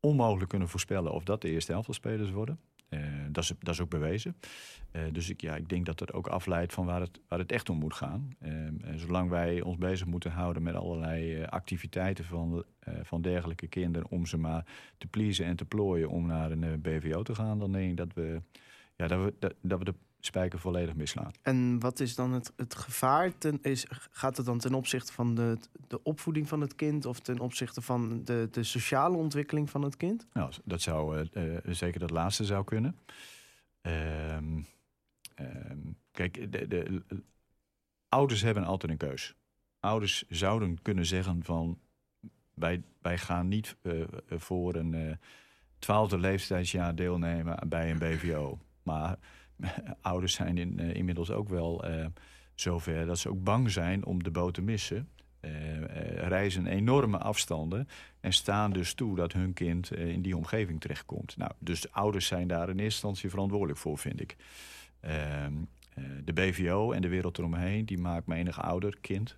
onmogelijk 0.00 0.50
kunnen 0.50 0.68
voorspellen 0.68 1.12
of 1.12 1.24
dat 1.24 1.42
de 1.42 1.50
eerste 1.50 1.72
helft 1.72 1.94
spelers 1.94 2.30
worden. 2.30 2.58
Eh, 2.94 3.00
dat, 3.30 3.44
is, 3.44 3.52
dat 3.58 3.74
is 3.74 3.80
ook 3.80 3.90
bewezen. 3.90 4.36
Eh, 4.94 5.02
dus 5.12 5.30
ik, 5.30 5.40
ja, 5.40 5.56
ik 5.56 5.68
denk 5.68 5.86
dat 5.86 5.98
dat 5.98 6.12
ook 6.12 6.26
afleidt 6.26 6.72
van 6.72 6.86
waar 6.86 7.00
het, 7.00 7.20
waar 7.28 7.38
het 7.38 7.52
echt 7.52 7.68
om 7.68 7.78
moet 7.78 7.94
gaan. 7.94 8.36
Eh, 8.38 8.50
en 8.52 8.98
zolang 8.98 9.30
wij 9.30 9.60
ons 9.62 9.76
bezig 9.76 10.06
moeten 10.06 10.30
houden 10.30 10.62
met 10.62 10.74
allerlei 10.74 11.34
eh, 11.34 11.48
activiteiten 11.48 12.24
van, 12.24 12.64
van 13.02 13.22
dergelijke 13.22 13.66
kinderen... 13.66 14.10
om 14.10 14.26
ze 14.26 14.38
maar 14.38 14.64
te 14.98 15.06
pleasen 15.06 15.44
en 15.44 15.56
te 15.56 15.64
plooien 15.64 16.08
om 16.08 16.26
naar 16.26 16.50
een 16.50 16.80
BVO 16.80 17.22
te 17.22 17.34
gaan... 17.34 17.58
dan 17.58 17.72
denk 17.72 17.90
ik 17.90 17.96
dat 17.96 18.12
we, 18.14 18.42
ja, 18.96 19.06
dat 19.06 19.24
we, 19.24 19.54
dat 19.60 19.78
we 19.78 19.84
de 19.84 19.94
spijker 20.26 20.58
volledig 20.58 20.94
misslaan. 20.94 21.30
En 21.42 21.80
wat 21.80 22.00
is 22.00 22.14
dan 22.14 22.32
het, 22.32 22.52
het 22.56 22.74
gevaar? 22.74 23.38
Ten, 23.38 23.58
is, 23.62 23.86
gaat 24.10 24.36
het 24.36 24.46
dan 24.46 24.58
ten 24.58 24.74
opzichte 24.74 25.12
van 25.12 25.34
de, 25.34 25.58
de 25.88 26.02
opvoeding 26.02 26.48
van 26.48 26.60
het 26.60 26.74
kind 26.74 27.06
of 27.06 27.20
ten 27.20 27.38
opzichte 27.38 27.80
van 27.82 28.24
de, 28.24 28.48
de 28.50 28.62
sociale 28.62 29.16
ontwikkeling 29.16 29.70
van 29.70 29.82
het 29.82 29.96
kind? 29.96 30.26
Nou, 30.32 30.52
dat 30.64 30.80
zou 30.80 31.28
eh, 31.32 31.56
eh, 31.56 31.62
zeker 31.66 32.00
dat 32.00 32.10
laatste 32.10 32.44
zou 32.44 32.64
kunnen. 32.64 32.98
Ehm, 33.80 34.60
ehm, 35.34 35.78
kijk, 36.10 36.52
de, 36.52 36.68
de, 36.68 37.02
ouders 38.08 38.42
hebben 38.42 38.64
altijd 38.64 38.92
een 38.92 39.08
keus. 39.08 39.34
Ouders 39.80 40.24
zouden 40.28 40.82
kunnen 40.82 41.06
zeggen 41.06 41.44
van... 41.44 41.78
wij, 42.54 42.82
wij 43.02 43.18
gaan 43.18 43.48
niet 43.48 43.76
eh, 43.82 43.92
voor 44.28 44.74
een 44.74 45.18
twaalfde 45.78 46.18
leeftijdsjaar 46.18 46.94
deelnemen 46.94 47.68
bij 47.68 47.90
een 47.90 47.98
BVO. 47.98 48.58
Maar 48.82 49.18
ouders 50.00 50.32
zijn 50.32 50.58
in, 50.58 50.78
eh, 50.78 50.94
inmiddels 50.94 51.30
ook 51.30 51.48
wel 51.48 51.84
eh, 51.84 52.06
zover 52.54 53.06
dat 53.06 53.18
ze 53.18 53.28
ook 53.28 53.44
bang 53.44 53.70
zijn 53.70 54.04
om 54.04 54.22
de 54.22 54.30
boot 54.30 54.54
te 54.54 54.62
missen. 54.62 55.08
Eh, 55.40 56.28
reizen 56.28 56.66
enorme 56.66 57.18
afstanden 57.18 57.88
en 58.20 58.32
staan 58.32 58.72
dus 58.72 58.94
toe 58.94 59.16
dat 59.16 59.32
hun 59.32 59.52
kind 59.52 59.92
in 59.92 60.22
die 60.22 60.36
omgeving 60.36 60.80
terechtkomt. 60.80 61.36
Nou, 61.36 61.50
dus 61.58 61.80
de 61.80 61.88
ouders 61.92 62.26
zijn 62.26 62.48
daar 62.48 62.62
in 62.62 62.68
eerste 62.68 62.82
instantie 62.82 63.30
verantwoordelijk 63.30 63.78
voor, 63.78 63.98
vind 63.98 64.20
ik. 64.20 64.36
Ehm, 65.00 65.52
eh, 65.94 66.04
de 66.24 66.32
BVO 66.32 66.92
en 66.92 67.02
de 67.02 67.08
wereld 67.08 67.38
eromheen, 67.38 67.86
die 67.86 67.98
maakt 67.98 68.26
menig 68.26 68.62
ouder, 68.62 68.96
kind, 69.00 69.34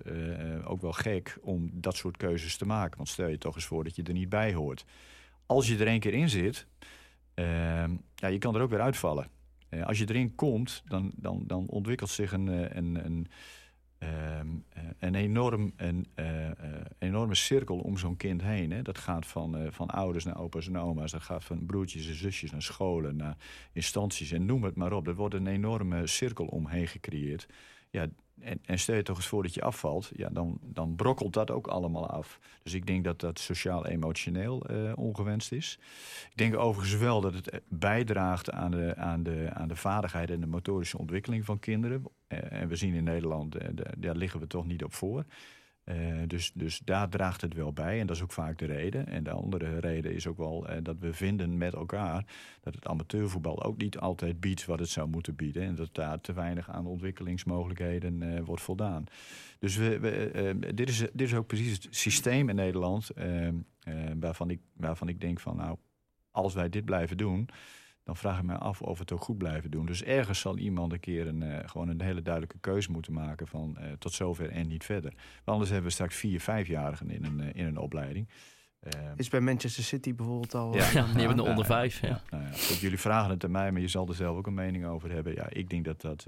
ook 0.64 0.80
wel 0.80 0.92
gek 0.92 1.38
om 1.42 1.70
dat 1.72 1.96
soort 1.96 2.16
keuzes 2.16 2.56
te 2.56 2.66
maken. 2.66 2.96
Want 2.96 3.08
stel 3.08 3.28
je 3.28 3.38
toch 3.38 3.54
eens 3.54 3.64
voor 3.64 3.84
dat 3.84 3.96
je 3.96 4.02
er 4.02 4.12
niet 4.12 4.28
bij 4.28 4.54
hoort. 4.54 4.84
Als 5.46 5.68
je 5.68 5.78
er 5.78 5.86
één 5.86 6.00
keer 6.00 6.14
in 6.14 6.28
zit, 6.28 6.66
ehm, 7.34 7.96
ja, 8.14 8.28
je 8.28 8.38
kan 8.38 8.54
er 8.54 8.60
ook 8.60 8.70
weer 8.70 8.80
uitvallen. 8.80 9.35
Eh, 9.76 9.86
als 9.86 9.98
je 9.98 10.08
erin 10.08 10.34
komt, 10.34 10.82
dan, 10.88 11.12
dan, 11.16 11.44
dan 11.46 11.66
ontwikkelt 11.66 12.10
zich 12.10 12.32
een, 12.32 12.48
eh, 12.48 12.76
een, 12.76 13.26
ehm, 13.98 14.46
eh, 14.68 14.82
een, 14.98 15.14
enorm, 15.14 15.72
een 15.76 16.06
enorme 16.98 17.34
cirkel 17.34 17.78
om 17.78 17.98
zo'n 17.98 18.16
kind 18.16 18.42
heen. 18.42 18.70
Hè. 18.70 18.82
Dat 18.82 18.98
gaat 18.98 19.26
van, 19.26 19.72
van 19.72 19.88
ouders 19.88 20.24
naar 20.24 20.38
opa's 20.38 20.66
en 20.66 20.78
oma's. 20.78 21.10
Dat 21.10 21.22
gaat 21.22 21.44
van 21.44 21.66
broertjes 21.66 22.08
en 22.08 22.14
zusjes 22.14 22.50
naar 22.50 22.62
scholen, 22.62 23.16
naar 23.16 23.36
instanties 23.72 24.30
en 24.30 24.46
noem 24.46 24.64
het 24.64 24.76
maar 24.76 24.92
op. 24.92 25.06
Er 25.06 25.14
wordt 25.14 25.34
een 25.34 25.46
enorme 25.46 26.06
cirkel 26.06 26.46
omheen 26.46 26.86
gecreëerd. 26.86 27.48
Ja, 27.90 28.06
en, 28.40 28.58
en 28.64 28.78
stel 28.78 28.94
je 28.96 29.02
toch 29.02 29.16
eens 29.16 29.26
voor 29.26 29.42
dat 29.42 29.54
je 29.54 29.62
afvalt, 29.62 30.10
ja, 30.16 30.28
dan, 30.28 30.58
dan 30.62 30.96
brokkelt 30.96 31.32
dat 31.32 31.50
ook 31.50 31.66
allemaal 31.66 32.06
af. 32.10 32.38
Dus 32.62 32.74
ik 32.74 32.86
denk 32.86 33.04
dat 33.04 33.20
dat 33.20 33.38
sociaal-emotioneel 33.38 34.64
eh, 34.66 34.92
ongewenst 34.94 35.52
is. 35.52 35.78
Ik 36.30 36.36
denk 36.36 36.56
overigens 36.56 37.00
wel 37.00 37.20
dat 37.20 37.34
het 37.34 37.60
bijdraagt 37.68 38.50
aan 38.50 38.70
de, 38.70 38.96
aan 38.96 39.22
de, 39.22 39.48
aan 39.52 39.68
de 39.68 39.76
vaardigheid 39.76 40.30
en 40.30 40.40
de 40.40 40.46
motorische 40.46 40.98
ontwikkeling 40.98 41.44
van 41.44 41.58
kinderen. 41.58 42.02
Eh, 42.26 42.52
en 42.52 42.68
we 42.68 42.76
zien 42.76 42.94
in 42.94 43.04
Nederland, 43.04 43.54
eh, 43.54 43.68
de- 43.74 43.92
daar 43.98 44.16
liggen 44.16 44.40
we 44.40 44.46
toch 44.46 44.66
niet 44.66 44.84
op 44.84 44.94
voor. 44.94 45.24
Eh, 45.86 45.96
dus, 46.26 46.52
dus 46.54 46.80
daar 46.84 47.08
draagt 47.08 47.40
het 47.40 47.54
wel 47.54 47.72
bij. 47.72 48.00
En 48.00 48.06
dat 48.06 48.16
is 48.16 48.22
ook 48.22 48.32
vaak 48.32 48.58
de 48.58 48.64
reden. 48.64 49.06
En 49.06 49.22
de 49.22 49.30
andere 49.30 49.78
reden 49.78 50.14
is 50.14 50.26
ook 50.26 50.36
wel 50.36 50.68
eh, 50.68 50.78
dat 50.82 50.96
we 50.98 51.12
vinden 51.12 51.58
met 51.58 51.74
elkaar 51.74 52.24
dat 52.60 52.74
het 52.74 52.86
amateurvoetbal 52.86 53.62
ook 53.62 53.76
niet 53.76 53.98
altijd 53.98 54.40
biedt 54.40 54.64
wat 54.64 54.78
het 54.78 54.88
zou 54.88 55.08
moeten 55.08 55.34
bieden. 55.36 55.62
En 55.62 55.74
dat 55.74 55.88
daar 55.92 56.20
te 56.20 56.32
weinig 56.32 56.70
aan 56.70 56.86
ontwikkelingsmogelijkheden 56.86 58.22
eh, 58.22 58.42
wordt 58.44 58.62
voldaan. 58.62 59.06
Dus 59.58 59.76
we, 59.76 59.98
we, 59.98 60.30
eh, 60.30 60.74
dit, 60.74 60.88
is, 60.88 60.98
dit 60.98 61.28
is 61.28 61.34
ook 61.34 61.46
precies 61.46 61.72
het 61.72 61.86
systeem 61.90 62.48
in 62.48 62.54
Nederland 62.54 63.10
eh, 63.10 63.48
eh, 63.48 63.54
waarvan, 64.20 64.50
ik, 64.50 64.60
waarvan 64.72 65.08
ik 65.08 65.20
denk 65.20 65.40
van 65.40 65.56
nou, 65.56 65.76
als 66.30 66.54
wij 66.54 66.68
dit 66.68 66.84
blijven 66.84 67.16
doen, 67.16 67.48
dan 68.06 68.16
vraag 68.16 68.38
ik 68.38 68.44
me 68.44 68.56
af 68.56 68.82
of 68.82 68.94
we 68.94 69.00
het 69.00 69.12
ook 69.12 69.22
goed 69.22 69.38
blijven 69.38 69.70
doen. 69.70 69.86
Dus 69.86 70.02
ergens 70.02 70.40
zal 70.40 70.58
iemand 70.58 70.92
een 70.92 71.00
keer 71.00 71.26
een, 71.26 71.42
eh, 71.42 71.68
gewoon 71.68 71.88
een 71.88 72.00
hele 72.00 72.22
duidelijke 72.22 72.58
keuze 72.58 72.90
moeten 72.90 73.12
maken 73.12 73.46
van 73.46 73.76
eh, 73.76 73.92
tot 73.92 74.12
zover 74.12 74.50
en 74.50 74.68
niet 74.68 74.84
verder. 74.84 75.12
Want 75.34 75.44
anders 75.44 75.70
hebben 75.70 75.88
we 75.88 75.94
straks 75.94 76.16
vier, 76.16 76.40
vijfjarigen 76.40 77.10
in 77.10 77.24
een, 77.24 77.40
eh, 77.40 77.60
in 77.60 77.66
een 77.66 77.78
opleiding. 77.78 78.28
Is 79.16 79.28
bij 79.28 79.40
Manchester 79.40 79.84
City 79.84 80.14
bijvoorbeeld 80.14 80.54
al... 80.54 80.74
Ja. 80.74 80.90
Ja, 80.90 81.04
die 81.06 81.18
hebben 81.18 81.36
de 81.36 81.42
onder 81.42 81.64
vijf. 81.64 82.00
Ja. 82.00 82.22
nou 82.30 82.42
ja, 82.42 82.50
goed, 82.50 82.78
jullie 82.78 82.98
vragen 82.98 83.30
het 83.30 83.44
aan 83.44 83.50
mij, 83.50 83.72
maar 83.72 83.80
je 83.80 83.88
zal 83.88 84.08
er 84.08 84.14
zelf 84.14 84.36
ook 84.36 84.46
een 84.46 84.54
mening 84.54 84.86
over 84.86 85.10
hebben. 85.10 85.34
Ja, 85.34 85.48
ik 85.50 85.70
denk 85.70 85.84
dat 85.84 86.00
dat 86.00 86.26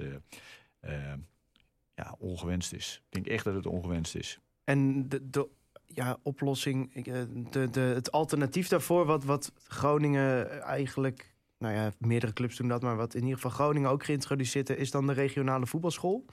ja, 1.94 2.14
ongewenst 2.18 2.72
is. 2.72 3.02
Ik 3.04 3.12
denk 3.12 3.26
echt 3.26 3.44
dat 3.44 3.54
het 3.54 3.66
ongewenst 3.66 4.14
is. 4.14 4.38
En 4.64 5.08
de, 5.08 5.30
de 5.30 5.48
ja, 5.86 6.18
oplossing, 6.22 7.04
de, 7.50 7.70
de, 7.70 7.80
het 7.80 8.12
alternatief 8.12 8.68
daarvoor, 8.68 9.06
wat, 9.06 9.24
wat 9.24 9.52
Groningen 9.68 10.62
eigenlijk, 10.62 11.36
nou 11.58 11.74
ja, 11.74 11.92
meerdere 11.98 12.32
clubs 12.32 12.56
doen 12.56 12.68
dat, 12.68 12.82
maar 12.82 12.96
wat 12.96 13.14
in 13.14 13.20
ieder 13.20 13.34
geval 13.34 13.50
Groningen 13.50 13.90
ook 13.90 14.04
geïntroduceerd 14.04 14.70
is, 14.70 14.90
dan 14.90 15.06
de 15.06 15.12
regionale 15.12 15.66
voetbalschool. 15.66 16.24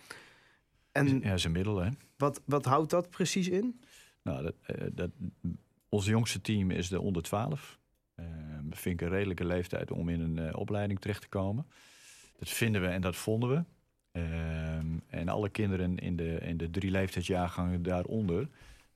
En 0.91 1.19
Ja, 1.19 1.33
is 1.33 1.43
een 1.43 1.51
middel, 1.51 1.77
hè? 1.77 1.89
wat, 2.17 2.41
wat 2.45 2.65
houdt 2.65 2.89
dat 2.89 3.09
precies 3.09 3.47
in? 3.49 3.79
Nou, 4.21 4.43
dat, 4.43 4.55
eh, 4.61 4.87
dat, 4.93 5.11
ons 5.89 6.05
jongste 6.05 6.41
team 6.41 6.71
is 6.71 6.89
de 6.89 7.01
onder 7.01 7.23
12. 7.23 7.79
Eh 8.15 8.25
dat 8.69 8.79
vind 8.79 9.01
ik 9.01 9.07
een 9.07 9.13
redelijke 9.13 9.45
leeftijd 9.45 9.91
om 9.91 10.09
in 10.09 10.19
een 10.19 10.39
eh, 10.39 10.59
opleiding 10.59 10.99
terecht 10.99 11.21
te 11.21 11.27
komen. 11.27 11.65
Dat 12.37 12.49
vinden 12.49 12.81
we 12.81 12.87
en 12.87 13.01
dat 13.01 13.15
vonden 13.15 13.49
we. 13.49 13.63
Ehm, 14.11 14.87
en 15.07 15.29
alle 15.29 15.49
kinderen 15.49 15.97
in 15.97 16.15
de, 16.15 16.37
in 16.41 16.57
de 16.57 16.69
drie 16.69 16.91
leeftijdsjaargangen 16.91 17.83
daaronder... 17.83 18.47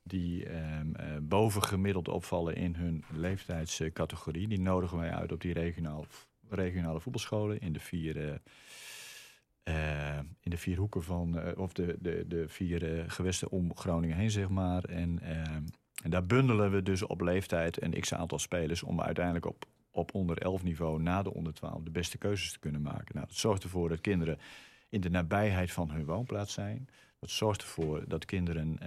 die 0.10 0.46
ehm, 0.46 0.96
eh, 0.96 1.06
bovengemiddeld 1.22 2.08
opvallen 2.08 2.56
in 2.56 2.76
hun 2.76 3.04
leeftijdscategorie... 3.14 4.48
die 4.48 4.60
nodigen 4.60 4.98
wij 4.98 5.12
uit 5.12 5.32
op 5.32 5.42
die 5.42 5.54
regionaal, 5.54 6.06
regionale 6.50 7.00
voetbalscholen... 7.00 7.60
in 7.60 7.74
de 7.74 7.80
vier, 7.80 8.18
eh, 8.18 8.36
eh, 9.64 10.20
in 10.42 10.52
de 10.52 10.58
vier 10.58 10.78
hoeken 10.78 11.04
van... 11.04 11.56
of 11.58 11.74
de, 11.74 11.98
de, 12.00 12.26
de 12.28 12.48
vier 12.48 13.06
gewesten 13.08 13.50
om 13.50 13.76
Groningen 13.76 14.18
heen, 14.18 14.32
zeg 14.32 14.50
maar. 14.50 14.84
En, 14.84 15.20
ehm, 15.20 15.64
en 16.04 16.10
daar 16.10 16.26
bundelen 16.26 16.72
we 16.72 16.84
dus 16.84 17.04
op 17.04 17.22
leeftijd 17.22 17.82
een 17.82 18.00
x-aantal 18.00 18.40
spelers... 18.40 18.84
om 18.84 19.02
uiteindelijk 19.02 19.46
op, 19.46 19.66
op 19.92 20.14
onder 20.14 20.38
11 20.38 20.64
niveau 20.64 21.02
na 21.02 21.22
de 21.24 21.34
onder 21.34 21.54
12 21.54 21.84
de 21.84 21.92
beste 21.92 22.18
keuzes 22.18 22.52
te 22.52 22.60
kunnen 22.60 22.82
maken. 22.82 23.16
Nou, 23.16 23.28
dat 23.28 23.36
zorgt 23.36 23.64
ervoor 23.64 23.90
dat 23.90 24.02
kinderen 24.02 24.40
in 24.90 25.02
de 25.02 25.10
nabijheid 25.10 25.72
van 25.72 25.92
hun 25.92 26.06
woonplaats 26.06 26.54
zijn. 26.54 26.88
Dat 27.20 27.30
zorgt 27.30 27.62
ervoor 27.62 28.04
dat 28.08 28.26
kinderen 28.26 28.78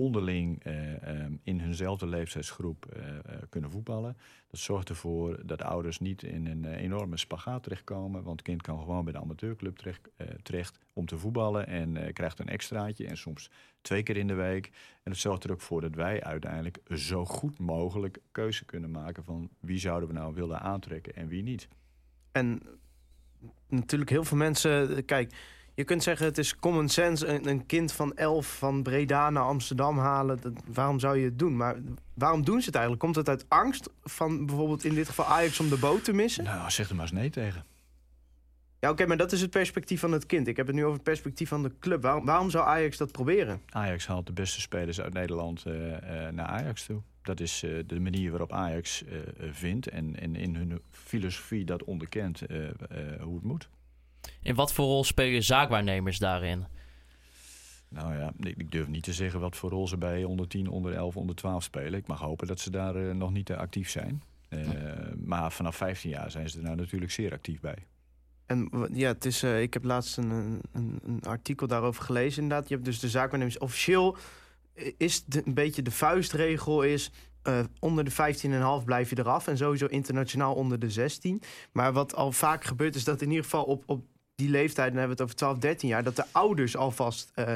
onderling 0.00 0.64
eh, 0.64 1.24
eh, 1.24 1.32
in 1.42 1.60
hunzelfde 1.60 2.06
leeftijdsgroep 2.06 2.86
eh, 2.86 3.18
eh, 3.18 3.22
kunnen 3.48 3.70
voetballen. 3.70 4.16
Dat 4.50 4.60
zorgt 4.60 4.88
ervoor 4.88 5.46
dat 5.46 5.62
ouders 5.62 5.98
niet 5.98 6.22
in 6.22 6.46
een 6.46 6.64
enorme 6.64 7.16
spagaat 7.16 7.62
terechtkomen. 7.62 8.22
Want 8.22 8.42
kind 8.42 8.62
kan 8.62 8.78
gewoon 8.78 9.04
bij 9.04 9.12
de 9.12 9.18
amateurclub 9.18 9.76
terecht, 9.76 10.08
terecht 10.42 10.78
om 10.92 11.06
te 11.06 11.18
voetballen. 11.18 11.66
En 11.66 12.12
krijgt 12.12 12.38
een 12.38 12.48
extraatje 12.48 13.06
en 13.06 13.16
soms 13.16 13.50
twee 13.80 14.02
keer 14.02 14.16
in 14.16 14.26
de 14.26 14.34
week. 14.34 14.66
En 15.02 15.10
dat 15.10 15.16
zorgt 15.16 15.44
er 15.44 15.50
ook 15.50 15.60
voor 15.60 15.80
dat 15.80 15.94
wij 15.94 16.22
uiteindelijk 16.22 16.78
zo 16.94 17.24
goed 17.24 17.58
mogelijk 17.58 18.18
keuze 18.32 18.64
kunnen 18.64 18.90
maken 18.90 19.24
van 19.24 19.50
wie 19.60 19.78
zouden 19.78 20.08
we 20.08 20.14
nou 20.14 20.34
willen 20.34 20.60
aantrekken 20.60 21.14
en 21.14 21.28
wie 21.28 21.42
niet. 21.42 21.68
En 22.32 22.62
natuurlijk 23.68 24.10
heel 24.10 24.24
veel 24.24 24.36
mensen, 24.36 25.04
kijk, 25.04 25.34
je 25.80 25.86
kunt 25.86 26.02
zeggen 26.02 26.26
het 26.26 26.38
is 26.38 26.56
common 26.56 26.88
sense, 26.88 27.26
een, 27.26 27.48
een 27.48 27.66
kind 27.66 27.92
van 27.92 28.16
11 28.16 28.46
van 28.46 28.82
Breda 28.82 29.30
naar 29.30 29.42
Amsterdam 29.42 29.98
halen. 29.98 30.40
Dat, 30.40 30.52
waarom 30.66 30.98
zou 30.98 31.18
je 31.18 31.24
het 31.24 31.38
doen? 31.38 31.56
Maar 31.56 31.76
waarom 32.14 32.44
doen 32.44 32.60
ze 32.60 32.66
het 32.66 32.74
eigenlijk? 32.74 33.04
Komt 33.04 33.16
het 33.16 33.28
uit 33.28 33.44
angst 33.48 33.90
van 34.02 34.46
bijvoorbeeld 34.46 34.84
in 34.84 34.94
dit 34.94 35.08
geval 35.08 35.24
Ajax 35.24 35.60
om 35.60 35.68
de 35.68 35.78
boot 35.78 36.04
te 36.04 36.12
missen? 36.12 36.44
Nou, 36.44 36.70
zeg 36.70 36.88
er 36.88 36.94
maar 36.94 37.04
eens 37.04 37.12
nee 37.12 37.30
tegen. 37.30 37.64
Ja, 38.80 38.90
oké, 38.90 39.06
maar 39.06 39.16
dat 39.16 39.32
is 39.32 39.40
het 39.40 39.50
perspectief 39.50 40.00
van 40.00 40.12
het 40.12 40.26
kind. 40.26 40.46
Ik 40.46 40.56
heb 40.56 40.66
het 40.66 40.74
nu 40.74 40.82
over 40.82 40.94
het 40.94 41.02
perspectief 41.02 41.48
van 41.48 41.62
de 41.62 41.72
club. 41.80 42.02
Waarom, 42.02 42.24
waarom 42.24 42.50
zou 42.50 42.66
Ajax 42.66 42.96
dat 42.96 43.12
proberen? 43.12 43.60
Ajax 43.70 44.06
haalt 44.06 44.26
de 44.26 44.32
beste 44.32 44.60
spelers 44.60 45.00
uit 45.00 45.12
Nederland 45.12 45.66
eh, 45.66 46.26
eh, 46.26 46.34
naar 46.34 46.46
Ajax 46.46 46.84
toe. 46.84 47.02
Dat 47.22 47.40
is 47.40 47.62
eh, 47.62 47.70
de 47.86 48.00
manier 48.00 48.30
waarop 48.30 48.52
Ajax 48.52 49.04
vindt 49.50 49.88
en, 49.88 50.20
en 50.20 50.36
in 50.36 50.56
hun 50.56 50.80
filosofie 50.90 51.64
dat 51.64 51.84
onderkent 51.84 52.42
hoe 53.20 53.34
het 53.34 53.42
moet. 53.42 53.68
In 54.42 54.54
wat 54.54 54.72
voor 54.72 54.84
rol 54.84 55.04
spelen 55.04 55.42
zaakwaarnemers 55.42 56.18
daarin? 56.18 56.66
Nou 57.90 58.16
ja, 58.16 58.32
ik, 58.38 58.56
ik 58.56 58.70
durf 58.70 58.88
niet 58.88 59.02
te 59.02 59.12
zeggen 59.12 59.40
wat 59.40 59.56
voor 59.56 59.70
rol 59.70 59.88
ze 59.88 59.96
bij 59.96 60.24
onder 60.24 60.48
10, 60.48 60.68
onder 60.68 60.92
11, 60.92 61.16
onder 61.16 61.36
12 61.36 61.62
spelen. 61.62 61.94
Ik 61.94 62.06
mag 62.06 62.20
hopen 62.20 62.46
dat 62.46 62.60
ze 62.60 62.70
daar 62.70 62.96
eh, 62.96 63.14
nog 63.14 63.32
niet 63.32 63.46
te 63.46 63.56
actief 63.56 63.90
zijn. 63.90 64.22
Eh, 64.48 64.60
maar 65.24 65.52
vanaf 65.52 65.76
15 65.76 66.10
jaar 66.10 66.30
zijn 66.30 66.50
ze 66.50 66.56
er 66.58 66.64
nou 66.64 66.76
natuurlijk 66.76 67.12
zeer 67.12 67.32
actief 67.32 67.60
bij. 67.60 67.86
En 68.46 68.88
ja, 68.92 69.08
het 69.08 69.24
is, 69.24 69.42
eh, 69.42 69.62
ik 69.62 69.74
heb 69.74 69.84
laatst 69.84 70.16
een, 70.16 70.60
een, 70.72 71.00
een 71.04 71.22
artikel 71.22 71.66
daarover 71.66 72.02
gelezen 72.02 72.42
inderdaad. 72.42 72.68
Je 72.68 72.74
hebt 72.74 72.86
dus 72.86 73.00
de 73.00 73.08
zaakwaarnemers. 73.08 73.58
Officieel 73.58 74.16
is 74.96 75.24
de, 75.24 75.42
een 75.46 75.54
beetje 75.54 75.82
de 75.82 75.90
vuistregel 75.90 76.82
is... 76.82 77.10
eh, 77.42 77.60
onder 77.78 78.04
de 78.04 78.80
15,5 78.80 78.84
blijf 78.84 79.10
je 79.10 79.18
eraf. 79.18 79.46
En 79.46 79.56
sowieso 79.56 79.86
internationaal 79.86 80.54
onder 80.54 80.78
de 80.78 80.90
16. 80.90 81.42
Maar 81.72 81.92
wat 81.92 82.14
al 82.14 82.32
vaak 82.32 82.64
gebeurt 82.64 82.94
is 82.94 83.04
dat 83.04 83.22
in 83.22 83.28
ieder 83.28 83.44
geval 83.44 83.64
op, 83.64 83.82
op 83.86 84.04
die 84.34 84.50
leeftijd... 84.50 84.88
dan 84.88 84.98
hebben 84.98 85.16
we 85.16 85.22
het 85.22 85.32
over 85.32 85.36
12, 85.36 85.58
13 85.58 85.88
jaar... 85.88 86.02
dat 86.02 86.16
de 86.16 86.24
ouders 86.32 86.76
alvast 86.76 87.30
eh, 87.34 87.54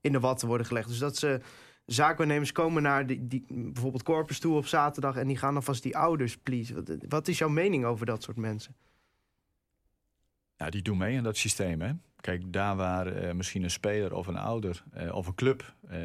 in 0.00 0.12
de 0.12 0.20
watten 0.20 0.48
worden 0.48 0.66
gelegd. 0.66 0.88
Dus 0.88 0.98
dat 0.98 1.16
ze... 1.16 1.40
Zaakwaarnemers 1.86 2.52
komen 2.52 2.82
naar 2.82 3.06
die, 3.06 3.26
die, 3.26 3.44
bijvoorbeeld 3.48 4.02
Corpus 4.02 4.38
toe 4.38 4.56
op 4.56 4.66
zaterdag... 4.66 5.16
en 5.16 5.26
die 5.26 5.36
gaan 5.36 5.54
alvast 5.54 5.82
die 5.82 5.96
ouders 5.96 6.36
please. 6.36 6.74
Wat, 6.74 6.96
wat 7.08 7.28
is 7.28 7.38
jouw 7.38 7.48
mening 7.48 7.84
over 7.84 8.06
dat 8.06 8.22
soort 8.22 8.36
mensen? 8.36 8.74
Ja, 10.56 10.70
die 10.70 10.82
doen 10.82 10.98
mee 10.98 11.16
in 11.16 11.22
dat 11.22 11.36
systeem. 11.36 11.80
Hè? 11.80 11.92
Kijk, 12.24 12.52
daar 12.52 12.76
waar 12.76 13.06
eh, 13.06 13.34
misschien 13.34 13.62
een 13.62 13.70
speler 13.70 14.14
of 14.14 14.26
een 14.26 14.36
ouder 14.36 14.82
eh, 14.92 15.14
of 15.14 15.26
een 15.26 15.34
club 15.34 15.74
eh, 15.88 16.00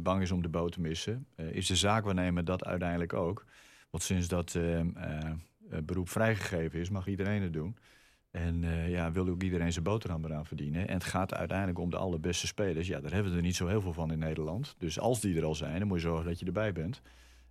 bang 0.00 0.22
is 0.22 0.30
om 0.30 0.42
de 0.42 0.48
boot 0.48 0.72
te 0.72 0.80
missen, 0.80 1.26
is 1.36 1.66
de 1.66 1.76
zaakwaarnemer 1.76 2.44
dat 2.44 2.64
uiteindelijk 2.64 3.12
ook. 3.12 3.44
Want 3.90 4.02
sinds 4.02 4.28
dat 4.28 4.58
beroep 5.82 6.08
vrijgegeven 6.08 6.80
is, 6.80 6.90
mag 6.90 7.06
iedereen 7.06 7.42
het 7.42 7.52
doen. 7.52 7.76
En 8.30 8.64
ja, 8.88 9.12
wil 9.12 9.28
ook 9.28 9.42
iedereen 9.42 9.72
zijn 9.72 9.84
boterham 9.84 10.24
eraan 10.24 10.46
verdienen. 10.46 10.88
En 10.88 10.94
het 10.94 11.04
gaat 11.04 11.34
uiteindelijk 11.34 11.78
om 11.78 11.90
de 11.90 11.96
allerbeste 11.96 12.46
spelers. 12.46 12.86
Ja, 12.86 13.00
daar 13.00 13.12
hebben 13.12 13.32
we 13.32 13.38
er 13.38 13.44
niet 13.44 13.56
zo 13.56 13.66
heel 13.66 13.80
veel 13.80 13.92
van 13.92 14.12
in 14.12 14.18
Nederland. 14.18 14.74
Dus 14.78 14.98
als 14.98 15.20
die 15.20 15.36
er 15.36 15.44
al 15.44 15.54
zijn, 15.54 15.78
dan 15.78 15.88
moet 15.88 16.00
je 16.00 16.06
zorgen 16.06 16.26
dat 16.26 16.40
je 16.40 16.46
erbij 16.46 16.72
bent. 16.72 17.02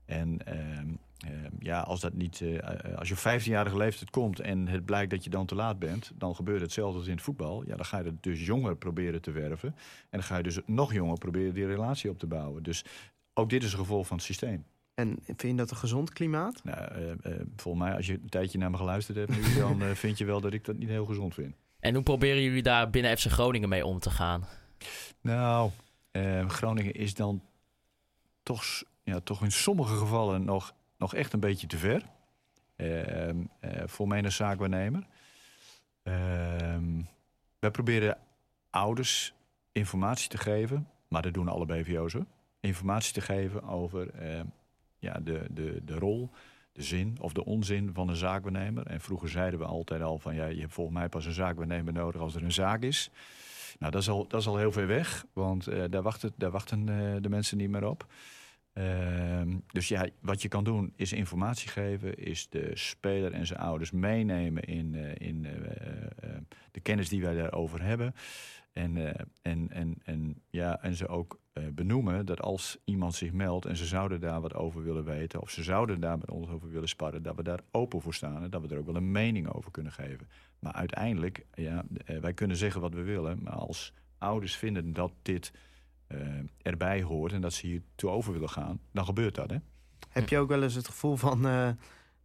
En 0.06 0.46
ehm, 0.46 0.88
ehm, 1.18 1.52
ja, 1.60 1.80
als 1.80 2.00
dat 2.00 2.14
niet, 2.14 2.42
eh, 2.42 2.58
eh, 2.58 2.98
als 2.98 3.08
je 3.08 3.14
op 3.14 3.20
15-jarige 3.20 3.78
leeftijd 3.78 4.10
komt 4.10 4.40
en 4.40 4.68
het 4.68 4.86
blijkt 4.86 5.12
dat 5.12 5.24
je 5.24 5.30
dan 5.30 5.46
te 5.46 5.56
laat 5.56 5.80
bent, 5.80 6.12
dan 6.16 6.36
gebeurt 6.36 6.62
hetzelfde 6.62 6.98
als 6.98 7.08
in 7.08 7.14
het 7.14 7.22
voetbal. 7.22 7.64
Ja, 7.68 7.76
dan 7.76 7.86
ga 7.86 7.98
je 7.98 8.04
het 8.04 8.24
dus 8.24 8.46
jonger 8.46 8.76
proberen 8.76 9.22
te 9.22 9.32
werven. 9.32 9.70
En 9.70 9.76
dan 10.10 10.24
ga 10.24 10.38
je 10.38 10.44
dus 10.44 10.60
nog 10.66 10.94
jonger 10.94 11.18
proberen 11.18 11.54
die 11.54 11.66
relatie 11.66 12.10
op 12.10 12.20
te 12.20 12.28
bouwen. 12.28 12.64
Dus 12.64 12.86
ook 13.34 13.50
dit 13.50 13.64
is 13.64 13.72
een 13.72 13.80
gevolg 13.80 14.08
van 14.08 14.18
het 14.18 14.26
systeem. 14.26 14.66
En 14.94 15.18
vind 15.26 15.42
je 15.42 15.56
dat 15.56 15.72
een 15.72 15.78
gezond 15.78 16.14
klimaat? 16.14 16.64
Nou, 16.64 16.92
eh, 17.22 17.32
volgens 17.56 17.84
mij, 17.84 17.96
als 17.96 18.06
je 18.06 18.14
een 18.14 18.30
tijdje 18.30 18.58
naar 18.58 18.72
me 18.72 18.78
geluisterd 18.78 19.18
hebt 19.18 19.30
nu, 19.30 19.60
dan 19.60 19.96
vind 19.96 20.18
je 20.18 20.26
wel 20.26 20.42
dat 20.42 20.54
ik 20.54 20.66
dat 20.66 20.78
niet 20.78 20.90
heel 20.90 21.06
gezond 21.06 21.34
vind. 21.34 21.56
En 21.80 21.94
hoe 21.94 22.04
proberen 22.04 22.42
jullie 22.42 22.62
daar 22.62 22.90
binnen 22.90 23.18
FC 23.18 23.26
Groningen 23.26 23.70
mee 23.70 23.86
om 23.86 24.00
te 24.00 24.10
gaan? 24.10 24.46
Nou, 25.22 25.72
eh, 26.12 26.50
Groningen 26.50 26.94
is 26.94 27.14
dan 27.14 27.42
toch, 28.44 28.64
ja, 29.04 29.20
toch 29.20 29.44
in 29.44 29.52
sommige 29.52 29.96
gevallen 29.96 30.44
nog, 30.44 30.74
nog 30.98 31.16
echt 31.16 31.34
een 31.34 31.40
beetje 31.40 31.68
te 31.68 31.78
ver. 31.78 32.04
Eh, 32.76 33.30
eh, 33.30 33.36
voor 33.86 34.08
mij 34.08 34.24
een 34.24 34.32
zaakwaarnemer. 34.32 35.08
Ehm 36.04 37.02
wij 37.62 37.72
proberen 37.72 38.18
ouders 38.70 39.34
informatie 39.72 40.30
te 40.30 40.38
geven, 40.38 40.88
maar 41.08 41.22
dat 41.22 41.34
doen 41.34 41.48
alle 41.48 41.66
BVO's. 41.66 42.16
Informatie 42.60 43.14
te 43.14 43.22
geven 43.22 43.64
over 43.64 44.10
eh, 44.10 44.40
ja, 45.00 45.20
de, 45.24 45.46
de, 45.52 45.82
de 45.86 45.96
rol, 45.96 46.30
de 46.72 46.82
zin 46.82 47.18
of 47.20 47.34
de 47.34 47.46
onzin 47.46 47.90
van 47.94 48.10
een 48.10 48.16
zaakwaarnemer. 48.16 48.88
En 48.88 49.02
vroeger 49.02 49.30
zeiden 49.30 49.60
we 49.60 49.66
altijd 49.66 50.02
al 50.02 50.18
van 50.18 50.36
ja, 50.36 50.46
je 50.46 50.60
hebt 50.60 50.74
volgens 50.74 50.98
mij 50.98 51.10
pas 51.10 51.26
een 51.26 51.34
zaakwaarnemer 51.34 51.94
nodig 51.94 52.22
als 52.22 52.36
er 52.36 52.44
een 52.44 52.52
zaak 52.52 52.82
is. 52.82 53.10
Nou, 53.80 53.92
dat 53.92 54.02
is 54.02 54.10
al, 54.10 54.28
dat 54.28 54.42
is 54.42 54.48
al 54.48 54.58
heel 54.58 54.72
ver 54.72 54.88
weg, 54.88 55.26
want 55.34 55.68
eh, 55.68 55.84
daar 55.90 56.02
wachten, 56.02 56.32
daar 56.36 56.52
wachten 56.52 56.90
eh, 56.90 57.22
de 57.22 57.30
mensen 57.30 57.58
niet 57.58 57.70
meer 57.70 57.88
op. 57.88 58.06
Ehm, 58.74 59.58
dus 59.68 59.88
ja, 59.88 60.08
wat 60.22 60.42
je 60.42 60.48
kan 60.48 60.64
doen 60.64 60.94
is 60.96 61.14
informatie 61.14 61.70
geven, 61.70 62.18
is 62.18 62.50
de 62.50 62.72
speler 62.74 63.32
en 63.34 63.46
zijn 63.48 63.60
ouders 63.60 63.92
meenemen 63.92 64.64
in, 64.64 64.96
eh, 64.96 65.28
in 65.28 65.46
eh, 65.46 66.06
eh, 66.06 66.42
de 66.72 66.80
kennis 66.80 67.10
die 67.10 67.22
wij 67.22 67.36
daarover 67.36 67.82
hebben. 67.84 68.14
En, 68.74 69.16
en, 69.42 69.70
en, 69.72 69.98
en, 70.04 70.42
ja, 70.50 70.82
en 70.82 70.96
ze 70.96 71.08
ook 71.08 71.40
benoemen 71.74 72.26
dat 72.26 72.42
als 72.42 72.78
iemand 72.86 73.16
zich 73.16 73.32
meldt 73.32 73.66
en 73.66 73.78
ze 73.78 73.86
zouden 73.86 74.20
daar 74.20 74.42
wat 74.42 74.54
over 74.54 74.84
willen 74.84 75.04
weten, 75.04 75.42
of 75.42 75.50
ze 75.50 75.64
zouden 75.64 76.00
daar 76.00 76.18
met 76.18 76.32
ons 76.32 76.50
over 76.50 76.70
willen 76.70 76.90
sparren, 76.90 77.24
dat 77.24 77.36
we 77.36 77.44
daar 77.44 77.60
open 77.72 78.02
voor 78.02 78.14
staan 78.14 78.44
en 78.44 78.50
dat 78.50 78.62
we 78.62 78.68
er 78.68 78.78
ook 78.78 78.86
wel 78.86 78.96
een 78.96 79.12
mening 79.12 79.48
over 79.48 79.72
kunnen 79.72 79.92
geven. 79.92 80.30
Maar 80.60 80.74
uiteindelijk, 80.74 81.46
ja, 81.54 81.86
wij 82.22 82.34
kunnen 82.34 82.58
zeggen 82.58 82.82
wat 82.82 82.94
we 82.94 83.02
willen, 83.02 83.44
maar 83.44 83.54
als 83.54 83.94
ouders 84.18 84.56
vinden 84.56 84.94
dat 84.94 85.14
dit 85.22 85.52
erbij 86.62 87.02
hoort 87.02 87.34
en 87.34 87.42
dat 87.42 87.54
ze 87.54 87.68
hier 87.68 87.82
toe 87.96 88.10
over 88.10 88.34
willen 88.34 88.50
gaan, 88.50 88.80
dan 88.92 89.06
gebeurt 89.06 89.36
dat. 89.36 89.50
Hè? 89.50 89.58
Heb 90.10 90.30
je 90.30 90.38
ook 90.38 90.50
wel 90.50 90.64
eens 90.64 90.76
het 90.76 90.88
gevoel 90.88 91.16
van, 91.16 91.38
eh, 91.38 91.70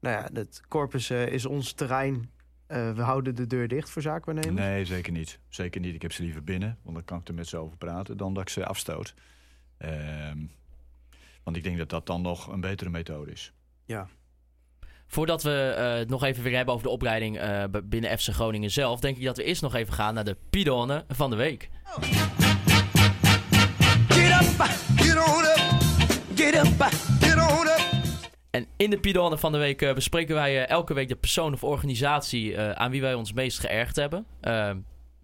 nou 0.00 0.16
ja, 0.16 0.28
het 0.32 0.62
corpus 0.68 1.10
eh, 1.10 1.26
is 1.26 1.46
ons 1.46 1.72
terrein. 1.72 2.30
eh, 2.66 2.92
we 2.92 3.02
houden 3.02 3.34
de 3.34 3.46
deur 3.46 3.68
dicht 3.68 3.90
voor 3.90 4.02
zaakwaarnemers? 4.02 4.54
Nee, 4.54 4.84
zeker 4.84 5.12
niet. 5.12 5.38
Zeker 5.48 5.80
niet. 5.80 5.94
Ik 5.94 6.02
heb 6.02 6.12
ze 6.12 6.22
liever 6.22 6.44
binnen, 6.44 6.78
want 6.82 6.96
dan 6.96 7.04
kan 7.04 7.18
ik 7.18 7.28
er 7.28 7.34
met 7.34 7.48
ze 7.48 7.56
over 7.56 7.76
praten, 7.76 8.16
dan 8.16 8.34
dat 8.34 8.42
ik 8.42 8.48
ze 8.48 8.66
afstoot. 8.66 9.14
Ehm, 9.78 10.38
want 11.42 11.56
ik 11.56 11.62
denk 11.62 11.78
dat 11.78 11.88
dat 11.88 12.06
dan 12.06 12.22
nog 12.22 12.46
een 12.46 12.60
betere 12.60 12.90
methode 12.90 13.30
is. 13.32 13.52
Voordat 15.08 15.42
we 15.42 15.74
eh, 15.76 15.94
het 15.94 16.08
nog 16.08 16.24
even 16.24 16.42
weer 16.42 16.56
hebben 16.56 16.74
over 16.74 16.86
de 16.86 16.92
opleiding 16.92 17.38
eh, 17.38 17.64
binnen 17.84 18.18
FC 18.18 18.28
Groningen 18.28 18.70
zelf, 18.70 19.00
denk 19.00 19.16
ik 19.16 19.24
dat 19.24 19.36
we 19.36 19.44
eerst 19.44 19.62
nog 19.62 19.74
even 19.74 19.92
gaan 19.94 20.14
naar 20.14 20.24
de 20.24 20.36
Pidone 20.50 21.04
van 21.08 21.30
de 21.30 21.36
week. 21.36 21.68
Get 22.00 22.45
up, 24.42 24.68
get 24.96 25.16
on 25.16 25.44
up, 25.44 25.60
get 26.34 26.54
up, 26.54 26.90
get 27.20 27.36
on 27.36 27.66
up. 27.66 27.80
En 28.50 28.66
in 28.76 28.90
de 28.90 28.98
Pidone 28.98 29.38
van 29.38 29.52
de 29.52 29.58
week 29.58 29.82
eh, 29.82 29.94
bespreken 29.94 30.34
wij 30.34 30.62
eh, 30.64 30.70
elke 30.70 30.94
week 30.94 31.08
de 31.08 31.16
persoon 31.16 31.52
of 31.52 31.64
organisatie 31.64 32.56
eh, 32.56 32.70
aan 32.70 32.90
wie 32.90 33.00
wij 33.00 33.14
ons 33.14 33.32
meest 33.32 33.58
geërgerd 33.58 33.96
hebben. 33.96 34.26
Eh, 34.40 34.70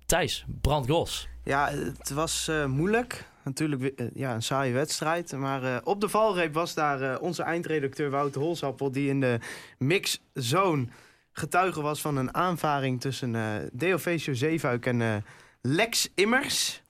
Thijs, 0.06 0.44
brandgos. 0.60 1.28
Ja, 1.44 1.70
het 1.98 2.10
was 2.10 2.48
eh, 2.48 2.64
moeilijk. 2.64 3.24
Natuurlijk 3.44 4.10
ja, 4.14 4.34
een 4.34 4.42
saaie 4.42 4.72
wedstrijd. 4.72 5.32
Maar 5.32 5.62
eh, 5.62 5.76
op 5.84 6.00
de 6.00 6.08
valreep 6.08 6.54
was 6.54 6.74
daar 6.74 7.02
eh, 7.02 7.22
onze 7.22 7.42
eindredacteur 7.42 8.10
Wouter 8.10 8.40
Holsappel... 8.40 8.92
die 8.92 9.08
in 9.08 9.20
de 9.20 9.38
mixzone 9.78 10.86
getuige 11.32 11.80
was 11.80 12.00
van 12.00 12.16
een 12.16 12.34
aanvaring... 12.34 13.00
tussen 13.00 13.34
eh 13.34 13.42
Deofecio 13.72 14.34
Zeefuik 14.34 14.86
en 14.86 15.02
eh, 15.02 15.14
Lex 15.60 16.08
Immers. 16.14 16.81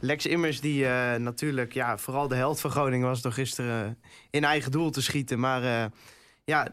Lex 0.00 0.26
Immers 0.26 0.60
die 0.60 0.86
eh, 0.86 1.14
natuurlijk 1.14 1.72
ja, 1.72 1.98
vooral 1.98 2.28
de 2.28 2.34
held 2.34 2.60
van 2.60 2.70
Groningen 2.70 3.06
was... 3.06 3.22
door 3.22 3.32
gisteren 3.32 3.84
eh, 3.84 4.08
in 4.30 4.44
eigen 4.44 4.70
doel 4.70 4.90
te 4.90 5.02
schieten. 5.02 5.40
Maar 5.40 5.62
eh, 5.62 5.90
ja, 6.44 6.68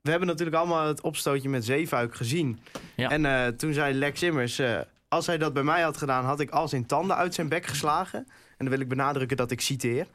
we 0.00 0.10
hebben 0.10 0.28
natuurlijk 0.28 0.56
allemaal 0.56 0.86
het 0.86 1.00
opstootje 1.00 1.48
met 1.48 1.64
Zeefuik 1.64 2.14
gezien. 2.14 2.60
Ja. 2.96 3.10
En 3.10 3.56
toen 3.56 3.72
zei 3.72 3.94
Lex 3.94 4.22
Immers... 4.22 4.60
als 5.08 5.26
hij 5.26 5.38
dat 5.38 5.52
bij 5.52 5.62
mij 5.62 5.82
had 5.82 5.96
gedaan, 5.96 6.24
had 6.24 6.40
ik 6.40 6.50
al 6.50 6.68
zijn 6.68 6.86
tanden 6.86 7.16
uit 7.16 7.34
zijn 7.34 7.48
bek 7.48 7.66
geslagen. 7.66 8.18
En 8.18 8.68
dan 8.68 8.68
wil 8.68 8.80
ik 8.80 8.88
benadrukken 8.88 9.36
dat 9.36 9.50
ik 9.50 9.60
citeer. 9.60 10.06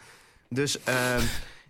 Dus 0.50 0.84
ehm, 0.84 1.24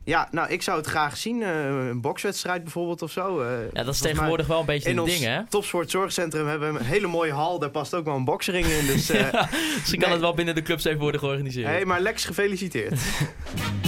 ja, 0.08 0.28
nou, 0.32 0.49
ik 0.49 0.62
zou 0.62 0.78
het 0.78 0.88
graag 0.88 1.18
zien. 1.18 1.43
eh, 1.43 1.66
een 1.66 2.01
bokswedstrijd 2.01 2.64
bijvoorbeeld 2.64 3.01
of 3.01 3.12
zo. 3.12 3.41
eh. 3.41 3.49
Ja, 3.74 3.84
dat 3.84 3.93
is 3.93 3.99
tegenwoordig 3.99 4.47
wel 4.47 4.60
een 4.60 4.66
beetje 4.66 4.89
een 4.89 5.05
ding, 5.05 5.24
hè? 5.24 5.45
Topsport 5.49 5.89
Zorgcentrum 5.91 6.47
hebben 6.47 6.74
we 6.74 6.80
een 6.80 6.86
hele 6.86 7.08
mooie 7.08 7.32
hal. 7.32 7.60
Daar 7.60 7.70
past 7.70 7.93
ook 7.93 8.05
wel 8.05 8.16
een 8.16 8.26
boksring 8.26 8.66
in. 8.66 8.86
Dus, 8.86 9.08
Ja, 9.18 9.49
Misschien 9.76 9.99
kan 9.99 10.10
nee. 10.10 10.10
het 10.10 10.20
wel 10.20 10.34
binnen 10.34 10.55
de 10.55 10.62
clubs 10.62 10.86
even 10.86 10.99
worden 10.99 11.20
georganiseerd. 11.20 11.68
hey, 11.68 11.86
maar 11.86 12.01
Lex, 12.01 12.26
gefeliciteerd. 12.26 12.99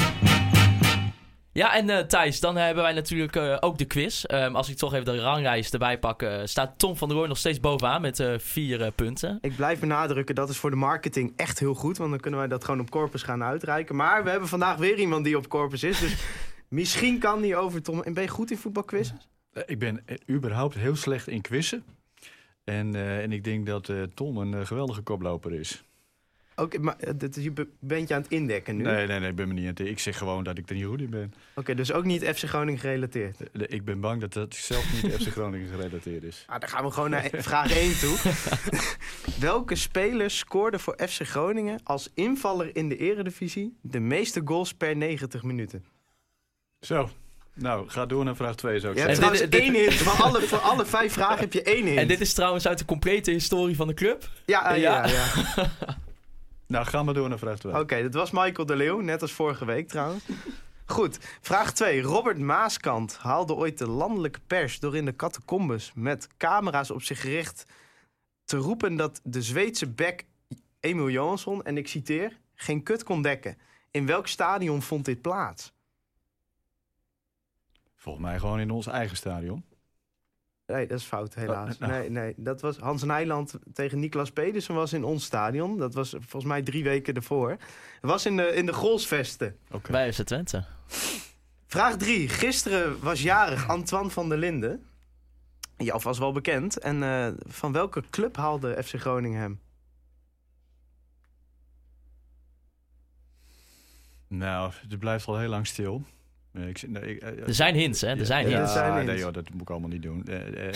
Ja, 1.54 1.76
en 1.76 1.90
eh, 1.90 2.06
Thijs, 2.06 2.40
dan 2.40 2.56
hebben 2.56 2.84
wij 2.84 2.94
natuurlijk 2.94 3.36
eh, 3.36 3.58
ook 3.60 3.78
de 3.78 3.86
quiz. 3.86 4.24
Ehm, 4.24 4.56
als 4.56 4.70
ik 4.70 4.78
toch 4.78 4.94
even 4.94 5.06
de 5.06 5.20
ranglijst 5.22 5.74
erbij 5.74 6.00
pak, 6.00 6.22
eh, 6.22 6.40
staat 6.44 6.74
Tom 6.78 6.96
van 6.98 7.08
der 7.08 7.18
Rooij 7.18 7.30
nog 7.30 7.38
steeds 7.38 7.60
bovenaan 7.60 8.02
met 8.02 8.20
eh, 8.20 8.34
vier 8.38 8.92
punten. 8.92 9.38
Ik 9.42 9.56
blijf 9.56 9.80
benadrukken, 9.80 10.36
dat 10.36 10.50
is 10.50 10.58
voor 10.58 10.70
de 10.70 10.76
marketing 10.76 11.34
echt 11.36 11.60
heel 11.60 11.74
goed. 11.74 11.98
Want 11.98 12.10
dan 12.10 12.20
kunnen 12.20 12.40
wij 12.40 12.50
dat 12.50 12.64
gewoon 12.64 12.80
op 12.80 12.90
Corpus 12.90 13.24
gaan 13.24 13.44
uitreiken. 13.44 13.96
Maar 13.96 14.24
we 14.24 14.30
hebben 14.30 14.50
vandaag 14.50 14.78
weer 14.78 14.98
iemand 14.98 15.24
die 15.24 15.38
op 15.38 15.48
Corpus 15.48 15.84
is. 15.84 16.00
Dus 16.00 16.16
misschien 16.80 17.20
kan 17.20 17.42
die 17.42 17.56
over 17.56 17.82
Tom... 17.82 18.02
En 18.04 18.14
ben 18.14 18.24
je 18.24 18.30
goed 18.30 18.52
in 18.52 18.58
voetbalquizzen? 18.58 19.22
Eh, 19.54 19.64
Ik 19.66 19.80
ben 19.80 20.04
überhaupt 20.30 20.76
heel 20.76 20.96
slecht 20.96 21.28
in 21.28 21.42
quizzen. 21.42 21.84
En, 22.64 22.96
eh, 22.96 23.20
en 23.24 23.32
ik 23.32 23.44
denk 23.44 23.66
dat 23.66 23.90
eh, 23.90 24.02
Tom 24.14 24.38
een 24.38 24.68
geweldige 24.68 25.02
koploper 25.02 25.54
is. 25.54 25.84
Oké, 26.62 26.80
maar 26.80 26.96
eh, 27.00 27.14
is, 27.38 27.44
je 27.44 27.52
be- 27.52 27.68
bent 27.80 28.08
je 28.08 28.14
aan 28.14 28.22
het 28.22 28.32
indekken 28.32 28.76
nu? 28.78 28.84
Nee, 28.84 29.08
nee, 29.08 29.20
nee, 29.20 29.30
ik 29.30 29.36
ben 29.36 29.48
me 29.48 29.54
niet 29.54 29.64
aan 29.64 29.70
het... 29.70 29.80
Ik 29.80 30.00
zeg 30.00 30.18
gewoon 30.18 30.44
dat 30.44 30.58
ik 30.58 30.70
er 30.70 30.76
niet 30.76 30.86
goed 30.86 31.02
in 31.02 31.10
ben. 31.10 31.34
Oké, 31.56 31.76
dus 31.76 31.92
ook 31.92 32.04
niet 32.06 32.24
FC 32.24 32.44
Groningen 32.48 32.80
gerelateerd. 32.80 33.36
Eh, 33.52 33.62
Ik 33.68 33.86
ben 33.86 34.00
bang 34.00 34.22
dat 34.22 34.34
dat 34.34 34.56
zelf 34.56 35.04
niet 35.04 35.14
FC 35.14 35.28
Groningen 35.38 35.68
gerelateerd 35.68 36.24
is. 36.24 36.44
Ah, 36.48 36.60
dan 36.60 36.70
gaan 36.70 36.84
we 36.86 36.92
gewoon 36.92 37.10
naar 37.10 37.30
vraag 37.50 37.72
1 37.78 38.00
toe. 38.00 38.16
Welke 39.40 39.76
speler 39.76 40.30
scoorde 40.32 40.80
voor 40.80 40.98
FC 41.08 41.22
Groningen 41.28 41.80
als 41.84 42.10
invaller 42.14 42.76
in 42.76 42.90
de 42.90 42.98
eredivisie 42.98 43.78
de 43.82 44.00
meeste 44.00 44.42
goals 44.46 44.74
per 44.74 44.96
90 44.96 45.44
minuten? 45.44 45.84
Zo, 46.82 47.10
nou, 47.54 47.90
ga 47.90 48.06
door 48.06 48.24
naar 48.24 48.36
vraag 48.36 48.56
2 48.56 48.80
zou 48.80 48.94
ik 48.94 49.06
dit- 49.32 49.54
één 49.56 49.74
hint. 49.74 49.94
Voor 49.94 50.24
alle, 50.24 50.42
voor 50.42 50.58
alle 50.58 50.86
vijf 50.86 51.14
vragen 51.14 51.40
heb 51.40 51.54
je 51.54 51.62
één 51.64 51.86
hint. 51.86 51.98
En 51.98 52.08
dit 52.08 52.22
is 52.22 52.34
trouwens 52.34 52.68
uit 52.68 52.78
de 52.78 52.86
complete 52.86 53.32
historie 53.32 53.76
van 53.76 53.88
de 53.88 53.94
club. 53.94 54.30
Ja, 54.46 54.72
eh, 54.76 54.82
ja, 54.82 55.08
Ja. 55.08 55.36
ja. 55.56 55.98
Nou, 56.70 56.86
ga 56.86 57.04
maar 57.04 57.14
door 57.14 57.30
naar 57.30 57.38
vraag 57.40 57.60
2. 57.60 57.80
Oké, 57.80 58.02
dat 58.02 58.14
was 58.14 58.32
Michael 58.32 58.66
de 58.66 58.76
Leeuw, 58.76 59.00
net 59.00 59.22
als 59.22 59.32
vorige 59.32 59.66
week 59.66 59.88
trouwens. 59.88 60.26
Goed, 60.86 61.20
vraag 61.42 61.74
2. 61.74 62.02
Robert 62.02 62.40
Maaskant 62.40 63.18
haalde 63.18 63.54
ooit 63.54 63.78
de 63.78 63.88
landelijke 63.88 64.40
pers 64.48 64.80
door 64.80 64.96
in 64.96 65.06
de 65.06 65.16
catacombes 65.16 65.92
met 65.96 66.28
camera's 66.38 66.92
op 66.92 67.02
zich 67.02 67.22
gericht 67.22 67.66
te 68.44 68.58
roepen 68.58 68.96
dat 68.96 69.22
de 69.24 69.42
Zweedse 69.42 69.90
bek 69.90 70.26
Emil 70.80 71.10
Johansson, 71.10 71.64
en 71.64 71.78
ik 71.78 71.88
citeer, 71.88 72.40
geen 72.56 72.84
kut 72.84 73.04
kon 73.04 73.22
dekken. 73.22 73.58
In 73.92 74.06
welk 74.06 74.28
stadion 74.28 74.82
vond 74.82 75.06
dit 75.06 75.22
plaats? 75.22 75.74
Volgens 77.96 78.26
mij 78.26 78.40
gewoon 78.40 78.60
in 78.60 78.72
ons 78.72 78.88
eigen 78.88 79.18
stadion. 79.18 79.64
Nee, 80.70 80.88
dat 80.88 81.00
is 81.00 81.06
fout, 81.06 81.36
helaas. 81.36 81.74
Oh, 81.74 81.80
nou. 81.80 81.92
Nee, 81.92 82.10
nee, 82.10 82.34
dat 82.38 82.62
was 82.62 82.78
Hans 82.78 83.04
Nijland 83.04 83.54
tegen 83.74 84.00
Niklas 84.00 84.32
Pedersen 84.32 84.76
was 84.76 84.94
in 84.94 85.04
ons 85.04 85.24
stadion. 85.24 85.78
Dat 85.78 85.94
was 85.94 86.10
volgens 86.10 86.46
mij 86.46 86.62
drie 86.62 86.84
weken 86.84 87.14
ervoor. 87.14 87.50
Het 87.50 87.60
was 88.02 88.26
in 88.26 88.38
de, 88.38 88.48
in 88.48 88.66
de 88.66 88.74
Golsvesten. 88.74 89.58
Oké. 89.72 89.92
Bij 89.92 90.14
FC 90.14 90.22
Twente. 90.22 90.64
Vraag 91.66 91.98
3. 91.98 92.30
Gisteren 92.30 93.00
was 93.00 93.22
jarig 93.22 93.68
Antoine 93.68 94.10
van 94.10 94.30
der 94.30 94.38
Linden. 94.38 94.86
Jou 95.78 96.02
was 96.04 96.20
wel 96.20 96.32
bekend. 96.32 96.78
En 96.78 97.04
eh, 97.04 97.28
van 97.48 97.72
welke 97.72 98.04
club 98.10 98.36
haalde 98.36 98.84
FC 98.84 99.00
Groningen 99.00 99.40
hem? 99.40 99.60
Nou, 104.28 104.72
het 104.90 105.00
blijft 105.00 105.28
al 105.28 105.38
heel 105.38 105.50
lang 105.50 105.68
stil. 105.68 106.06
Eh, 106.54 106.68
Ik, 106.68 106.84
nee, 106.88 107.04
ik, 107.16 107.22
eh, 107.22 107.48
Er 107.48 107.54
zijn 107.54 107.76
hints, 107.76 108.02
hè? 108.02 108.08
Er 108.08 108.26
zijn 108.26 108.50
Ja, 108.50 108.58
hints. 108.58 108.74
zijn 108.74 109.06
nee, 109.06 109.18
joh, 109.18 109.34
dat 109.34 109.50
moet 109.52 109.62
ik 109.62 109.70
allemaal 109.70 109.90
niet 109.90 110.02
doen. 110.04 110.26
Eh, 110.26 110.74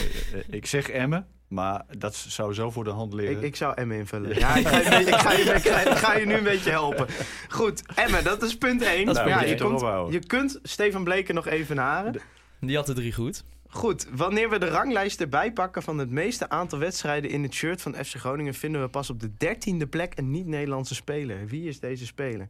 ik 0.49 0.65
zeg 0.65 0.89
Emmen, 0.89 1.27
maar 1.47 1.85
dat 1.97 2.15
zou 2.15 2.53
zo 2.53 2.71
voor 2.71 2.83
de 2.83 2.89
hand 2.89 3.13
liggen. 3.13 3.37
Ik, 3.37 3.43
ik 3.43 3.55
zou 3.55 3.73
Emmen 3.75 3.97
invullen. 3.97 4.35
Ja, 4.39 4.55
ik 4.55 4.67
ga, 4.67 4.77
je, 4.77 5.05
ik, 5.05 5.13
ga 5.15 5.31
je, 5.31 5.43
ik, 5.43 5.67
ga, 5.67 5.79
ik 5.91 5.97
ga 5.97 6.15
je 6.15 6.25
nu 6.25 6.33
een 6.33 6.43
beetje 6.43 6.69
helpen. 6.69 7.07
Goed, 7.49 7.83
Emmen, 7.95 8.23
dat 8.23 8.43
is 8.43 8.57
punt 8.57 8.81
1. 8.81 9.05
Dat 9.05 9.15
is 9.17 9.23
nou, 9.23 9.45
punt 9.45 9.71
moet 9.71 9.81
één. 9.81 10.11
je 10.11 10.11
kunt, 10.11 10.13
je 10.13 10.27
kunt 10.27 10.59
Stefan 10.63 11.03
Bleken 11.03 11.35
nog 11.35 11.47
even 11.47 11.75
naren. 11.75 12.15
Die 12.59 12.75
had 12.75 12.85
de 12.85 12.93
drie 12.93 13.13
goed. 13.13 13.43
Goed, 13.67 14.07
wanneer 14.15 14.49
we 14.49 14.59
de 14.59 14.67
ranglijst 14.67 15.21
erbij 15.21 15.51
pakken 15.53 15.81
van 15.83 15.97
het 15.97 16.09
meeste 16.09 16.49
aantal 16.49 16.79
wedstrijden 16.79 17.29
in 17.29 17.43
het 17.43 17.53
shirt 17.53 17.81
van 17.81 17.93
FC 17.95 18.15
Groningen... 18.15 18.53
vinden 18.53 18.81
we 18.81 18.87
pas 18.87 19.09
op 19.09 19.19
de 19.19 19.31
dertiende 19.37 19.87
plek 19.87 20.17
een 20.17 20.31
niet-Nederlandse 20.31 20.95
speler. 20.95 21.47
Wie 21.47 21.67
is 21.67 21.79
deze 21.79 22.05
speler? 22.05 22.49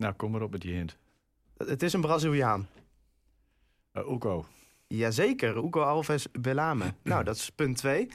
Nou, 0.00 0.14
kom 0.14 0.30
maar 0.30 0.42
op 0.42 0.50
met 0.50 0.60
die 0.60 0.74
hint. 0.74 0.96
Het 1.56 1.82
is 1.82 1.92
een 1.92 2.00
Braziliaan. 2.00 2.68
Uh, 3.92 4.08
Oeko. 4.08 4.46
Jazeker, 4.86 5.54
Hugo 5.54 5.82
Alves 5.82 6.26
Belame. 6.32 6.94
nou, 7.02 7.24
dat 7.24 7.36
is 7.36 7.50
punt 7.50 7.76
2. 7.76 8.08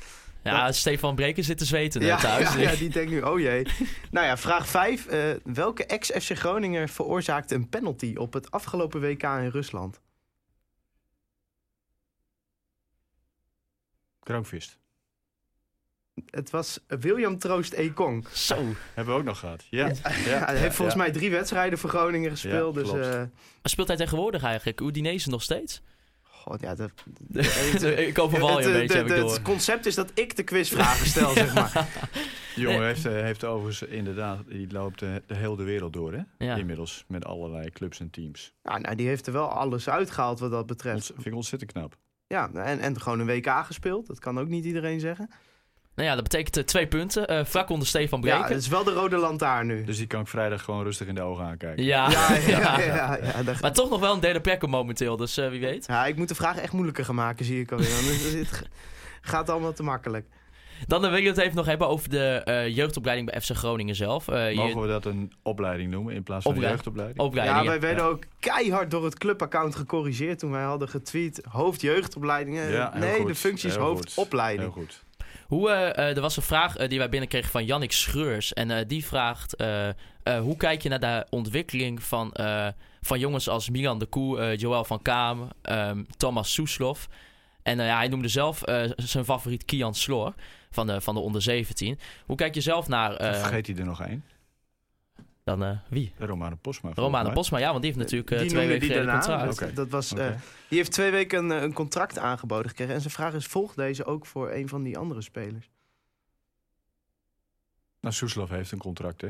Ja, 0.43 0.71
Stefan 0.71 1.15
Breken 1.15 1.43
zit 1.43 1.57
te 1.57 1.65
zweten 1.65 2.01
eh, 2.01 2.19
thuis. 2.19 2.53
ja, 2.53 2.59
ja, 2.71 2.75
die 2.75 2.89
denkt 2.89 3.11
nu, 3.11 3.21
oh 3.21 3.39
jee. 3.39 3.67
nou 4.11 4.25
ja, 4.25 4.37
vraag 4.37 4.67
5. 4.67 5.07
welke 5.43 5.85
ex-FC 5.85 6.37
Groninger 6.37 6.89
veroorzaakte 6.89 7.55
een 7.55 7.69
penalty 7.69 8.15
op 8.15 8.33
het 8.33 8.51
afgelopen 8.51 9.01
WK 9.01 9.23
in 9.23 9.49
Rusland? 9.49 10.01
Kroonvist. 14.19 14.77
Het 16.25 16.49
was 16.49 16.79
William 16.87 17.37
Troost 17.37 17.73
Ekong. 17.73 18.27
Zo. 18.33 18.55
Hebben 18.93 19.13
we 19.13 19.19
ook 19.19 19.25
nog 19.25 19.39
gehad. 19.39 19.63
Ja. 19.69 19.87
Ja, 20.25 20.45
hij 20.45 20.57
heeft 20.57 20.75
volgens 20.75 20.97
mij 20.97 21.11
drie 21.11 21.29
wedstrijden 21.31 21.79
voor 21.79 21.89
Groningen 21.89 22.29
gespeeld. 22.31 22.75
Ja, 22.75 22.81
dus 22.81 22.89
klopt. 22.89 23.05
eh, 23.05 23.11
Maar 23.19 23.29
speelt 23.63 23.87
hij 23.87 23.97
tegenwoordig 23.97 24.43
eigenlijk? 24.43 24.81
Udinese 24.81 25.29
nog 25.29 25.41
steeds? 25.41 25.81
God, 26.21 26.61
ja, 26.61 26.75
dat, 26.75 26.91
ik 27.97 28.19
overval 28.19 28.59
je 28.59 28.65
een 28.65 28.71
het, 28.71 28.79
beetje, 28.81 28.97
heb 28.97 29.05
ik 29.05 29.11
het 29.11 29.21
door. 29.27 29.41
concept 29.41 29.85
is 29.85 29.95
dat 29.95 30.11
ik 30.13 30.35
de 30.35 30.43
quizvragen 30.43 31.05
stel, 31.05 31.31
zeg 31.31 31.53
maar. 31.53 31.87
Die 32.55 32.63
jongen 32.63 32.85
heeft, 32.85 33.05
eh, 33.05 33.11
heeft 33.13 33.43
overigens 33.43 33.89
inderdaad, 33.89 34.39
die 34.47 34.71
loopt 34.71 35.01
eh, 35.01 35.09
de 35.27 35.35
hele 35.35 35.63
wereld 35.63 35.93
door, 35.93 36.13
hè? 36.13 36.21
Ja. 36.45 36.55
Inmiddels, 36.55 37.03
met 37.07 37.25
allerlei 37.25 37.69
clubs 37.69 37.99
en 37.99 38.09
teams. 38.09 38.53
Ja, 38.63 38.77
nou, 38.77 38.95
die 38.95 39.07
heeft 39.07 39.27
er 39.27 39.33
wel 39.33 39.47
alles 39.49 39.89
uitgehaald 39.89 40.39
wat 40.39 40.51
dat 40.51 40.65
betreft. 40.65 41.05
vind 41.13 41.25
ik 41.25 41.33
ontzettend 41.33 41.71
knap. 41.71 41.97
Ja, 42.27 42.49
en, 42.53 42.79
en 42.79 43.01
gewoon 43.01 43.19
een 43.19 43.25
WK 43.25 43.49
gespeeld. 43.65 44.07
Dat 44.07 44.19
kan 44.19 44.39
ook 44.39 44.47
niet 44.47 44.65
iedereen 44.65 44.99
zeggen. 44.99 45.29
Nou 45.95 46.07
ja, 46.07 46.13
dat 46.15 46.23
betekent 46.23 46.57
eh, 46.57 46.63
twee 46.63 46.87
punten. 46.87 47.27
eh 47.27 47.45
vlak 47.45 47.69
onder 47.69 47.87
Stefan 47.87 48.21
Ja, 48.21 48.29
Breken. 48.35 48.53
het 48.53 48.61
is 48.63 48.67
wel 48.67 48.83
de 48.83 48.91
rode 48.93 49.17
lantaarn 49.17 49.67
nu. 49.67 49.83
Dus 49.83 49.97
die 49.97 50.07
kan 50.07 50.21
ik 50.21 50.27
vrijdag 50.27 50.61
gewoon 50.63 50.83
rustig 50.83 51.07
in 51.07 51.15
de 51.15 51.21
ogen 51.21 51.45
aankijken. 51.45 51.83
Ja, 51.83 52.09
Ja, 52.09 52.35
ja, 52.47 52.79
ja. 52.79 53.17
ja, 53.21 53.53
Maar 53.61 53.73
toch 53.73 53.89
nog 53.89 53.99
wel 53.99 54.13
een 54.13 54.19
derde 54.19 54.41
plek 54.41 54.67
momenteel, 54.67 55.17
dus 55.17 55.37
eh, 55.37 55.49
wie 55.49 55.59
weet. 55.59 55.85
ja, 55.87 56.05
ik 56.05 56.15
moet 56.15 56.27
de 56.27 56.35
vraag 56.35 56.57
echt 56.57 56.71
moeilijker 56.73 57.05
gaan 57.05 57.15
maken, 57.15 57.45
zie 57.45 57.59
ik 57.61 57.71
alweer. 57.71 57.89
Want 57.89 58.33
het, 58.49 58.67
gaat 59.31 59.49
allemaal 59.49 59.73
te 59.73 59.83
makkelijk. 59.83 60.25
Dan 60.87 61.01
wil 61.01 61.13
ik 61.13 61.25
het 61.25 61.37
even 61.37 61.55
nog 61.55 61.65
hebben 61.65 61.87
over 61.87 62.09
de 62.09 62.41
eh, 62.43 62.75
jeugdopleiding 62.75 63.29
bij 63.31 63.41
FC 63.41 63.49
Groningen 63.51 63.95
zelf. 63.95 64.27
Eh, 64.27 64.49
je- 64.51 64.55
Mogen 64.57 64.81
we 64.81 64.87
dat 64.87 65.05
een 65.05 65.33
opleiding 65.43 65.91
noemen 65.91 66.13
in 66.13 66.23
plaats 66.23 66.43
van 66.43 66.51
Opleiding. 66.53 66.83
jeugdopleiding? 66.83 67.27
opleiding, 67.27 67.57
Ja, 67.59 67.65
wij 67.65 67.73
ja. 67.75 67.81
werden 67.81 68.03
ook 68.03 68.23
keihard 68.39 68.91
door 68.91 69.03
het 69.05 69.17
clubaccount 69.17 69.75
gecorrigeerd 69.75 70.39
toen 70.39 70.51
wij 70.51 70.63
hadden 70.63 70.89
getweet 70.89 71.41
hoofd 71.49 71.81
jeugdopleidingen. 71.81 72.71
Ja, 72.71 72.89
heel 72.91 72.99
nee, 72.99 73.17
goed. 73.17 73.27
de 73.27 73.35
functie 73.35 73.69
is 73.69 73.75
hoofdopleiding. 73.75 74.61
Heel 74.73 74.81
goed. 74.83 75.03
Hoe, 75.45 75.69
eh, 75.69 76.09
eh, 76.09 76.15
er 76.15 76.21
was 76.21 76.37
een 76.37 76.43
vraag 76.43 76.77
eh, 76.77 76.89
die 76.89 76.97
wij 76.97 77.09
binnenkregen 77.09 77.51
van 77.51 77.65
Jannik 77.65 77.91
Schreurs. 77.91 78.53
En 78.53 78.87
die 78.87 79.05
vraagt: 79.05 79.55
hoe 80.39 80.57
kijk 80.57 80.81
je 80.81 80.89
naar 80.89 80.99
de 80.99 81.25
ontwikkeling 81.29 82.03
van, 82.03 82.33
van 83.01 83.19
jongens 83.19 83.49
als 83.49 83.69
Milan 83.69 83.99
de 83.99 84.05
Koe, 84.05 84.55
Joël 84.55 84.83
van 84.85 85.01
Kaam, 85.01 85.49
ehm, 85.61 86.03
Thomas 86.17 86.53
Soeslof. 86.53 87.07
En 87.63 87.77
ja, 87.77 87.97
hij 87.97 88.07
noemde 88.07 88.27
zelf 88.27 88.61
zijn 88.95 89.25
favoriet 89.25 89.65
Kian 89.65 89.95
Sloor 89.95 90.33
van 90.69 90.87
de, 90.87 91.01
van 91.01 91.13
de 91.15 91.19
onder 91.21 91.41
17. 91.41 91.99
Hoe 92.25 92.35
kijk 92.35 92.55
je 92.55 92.61
zelf 92.61 92.87
naar. 92.87 93.13
eh, 93.15 93.33
Vergeet 93.39 93.67
hij 93.67 93.75
er 93.75 93.85
nog 93.85 94.01
één? 94.01 94.23
Dan 95.45 95.63
eh, 95.63 95.77
wie? 95.89 96.13
Romane 96.17 96.55
Posma. 96.55 96.91
Romane. 96.95 97.31
Posma, 97.31 97.57
ja, 97.57 97.69
want 97.69 97.81
die 97.81 97.91
heeft 97.91 98.03
natuurlijk 98.03 98.31
eh, 98.31 98.39
Die 98.39 98.49
twee 98.49 98.67
weken 98.67 98.87
die 98.87 98.95
daarna. 98.95 99.11
contract. 99.19 99.45
Dat, 99.45 99.61
Oké. 99.61 99.73
dat 99.73 99.89
was, 99.89 100.13
eh, 100.13 100.27
die 100.69 100.77
heeft 100.77 100.91
twee 100.91 101.11
weken 101.11 101.49
een, 101.49 101.63
een 101.63 101.73
contract 101.73 102.17
aangeboden 102.19 102.69
gekregen. 102.69 102.93
En 102.93 103.01
zijn 103.01 103.13
vraag 103.13 103.33
is, 103.33 103.45
volgt 103.45 103.75
deze 103.75 104.05
ook 104.05 104.25
voor 104.25 104.51
een 104.51 104.67
van 104.69 104.83
die 104.83 104.97
andere 104.97 105.21
spelers? 105.21 105.69
Nou, 107.99 108.13
Soeslof 108.13 108.49
heeft 108.49 108.71
een 108.71 108.77
contract, 108.77 109.21
hè? 109.21 109.29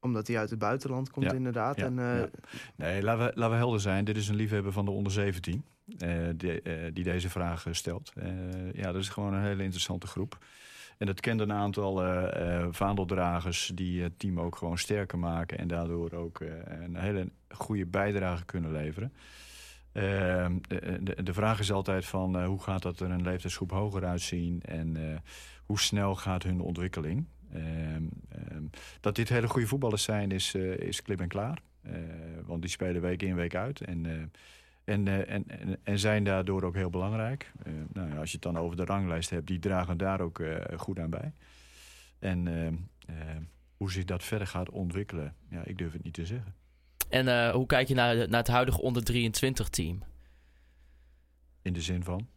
Omdat 0.00 0.26
hij 0.26 0.38
uit 0.38 0.50
het 0.50 0.58
buitenland 0.58 1.10
komt 1.10 1.24
Ja, 1.26 1.32
inderdaad. 1.32 1.76
ja, 1.76 1.84
en, 1.84 1.98
eh, 1.98 2.18
ja. 2.18 2.28
Nee, 2.76 3.02
laten 3.02 3.24
we, 3.26 3.32
laten 3.34 3.50
we 3.50 3.56
helder 3.56 3.80
zijn. 3.80 4.04
Dit 4.04 4.16
is 4.16 4.28
een 4.28 4.34
liefhebber 4.36 4.72
van 4.72 4.84
de 4.84 4.90
onder 4.90 5.12
17 5.12 5.64
eh, 5.98 6.10
die, 6.36 6.62
eh, 6.62 6.74
die 6.92 7.04
deze 7.04 7.30
vraag 7.30 7.66
eh, 7.66 7.72
stelt. 7.72 8.12
Eh, 8.16 8.28
ja, 8.72 8.92
dat 8.92 9.02
is 9.02 9.08
gewoon 9.08 9.34
een 9.34 9.42
hele 9.42 9.62
interessante 9.62 10.06
groep. 10.06 10.38
En 10.98 11.06
dat 11.06 11.20
kent 11.20 11.40
een 11.40 11.52
aantal 11.52 12.04
eh, 12.04 12.56
eh, 12.56 12.68
vaandeldragers 12.70 13.70
die 13.74 14.02
het 14.02 14.18
team 14.18 14.40
ook 14.40 14.56
gewoon 14.56 14.78
sterker 14.78 15.18
maken. 15.18 15.58
En 15.58 15.68
daardoor 15.68 16.12
ook 16.12 16.40
eh, 16.40 16.48
een 16.82 16.96
hele 16.96 17.30
goede 17.48 17.86
bijdrage 17.86 18.44
kunnen 18.44 18.72
leveren. 18.72 19.12
Ehm, 19.92 20.56
de, 21.00 21.22
de, 21.22 21.32
vraag 21.32 21.58
is 21.58 21.72
altijd 21.72 22.06
van 22.06 22.44
hoe 22.44 22.62
gaat 22.62 22.82
dat 22.82 23.00
er 23.00 23.10
een 23.10 23.22
leeftijdsgroep 23.22 23.70
hoger 23.70 24.04
uitzien 24.04 24.62
en 24.62 25.22
hoe 25.64 25.78
snel 25.78 26.14
gaat 26.14 26.42
hun 26.42 26.60
ontwikkeling. 26.60 27.26
Ehm, 27.52 28.02
ehm, 28.28 28.62
dat 29.00 29.16
dit 29.16 29.28
hele 29.28 29.48
goede 29.48 29.66
voetballers 29.66 30.02
zijn 30.02 30.30
is, 30.30 30.54
is 30.54 31.02
klip 31.02 31.20
en 31.20 31.28
klaar. 31.28 31.62
Want 32.46 32.60
die 32.62 32.70
spelen 32.70 33.02
week 33.02 33.22
in 33.22 33.34
week 33.34 33.54
uit 33.54 33.80
en, 33.80 34.30
en, 34.88 35.08
eh, 35.08 35.34
en, 35.34 35.44
en, 35.46 35.78
en 35.82 35.98
zijn 35.98 36.24
daardoor 36.24 36.62
ook 36.62 36.74
heel 36.74 36.90
belangrijk. 36.90 37.52
Eh, 37.62 37.72
nou 37.92 38.08
ja, 38.08 38.16
als 38.16 38.28
je 38.30 38.34
het 38.34 38.42
dan 38.42 38.58
over 38.58 38.76
de 38.76 38.84
ranglijst 38.84 39.30
hebt, 39.30 39.46
die 39.46 39.58
dragen 39.58 39.96
daar 39.96 40.20
ook 40.20 40.40
eh, 40.40 40.78
goed 40.78 40.98
aan 40.98 41.10
bij. 41.10 41.32
En 42.18 42.90
hoe 43.76 43.92
zich 43.92 44.04
dat 44.04 44.24
verder 44.24 44.46
gaat 44.46 44.70
ontwikkelen, 44.70 45.34
ja, 45.50 45.64
ik 45.64 45.78
durf 45.78 45.92
het 45.92 46.02
niet 46.02 46.14
te 46.14 46.26
zeggen. 46.26 46.54
En 47.08 47.50
hoe 47.50 47.66
kijk 47.66 47.88
je 47.88 47.94
naar, 47.94 48.16
naar 48.16 48.38
het 48.38 48.48
huidige 48.48 48.80
onder 48.80 49.04
23 49.04 49.68
team? 49.68 50.02
In 51.62 51.72
de 51.72 51.80
zin 51.80 52.04
van. 52.04 52.28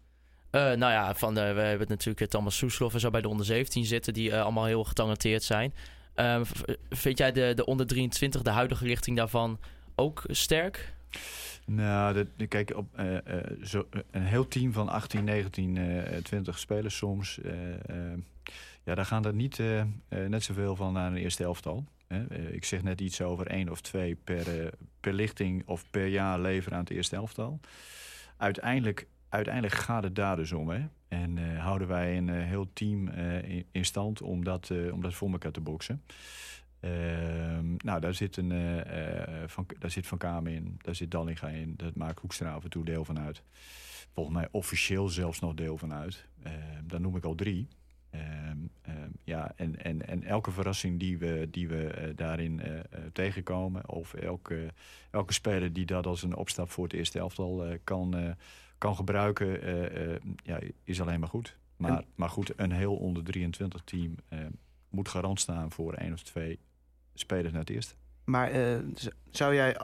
Nou 0.51 0.77
ja, 0.77 1.15
van 1.15 1.33
de, 1.33 1.53
we 1.53 1.61
hebben 1.61 1.87
natuurlijk 1.87 2.29
Thomas 2.29 2.57
Soeslof 2.57 2.93
en 2.93 2.99
zo 2.99 3.09
bij 3.09 3.21
de 3.21 3.27
onder 3.27 3.45
17 3.45 3.85
zitten, 3.85 4.13
die 4.13 4.35
allemaal 4.35 4.65
heel 4.65 4.83
getalenteerd 4.83 5.43
zijn. 5.43 5.73
Ehm, 6.13 6.43
vind 6.89 7.17
jij 7.17 7.31
de, 7.31 7.53
de 7.55 7.65
onder 7.65 7.87
23, 7.87 8.41
de 8.41 8.49
huidige 8.49 8.85
richting 8.85 9.17
daarvan, 9.17 9.59
ook 9.95 10.23
sterk? 10.27 10.93
Nou, 11.75 12.25
kijk, 12.47 12.75
op, 12.75 12.97
eh, 12.97 13.17
eh, 13.17 13.51
zo, 13.63 13.87
een 14.11 14.23
heel 14.23 14.47
team 14.47 14.73
van 14.73 14.89
18, 14.89 15.23
19, 15.23 15.77
eh 15.77 16.17
20 16.17 16.59
spelers 16.59 16.97
soms. 16.97 17.39
eh, 17.41 17.73
eh, 17.73 18.17
ja, 18.83 18.95
daar 18.95 19.05
gaan 19.05 19.25
er 19.25 19.33
niet 19.33 19.59
eh, 19.59 19.79
eh, 19.79 19.87
net 20.07 20.43
zoveel 20.43 20.75
van 20.75 20.93
naar 20.93 21.11
een 21.11 21.17
eerste 21.17 21.43
elftal. 21.43 21.85
Hè. 22.07 22.25
Eh, 22.27 22.53
ik 22.53 22.65
zeg 22.65 22.83
net 22.83 23.01
iets 23.01 23.21
over 23.21 23.47
één 23.47 23.69
of 23.69 23.81
twee 23.81 24.15
per, 24.15 24.61
eh, 24.61 24.67
per 24.99 25.13
lichting 25.13 25.63
of 25.67 25.83
per 25.91 26.07
jaar 26.07 26.39
leveren 26.39 26.77
aan 26.77 26.83
het 26.83 26.93
eerste 26.93 27.15
elftal. 27.15 27.59
Uiteindelijk, 28.37 29.07
uiteindelijk 29.29 29.73
gaat 29.73 30.03
het 30.03 30.15
daar 30.15 30.35
dus 30.35 30.51
om. 30.51 30.69
Hè. 30.69 30.79
En 31.07 31.37
eh, 31.37 31.59
houden 31.63 31.87
wij 31.87 32.17
een 32.17 32.29
eh, 32.29 32.43
heel 32.45 32.69
team 32.73 33.07
eh, 33.07 33.43
in, 33.43 33.65
in 33.71 33.85
stand 33.85 34.21
om 34.21 34.43
dat, 34.43 34.69
eh, 34.69 34.93
om 34.93 35.01
dat 35.01 35.13
voor 35.13 35.31
elkaar 35.31 35.51
te 35.51 35.61
boksen. 35.61 36.01
Ehm, 36.81 37.73
nou, 37.77 37.99
daar 37.99 38.13
zit, 38.13 38.37
een, 38.37 38.51
eh, 38.51 39.43
eh, 39.43 39.49
van, 39.49 39.65
daar 39.79 39.91
zit 39.91 40.07
Van 40.07 40.17
Kamer 40.17 40.51
in, 40.51 40.79
daar 40.81 40.95
zit 40.95 41.11
Dallinga 41.11 41.47
in, 41.47 41.73
daar 41.77 41.91
maakt 41.95 42.19
Hoekstra 42.19 42.53
af 42.53 42.63
en 42.63 42.69
toe 42.69 42.85
deel 42.85 43.05
van 43.05 43.19
uit. 43.19 43.43
Volgens 44.13 44.35
mij 44.35 44.47
officieel 44.51 45.09
zelfs 45.09 45.39
nog 45.39 45.53
deel 45.53 45.77
van 45.77 45.93
uit. 45.93 46.25
Ehm, 46.43 46.87
daar 46.87 47.01
noem 47.01 47.15
ik 47.15 47.23
al 47.23 47.35
drie. 47.35 47.67
Ehm, 48.09 48.57
ja, 49.23 49.53
en, 49.55 49.83
en, 49.83 50.07
en 50.07 50.23
elke 50.23 50.51
verrassing 50.51 50.99
die 50.99 51.17
we, 51.17 51.47
die 51.51 51.67
we 51.67 51.87
eh, 51.87 52.09
daarin 52.15 52.61
tegenkomen, 53.13 53.89
of 53.89 54.13
elke, 54.13 54.73
elke 55.11 55.33
speler 55.33 55.73
die 55.73 55.85
dat 55.85 56.05
als 56.05 56.23
een 56.23 56.35
opstap 56.35 56.69
voor 56.69 56.83
het 56.83 56.93
eerste 56.93 57.19
elftal 57.19 57.77
kan, 57.83 58.35
kan 58.77 58.95
gebruiken, 58.95 59.59
ja, 60.43 60.59
is 60.83 61.01
alleen 61.01 61.19
maar 61.19 61.29
goed. 61.29 61.57
Maar, 61.77 62.03
maar 62.15 62.29
goed, 62.29 62.53
een 62.55 62.71
heel 62.71 62.95
onder 62.95 63.23
23 63.23 63.81
team 63.83 64.15
moet 64.89 65.09
garant 65.09 65.39
staan 65.39 65.71
voor 65.71 65.93
één 65.93 66.13
of 66.13 66.23
twee 66.23 66.59
spelers 67.13 67.51
naar 67.51 67.61
het 67.61 67.69
eerste. 67.69 67.93
Maar 68.25 68.51
eh, 68.51 68.77
zou 69.29 69.55
jij 69.55 69.77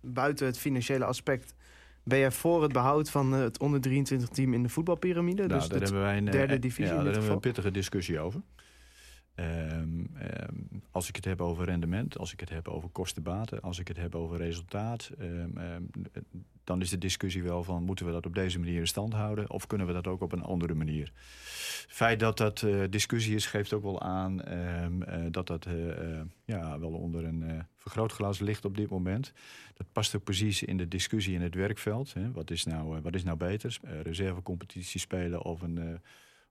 buiten 0.00 0.46
het 0.46 0.58
financiële 0.58 1.04
aspect... 1.04 1.54
Ben 2.02 2.18
jij 2.18 2.30
voor 2.30 2.62
het 2.62 2.72
behoud 2.72 3.10
van 3.10 3.34
eh, 3.34 3.40
het 3.40 3.58
onder 3.58 3.80
23 3.80 4.28
team 4.28 4.54
in 4.54 4.62
de 4.62 4.68
voetbalpyramide? 4.68 5.46
Nou, 5.46 5.60
dus 5.60 5.68
daar 5.68 5.80
hebben 5.80 6.00
wij 6.00 6.16
een, 6.16 6.26
eh, 6.26 6.32
derde 6.32 6.58
divisie 6.58 6.94
ja, 6.94 7.02
daar 7.02 7.04
hebben 7.04 7.26
we 7.26 7.32
een 7.32 7.40
pittige 7.40 7.70
discussie 7.70 8.20
over. 8.20 8.40
Ehm, 9.40 10.04
ehm, 10.14 10.54
als 10.90 11.08
ik 11.08 11.16
het 11.16 11.24
heb 11.24 11.40
over 11.40 11.64
rendement, 11.64 12.18
als 12.18 12.32
ik 12.32 12.40
het 12.40 12.48
heb 12.48 12.68
over 12.68 12.88
kostenbaten, 12.88 13.60
als 13.60 13.78
ik 13.78 13.88
het 13.88 13.96
heb 13.96 14.14
over 14.14 14.36
resultaat, 14.36 15.10
ehm, 15.18 15.82
dan 16.64 16.80
is 16.80 16.90
de 16.90 16.98
discussie 16.98 17.42
wel 17.42 17.64
van 17.64 17.82
moeten 17.82 18.06
we 18.06 18.12
dat 18.12 18.26
op 18.26 18.34
deze 18.34 18.58
manier 18.58 18.78
in 18.78 18.86
stand 18.86 19.12
houden 19.12 19.50
of 19.50 19.66
kunnen 19.66 19.86
we 19.86 19.92
dat 19.92 20.06
ook 20.06 20.20
op 20.20 20.32
een 20.32 20.42
andere 20.42 20.74
manier. 20.74 21.12
Het 21.86 21.98
feit 21.98 22.20
dat 22.20 22.36
dat 22.36 22.62
eh, 22.62 22.80
discussie 22.90 23.34
is, 23.34 23.46
geeft 23.46 23.72
ook 23.72 23.82
wel 23.82 24.00
aan 24.00 24.42
eh, 24.42 24.86
dat 25.30 25.46
dat 25.46 25.66
eh, 25.66 26.20
ja, 26.44 26.78
wel 26.78 26.92
onder 26.92 27.24
een 27.24 27.66
vergrootglas 27.76 28.38
ligt 28.38 28.64
op 28.64 28.76
dit 28.76 28.90
moment. 28.90 29.32
Dat 29.74 29.86
past 29.92 30.16
ook 30.16 30.24
precies 30.24 30.62
in 30.62 30.76
de 30.76 30.88
discussie 30.88 31.34
in 31.34 31.42
het 31.42 31.54
werkveld. 31.54 32.14
Hè. 32.14 32.32
Wat, 32.32 32.50
is 32.50 32.64
nou, 32.64 33.00
wat 33.00 33.14
is 33.14 33.24
nou 33.24 33.36
beter? 33.36 33.78
Reservecompetitie 34.02 35.00
spelen 35.00 35.42
of 35.42 35.62
een, 35.62 36.00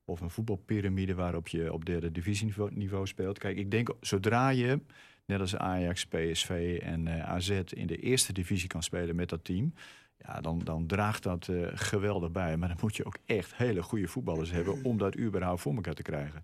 of 0.10 0.22
een 0.22 0.30
voetbalpyramide 0.30 1.16
waarop 1.16 1.47
je 1.47 1.74
op 1.74 1.86
derde 1.86 2.12
divisieniveau 2.12 2.72
niveau 2.74 3.07
speelt. 3.07 3.38
Kijk, 3.38 3.57
ik 3.57 3.72
denk 3.72 3.89
zodra 4.01 4.49
je, 4.49 4.80
net 5.26 5.39
als 5.39 5.55
Ajax, 5.55 6.05
PSV 6.05 6.80
en 6.82 7.07
eh, 7.07 7.30
AZ, 7.30 7.49
in 7.49 7.88
de 7.88 7.97
eerste 7.97 8.34
divisie 8.34 8.68
kan 8.68 8.84
spelen 8.84 9.16
met 9.16 9.30
dat 9.30 9.43
team. 9.43 9.74
Ja, 10.18 10.41
dan, 10.41 10.60
dan 10.64 10.86
draagt 10.88 11.24
dat 11.24 11.47
eh, 11.47 11.68
geweldig 11.74 12.32
bij. 12.32 12.57
Maar 12.57 12.68
dan 12.68 12.78
moet 12.82 12.95
je 12.95 13.05
ook 13.05 13.18
echt 13.26 13.55
hele 13.55 13.84
goede 13.84 14.07
voetballers 14.07 14.51
hebben 14.51 14.84
om 14.84 14.97
dat 14.97 15.18
überhaupt 15.18 15.62
voor 15.62 15.76
elkaar 15.76 15.93
te 15.93 16.01
krijgen. 16.01 16.43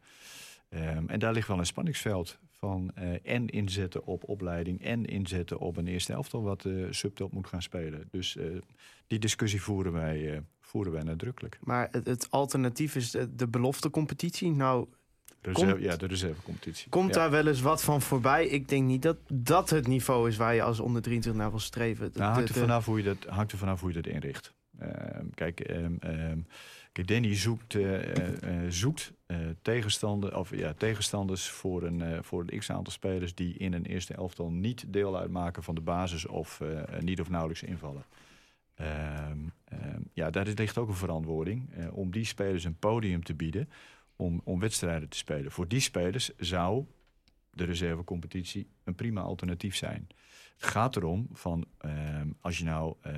Ehm, 0.69 1.07
en 1.07 1.19
daar 1.19 1.33
ligt 1.33 1.47
wel 1.47 1.59
een 1.59 1.65
spanningsveld 1.65 2.39
van 2.51 2.91
eh, 2.95 3.13
en 3.23 3.47
inzetten 3.47 4.05
op 4.05 4.29
opleiding 4.29 4.81
en 4.81 5.05
inzetten 5.05 5.59
op 5.59 5.77
een 5.77 5.87
eerste 5.87 6.13
elftal 6.13 6.41
wat 6.41 6.65
eh 6.65 6.73
subtop 6.89 7.31
moet 7.31 7.47
gaan 7.47 7.61
spelen. 7.61 8.07
Dus 8.11 8.37
die 9.07 9.19
discussie 9.19 9.61
voeren 9.61 9.91
wij, 9.91 10.43
voeren 10.65 10.91
wij 10.91 11.03
nadrukkelijk. 11.03 11.57
Maar 11.63 11.87
het, 11.91 12.05
het 12.05 12.31
alternatief 12.31 12.95
is 12.95 13.11
de, 13.11 13.35
de 13.35 13.47
beloftecompetitie. 13.47 14.51
Nou, 14.51 14.87
Komt- 15.53 15.81
ja, 15.81 15.95
de 15.95 16.05
reservecompetitie. 16.05 16.89
komt 16.89 17.07
ja. 17.07 17.13
daar 17.13 17.31
wel 17.31 17.47
eens 17.47 17.61
wat 17.61 17.83
van 17.83 18.01
voorbij? 18.01 18.47
Ik 18.47 18.69
denk 18.69 18.85
niet 18.85 19.01
dat 19.01 19.17
dat 19.27 19.69
het 19.69 19.87
niveau 19.87 20.29
is 20.29 20.37
waar 20.37 20.55
je 20.55 20.63
als 20.63 20.79
onder 20.79 21.01
23 21.01 21.41
naar 21.41 21.51
wil 21.51 21.59
streven. 21.59 22.11
Nou, 22.13 22.33
hangt, 22.33 22.49
er 22.49 22.55
vanaf 22.55 22.85
hoe 22.85 22.97
je 22.97 23.03
dat, 23.03 23.25
hangt 23.27 23.51
er 23.51 23.57
vanaf 23.57 23.79
hoe 23.79 23.89
je 23.89 24.01
dat 24.01 24.13
inricht. 24.13 24.53
Ehm, 24.79 25.25
kijk, 25.33 25.59
ehm, 25.59 26.39
kijk, 26.91 27.07
Danny 27.07 27.35
zoekt, 27.35 27.75
eh, 27.75 28.17
eh, 28.17 28.65
eh, 28.65 28.71
zoekt 28.71 29.13
tegenstander, 29.61 30.37
of, 30.37 30.55
ja, 30.55 30.73
tegenstanders 30.77 31.49
voor 31.49 31.83
een, 31.83 32.23
voor 32.23 32.43
een 32.47 32.59
x-aantal 32.59 32.93
spelers... 32.93 33.35
die 33.35 33.57
in 33.57 33.73
een 33.73 33.85
eerste 33.85 34.13
elftal 34.13 34.51
niet 34.51 34.85
deel 34.87 35.17
uitmaken 35.17 35.63
van 35.63 35.75
de 35.75 35.81
basis... 35.81 36.25
of 36.25 36.61
niet 36.99 37.21
of 37.21 37.29
nauwelijks 37.29 37.63
invallen. 37.63 38.05
Ehm, 38.75 39.39
ehm, 39.65 40.01
ja, 40.13 40.29
daar 40.29 40.47
ligt 40.47 40.77
ook 40.77 40.87
een 40.87 40.95
verantwoording 40.95 41.73
eh, 41.73 41.97
om 41.97 42.11
die 42.11 42.25
spelers 42.25 42.63
een 42.63 42.79
podium 42.79 43.23
te 43.23 43.33
bieden 43.33 43.69
om, 44.15 44.41
om 44.43 44.59
wedstrijden 44.59 45.09
te 45.09 45.17
spelen. 45.17 45.51
Voor 45.51 45.67
die 45.67 45.79
spelers 45.79 46.31
zou 46.37 46.85
de 47.51 47.63
reservecompetitie 47.63 48.67
een 48.83 48.95
prima 48.95 49.21
alternatief 49.21 49.75
zijn. 49.75 50.07
Het 50.57 50.65
gaat 50.65 50.95
erom 50.95 51.27
van 51.31 51.65
ehm, 51.77 52.29
als 52.39 52.57
je 52.57 52.63
nou 52.63 52.95
eh, 53.01 53.13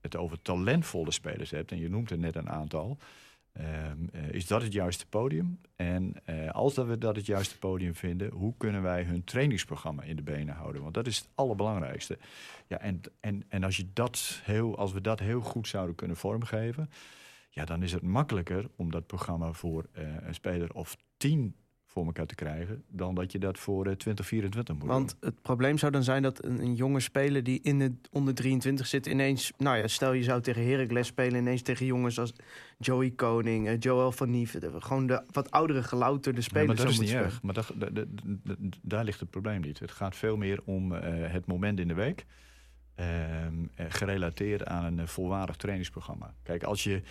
het 0.00 0.16
over 0.16 0.42
talentvolle 0.42 1.10
spelers 1.10 1.50
hebt, 1.50 1.72
en 1.72 1.78
je 1.78 1.88
noemt 1.88 2.10
er 2.10 2.18
net 2.18 2.36
een 2.36 2.48
aantal, 2.48 2.98
ehm, 3.52 4.06
eh, 4.12 4.30
is 4.30 4.46
dat 4.46 4.62
het 4.62 4.72
juiste 4.72 5.06
podium? 5.06 5.60
En 5.76 6.14
eh, 6.24 6.50
als 6.50 6.74
dat 6.74 6.86
we 6.86 6.98
dat 6.98 7.16
het 7.16 7.26
juiste 7.26 7.58
podium 7.58 7.94
vinden, 7.94 8.30
hoe 8.30 8.54
kunnen 8.56 8.82
wij 8.82 9.02
hun 9.02 9.24
trainingsprogramma 9.24 10.02
in 10.02 10.16
de 10.16 10.22
benen 10.22 10.54
houden? 10.54 10.82
Want 10.82 10.94
dat 10.94 11.06
is 11.06 11.18
het 11.18 11.28
allerbelangrijkste. 11.34 12.18
Ja, 12.66 12.80
en, 12.80 13.00
en, 13.20 13.44
en 13.48 13.64
als, 13.64 13.76
je 13.76 13.86
dat 13.92 14.40
heel, 14.44 14.76
als 14.76 14.92
we 14.92 15.00
dat 15.00 15.18
heel 15.18 15.40
goed 15.40 15.68
zouden 15.68 15.94
kunnen 15.94 16.16
vormgeven, 16.16 16.90
ja, 17.50 17.64
dan 17.64 17.82
is 17.82 17.92
het 17.92 18.02
makkelijker 18.02 18.68
om 18.76 18.90
dat 18.90 19.06
programma 19.06 19.52
voor 19.52 19.86
eh, 19.92 20.04
een 20.20 20.34
speler 20.34 20.74
of 20.74 20.96
tien 21.16 21.54
voor 21.92 22.04
elkaar 22.04 22.26
te 22.26 22.34
krijgen, 22.34 22.82
dan 22.88 23.14
dat 23.14 23.32
je 23.32 23.38
dat 23.38 23.58
voor 23.58 23.86
uh, 23.86 23.92
2024 23.92 24.74
moet 24.74 24.86
Want 24.88 25.08
doen. 25.20 25.30
het 25.30 25.42
probleem 25.42 25.78
zou 25.78 25.92
dan 25.92 26.02
zijn 26.02 26.22
dat 26.22 26.44
een, 26.44 26.60
een 26.60 26.74
jonge 26.74 27.00
speler 27.00 27.42
die 27.42 27.60
in 27.62 27.78
de 27.78 27.92
onder 28.10 28.34
23 28.34 28.86
zit, 28.86 29.06
ineens, 29.06 29.52
nou 29.58 29.76
ja, 29.76 29.86
stel 29.88 30.12
je 30.12 30.22
zou 30.22 30.40
tegen 30.40 30.66
Heracles 30.66 31.06
spelen, 31.06 31.40
ineens 31.40 31.62
tegen 31.62 31.86
jongens 31.86 32.18
als 32.18 32.32
Joey 32.78 33.10
Koning, 33.10 33.68
eh, 33.68 33.78
Joel 33.78 34.12
van 34.12 34.30
Nieven, 34.30 34.82
gewoon 34.82 35.06
de 35.06 35.22
wat 35.32 35.50
oudere, 35.50 35.82
gelouterde 35.82 36.38
Ja, 36.40 36.44
spelers. 36.44 36.66
maar 36.66 36.76
dat 36.76 36.88
is 36.94 36.98
niet 37.00 37.10
erg. 37.12 37.42
Maar 37.42 37.54
dat, 37.54 37.72
dat- 37.76 37.94
dat- 37.94 38.06
dat- 38.44 38.56
daar 38.82 39.04
ligt 39.04 39.20
het 39.20 39.30
probleem 39.30 39.60
niet. 39.60 39.78
Het 39.78 39.90
gaat 39.90 40.16
veel 40.16 40.36
meer 40.36 40.60
om 40.64 40.94
eh, 40.94 41.32
het 41.32 41.46
moment 41.46 41.80
in 41.80 41.88
de 41.88 41.94
week. 41.94 42.26
ehm, 42.94 43.54
eh, 43.74 43.86
gerelateerd 43.88 44.64
aan 44.66 44.84
een 44.84 44.98
eh, 44.98 45.06
volwaardig 45.06 45.56
trainingsprogramma. 45.56 46.34
Kijk, 46.42 46.62
als 46.62 46.84
je 46.84 47.02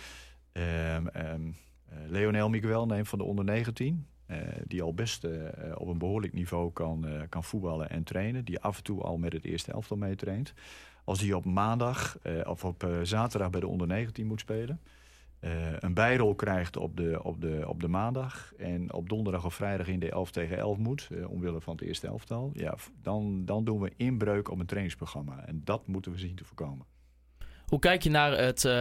ehm 0.52 1.06
ehm, 1.06 1.40
eh, 1.88 1.98
Leonel 2.08 2.48
Miguel 2.48 2.86
neemt 2.86 3.08
van 3.08 3.18
de 3.18 3.24
onder 3.24 3.44
19... 3.44 4.06
eh, 4.30 4.38
die 4.66 4.82
al 4.82 4.94
best 4.94 5.24
eh, 5.24 5.30
op 5.74 5.88
een 5.88 5.98
behoorlijk 5.98 6.32
niveau 6.32 6.72
kan, 6.72 7.06
eh, 7.06 7.22
kan 7.28 7.44
voetballen 7.44 7.90
en 7.90 8.02
trainen... 8.02 8.44
die 8.44 8.60
af 8.60 8.76
en 8.76 8.82
toe 8.82 9.02
al 9.02 9.18
met 9.18 9.32
het 9.32 9.44
eerste 9.44 9.72
elftal 9.72 9.96
meetraint... 9.96 10.54
als 11.04 11.18
die 11.18 11.36
op 11.36 11.44
maandag 11.44 12.18
of 12.44 12.64
op 12.64 12.86
zaterdag 13.02 13.50
bij 13.50 13.60
de 13.60 13.66
onder 13.66 13.86
19 13.86 14.26
moet 14.26 14.40
spelen... 14.40 14.80
een 15.78 15.94
bijrol 15.94 16.34
krijgt 16.34 16.76
op 16.76 16.96
de, 16.96 17.20
op, 17.22 17.40
de, 17.40 17.64
op 17.66 17.80
de 17.80 17.88
maandag... 17.88 18.52
en 18.58 18.92
op 18.92 19.08
donderdag 19.08 19.44
of 19.44 19.54
vrijdag 19.54 19.88
in 19.88 20.00
de 20.00 20.10
11 20.10 20.30
tegen 20.30 20.58
11 20.58 20.78
moet... 20.78 21.08
omwille 21.26 21.60
van 21.60 21.74
het 21.74 21.84
eerste 21.84 22.06
elftal... 22.06 22.50
Ja, 22.52 22.74
dan, 23.02 23.44
dan 23.44 23.64
doen 23.64 23.80
we 23.80 23.92
inbreuk 23.96 24.50
op 24.50 24.58
een 24.58 24.66
trainingsprogramma. 24.66 25.46
En 25.46 25.60
dat 25.64 25.86
moeten 25.86 26.12
we 26.12 26.18
zien 26.18 26.34
te 26.34 26.44
voorkomen. 26.44 26.86
Hoe 27.70 27.78
kijk 27.78 28.02
je 28.02 28.10
naar, 28.10 28.38
het, 28.38 28.64
eh, 28.64 28.72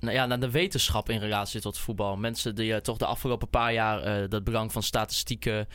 nou 0.00 0.12
ja, 0.14 0.26
naar 0.26 0.40
de 0.40 0.50
wetenschap 0.50 1.08
in 1.08 1.18
relatie 1.18 1.60
tot 1.60 1.78
voetbal? 1.78 2.16
Mensen 2.16 2.54
die 2.54 2.74
eh, 2.74 2.80
toch 2.80 2.96
de 2.98 3.06
afgelopen 3.06 3.48
paar 3.48 3.72
jaar 3.72 4.02
eh, 4.02 4.28
dat 4.28 4.44
belang 4.44 4.72
van 4.72 4.82
statistieken, 4.82 5.68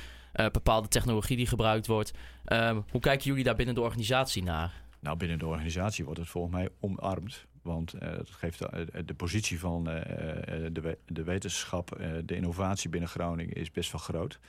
bepaalde 0.52 0.88
technologie 0.88 1.38
die 1.38 1.48
gebruikt 1.48 1.88
wordt. 1.88 2.14
Ehm, 2.46 2.82
hoe 2.90 3.02
kijken 3.02 3.26
jullie 3.26 3.44
daar 3.44 3.56
binnen 3.56 3.76
de 3.76 3.82
organisatie 3.82 4.44
naar? 4.44 4.74
Nou, 5.00 5.18
binnen 5.18 5.40
de 5.40 5.46
organisatie 5.46 6.06
wordt 6.06 6.20
het 6.20 6.30
volgens 6.30 6.54
mij 6.54 6.70
omarmd. 6.80 7.46
Want 7.62 8.00
dat 8.00 8.30
geeft 8.30 8.60
de, 9.06 9.14
positie 9.14 9.60
van 9.60 9.84
de, 9.84 10.98
de 11.06 11.24
wetenschap, 11.24 11.98
de 12.26 12.36
innovatie 12.36 12.90
binnen 12.90 13.10
Groningen 13.10 13.56
is 13.56 13.72
best 13.72 13.92
wel 13.92 14.02
groot. 14.02 14.40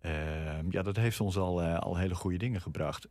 Ehm, 0.00 0.66
ja, 0.70 0.82
dat 0.82 0.96
heeft 0.96 1.20
ons 1.20 1.36
al, 1.36 1.62
al 1.62 1.96
hele 1.96 2.14
goede 2.14 2.38
dingen 2.38 2.60
gebracht. 2.60 3.08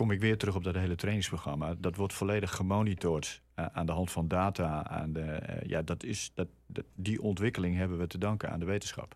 Kom 0.00 0.10
ik 0.10 0.20
weer 0.20 0.38
terug 0.38 0.54
op 0.54 0.64
dat 0.64 0.74
hele 0.74 0.94
trainingsprogramma. 0.94 1.74
Dat 1.78 1.96
wordt 1.96 2.12
volledig 2.12 2.54
gemonitord 2.54 3.42
eh, 3.54 3.66
aan 3.72 3.86
de 3.86 3.92
hand 3.92 4.10
van 4.10 4.28
data. 4.28 4.86
Aan 4.88 5.12
de, 5.12 5.20
eh, 5.20 5.68
ja, 5.68 5.82
dat 5.82 6.02
is, 6.04 6.30
dat- 6.34 6.48
die 6.94 7.22
ontwikkeling 7.22 7.76
hebben 7.76 7.98
we 7.98 8.06
te 8.06 8.18
danken 8.18 8.50
aan 8.50 8.58
de 8.58 8.64
wetenschap. 8.64 9.14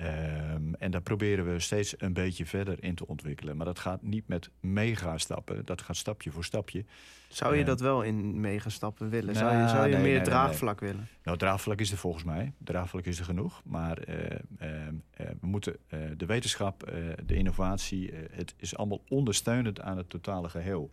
Ehm, 0.00 0.72
en 0.78 0.90
daar 0.90 1.00
proberen 1.02 1.52
we 1.52 1.58
steeds 1.60 1.94
een 1.98 2.12
beetje 2.12 2.46
verder 2.46 2.82
in 2.82 2.94
te 2.94 3.06
ontwikkelen. 3.06 3.56
Maar 3.56 3.66
dat 3.66 3.78
gaat 3.78 4.02
niet 4.02 4.28
met 4.28 4.50
megastappen. 4.60 5.64
Dat 5.64 5.82
gaat 5.82 5.96
stapje 5.96 6.30
voor 6.30 6.44
stapje. 6.44 6.84
Zou 7.28 7.52
je 7.54 7.60
Ja. 7.60 7.66
dat 7.66 7.80
wel 7.80 8.02
in 8.02 8.40
megastappen 8.40 9.08
willen? 9.10 9.34
zou 9.34 9.50
je, 9.50 9.56
Nou, 9.56 9.68
zou 9.68 9.82
je 9.86 9.92
nee, 9.92 10.00
meer 10.02 10.10
nee, 10.10 10.20
nee, 10.20 10.28
draagvlak 10.28 10.80
willen? 10.80 11.08
Nou, 11.22 11.36
draagvlak 11.38 11.80
is 11.80 11.90
er 11.90 11.96
volgens 11.98 12.24
mij. 12.24 12.52
Draagvlak 12.58 13.04
is 13.04 13.18
er 13.18 13.24
genoeg. 13.24 13.62
Maar 13.64 13.98
eh, 13.98 14.30
eh, 14.58 14.86
eh, 14.86 14.92
we 15.40 15.46
moeten 15.46 15.76
eh, 15.88 15.98
de 16.16 16.26
wetenschap, 16.26 16.92
de 17.26 17.34
innovatie, 17.34 18.10
het 18.30 18.54
is 18.56 18.76
allemaal 18.76 19.02
ondersteunend 19.08 19.80
aan 19.80 19.96
het 19.96 20.08
totale 20.10 20.48
geheel. 20.48 20.90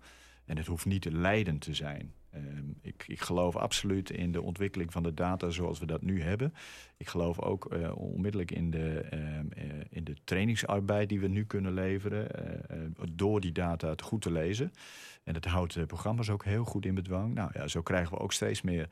En 0.48 0.58
het 0.58 0.68
hoeft 0.68 0.86
niet 0.86 1.06
leidend 1.12 1.62
te 1.62 1.74
zijn. 1.74 2.14
Ehm, 2.30 2.70
ik, 2.82 3.04
ik 3.08 3.22
geloof 3.22 3.56
absoluut 3.56 4.10
in 4.10 4.32
de 4.32 4.42
ontwikkeling 4.42 4.92
van 4.92 5.04
de 5.04 5.14
data 5.14 5.50
zoals 5.50 5.80
we 5.80 5.86
dat 5.86 6.02
nu 6.02 6.22
hebben. 6.22 6.54
Ik 6.98 7.08
geloof 7.08 7.42
ook 7.42 7.66
eh, 7.66 7.98
onmiddellijk 7.98 8.52
in 8.52 8.72
de, 8.72 9.00
ehm, 9.00 9.46
eh, 9.50 9.64
in 9.90 10.04
de 10.04 10.16
trainingsarbeid 10.24 11.10
die 11.10 11.20
we 11.20 11.28
nu 11.28 11.46
kunnen 11.46 11.74
leveren. 11.74 12.32
eh, 12.70 12.78
door 13.12 13.42
die 13.42 13.52
data 13.52 13.90
het 13.90 14.02
goed 14.02 14.22
te 14.22 14.32
lezen. 14.32 14.72
En 15.24 15.34
het 15.34 15.46
houdt 15.46 15.74
de 15.74 15.86
programma's 15.86 16.30
ook 16.30 16.46
heel 16.46 16.64
goed 16.64 16.86
in 16.86 16.96
bedwang. 16.96 17.34
Nou 17.34 17.50
ja, 17.54 17.68
zo 17.68 17.82
krijgen 17.82 18.14
we 18.14 18.20
ook 18.20 18.34
steeds 18.34 18.62
meer 18.62 18.90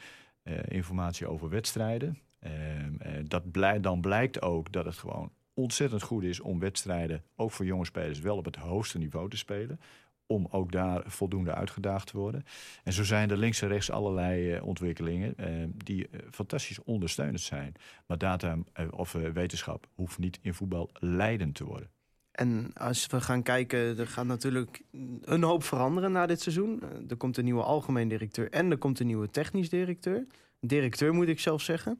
informatie 0.67 1.27
over 1.27 1.49
wedstrijden. 1.49 2.19
Ehm, 2.45 2.95
eh, 2.99 3.23
dat 3.27 3.43
dan 3.83 4.01
blijkt 4.01 4.41
ook 4.41 4.71
dat 4.71 4.85
het 4.85 4.97
gewoon 4.97 5.31
ontzettend 5.53 6.01
goed 6.01 6.23
is 6.23 6.39
om 6.39 6.59
wedstrijden, 6.59 7.23
ook 7.35 7.51
voor 7.51 7.65
jonge 7.65 7.85
spelers, 7.85 8.19
wel 8.19 8.37
op 8.37 8.45
het 8.45 8.55
hoogste 8.55 8.97
niveau 8.97 9.29
te 9.29 9.37
spelen. 9.37 9.79
Om 10.27 10.47
ook 10.51 10.71
daar 10.71 11.03
voldoende 11.05 11.53
uitgedaagd 11.53 12.07
te 12.07 12.17
worden. 12.17 12.45
En 12.83 12.93
zo 12.93 13.03
zijn 13.03 13.29
er 13.29 13.37
links 13.37 13.61
en 13.61 13.67
rechts 13.67 13.91
allerlei 13.91 14.51
eh, 14.51 14.65
ontwikkelingen 14.65 15.37
eh, 15.37 15.47
die 15.83 16.07
eh, 16.07 16.19
fantastisch 16.31 16.83
ondersteunend 16.83 17.41
zijn. 17.41 17.73
Maar 18.05 18.17
data 18.17 18.57
of 18.89 19.11
wetenschap 19.11 19.87
hoeft 19.93 20.19
niet 20.19 20.39
in 20.41 20.53
voetbal 20.53 20.89
leidend 20.93 21.55
te 21.55 21.65
worden. 21.65 21.89
En 22.31 22.71
als 22.73 23.07
we 23.07 23.21
gaan 23.21 23.43
kijken, 23.43 23.97
er 23.97 24.07
gaat 24.07 24.25
natuurlijk 24.25 24.81
een 25.21 25.43
hoop 25.43 25.63
veranderen 25.63 26.11
na 26.11 26.25
dit 26.25 26.41
seizoen. 26.41 26.81
Er 27.09 27.15
komt 27.15 27.37
een 27.37 27.43
nieuwe 27.43 27.63
algemeen 27.63 28.07
directeur 28.07 28.51
en 28.51 28.71
er 28.71 28.77
komt 28.77 28.99
een 28.99 29.07
nieuwe 29.07 29.29
technisch 29.29 29.69
directeur. 29.69 30.27
Directeur 30.59 31.13
moet 31.13 31.27
ik 31.27 31.39
zelf 31.39 31.61
zeggen. 31.61 31.99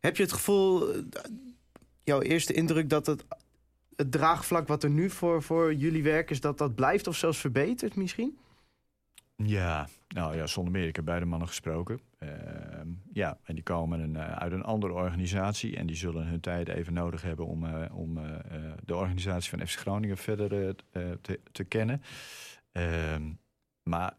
Heb 0.00 0.16
je 0.16 0.22
het 0.22 0.32
gevoel, 0.32 0.94
jouw 2.04 2.20
eerste 2.20 2.52
indruk 2.52 2.90
dat 2.90 3.06
het, 3.06 3.24
het 3.96 4.12
draagvlak 4.12 4.68
wat 4.68 4.82
er 4.82 4.90
nu 4.90 5.10
voor, 5.10 5.42
voor 5.42 5.74
jullie 5.74 6.02
werk 6.02 6.30
is, 6.30 6.40
dat 6.40 6.58
dat 6.58 6.74
blijft 6.74 7.06
of 7.06 7.16
zelfs 7.16 7.38
verbetert 7.38 7.96
misschien? 7.96 8.38
Ja, 9.36 9.88
nou 10.08 10.36
ja, 10.36 10.46
zonder 10.46 10.72
meer. 10.72 10.86
Ik 10.86 10.96
heb 10.96 11.04
beide 11.04 11.26
mannen 11.26 11.48
gesproken. 11.48 12.00
Ehm, 12.18 12.88
ja, 13.12 13.38
en 13.42 13.54
die 13.54 13.62
komen 13.62 14.00
een, 14.00 14.16
eh, 14.16 14.32
uit 14.32 14.52
een 14.52 14.62
andere 14.62 14.92
organisatie. 14.92 15.76
En 15.76 15.86
die 15.86 15.96
zullen 15.96 16.26
hun 16.26 16.40
tijd 16.40 16.68
even 16.68 16.92
nodig 16.92 17.22
hebben 17.22 17.46
om, 17.46 17.64
eh, 17.64 17.96
om 17.96 18.18
eh, 18.18 18.24
de 18.84 18.96
organisatie 18.96 19.50
van 19.50 19.66
FC 19.66 19.78
Groningen 19.78 20.16
verder 20.16 20.74
te, 21.20 21.40
te 21.52 21.64
kennen. 21.64 22.02
Ehm, 22.72 23.32
maar 23.82 24.16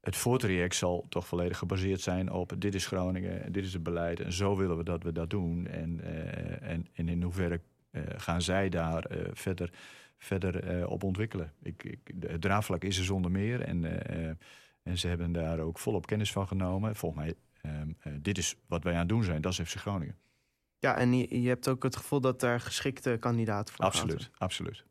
het 0.00 0.16
voortraject 0.16 0.74
zal 0.74 1.06
toch 1.08 1.26
volledig 1.26 1.58
gebaseerd 1.58 2.00
zijn 2.00 2.32
op 2.32 2.52
dit 2.58 2.74
is 2.74 2.86
Groningen, 2.86 3.44
en 3.44 3.52
dit 3.52 3.64
is 3.64 3.72
het 3.72 3.82
beleid 3.82 4.20
en 4.20 4.32
zo 4.32 4.56
willen 4.56 4.76
we 4.76 4.84
dat 4.84 5.02
we 5.02 5.12
dat 5.12 5.30
doen. 5.30 5.66
En, 5.66 6.00
en, 6.60 6.86
en 6.92 7.08
in 7.08 7.22
hoeverre 7.22 7.60
gaan 8.16 8.42
zij 8.42 8.68
daar 8.68 9.04
eh, 9.04 9.28
verder, 9.32 9.70
verder 10.18 10.64
eh, 10.64 10.90
op 10.90 11.02
ontwikkelen. 11.02 11.52
Ik, 11.62 11.84
ik, 11.84 11.98
het 12.20 12.40
draagvlak 12.40 12.84
is 12.84 12.98
er 12.98 13.04
zonder 13.04 13.30
meer 13.30 13.60
en, 13.60 13.84
eh, 13.84 14.28
eh, 14.28 14.36
en 14.82 14.98
ze 14.98 15.08
hebben 15.08 15.32
daar 15.32 15.58
ook 15.58 15.78
volop 15.78 16.06
kennis 16.06 16.32
van 16.32 16.48
genomen. 16.48 16.96
Volgens 16.96 17.24
mij, 17.24 17.34
ehm, 17.62 17.92
eh, 18.00 18.12
dit 18.20 18.38
is 18.38 18.56
wat 18.66 18.84
wij 18.84 18.92
aan 18.92 18.98
het 18.98 19.08
doen 19.08 19.24
zijn, 19.24 19.40
dat 19.40 19.52
is 19.52 19.60
FC 19.60 19.76
Groningen. 19.76 20.18
Ja, 20.78 20.96
en 20.96 21.14
je, 21.14 21.42
je 21.42 21.48
hebt 21.48 21.68
ook 21.68 21.82
het 21.82 21.96
gevoel 21.96 22.20
dat 22.20 22.40
daar 22.40 22.60
geschikte 22.60 23.16
kandidaten 23.20 23.74
voor 23.74 23.84
Absoluut, 23.84 24.30
absoluut. 24.38 24.84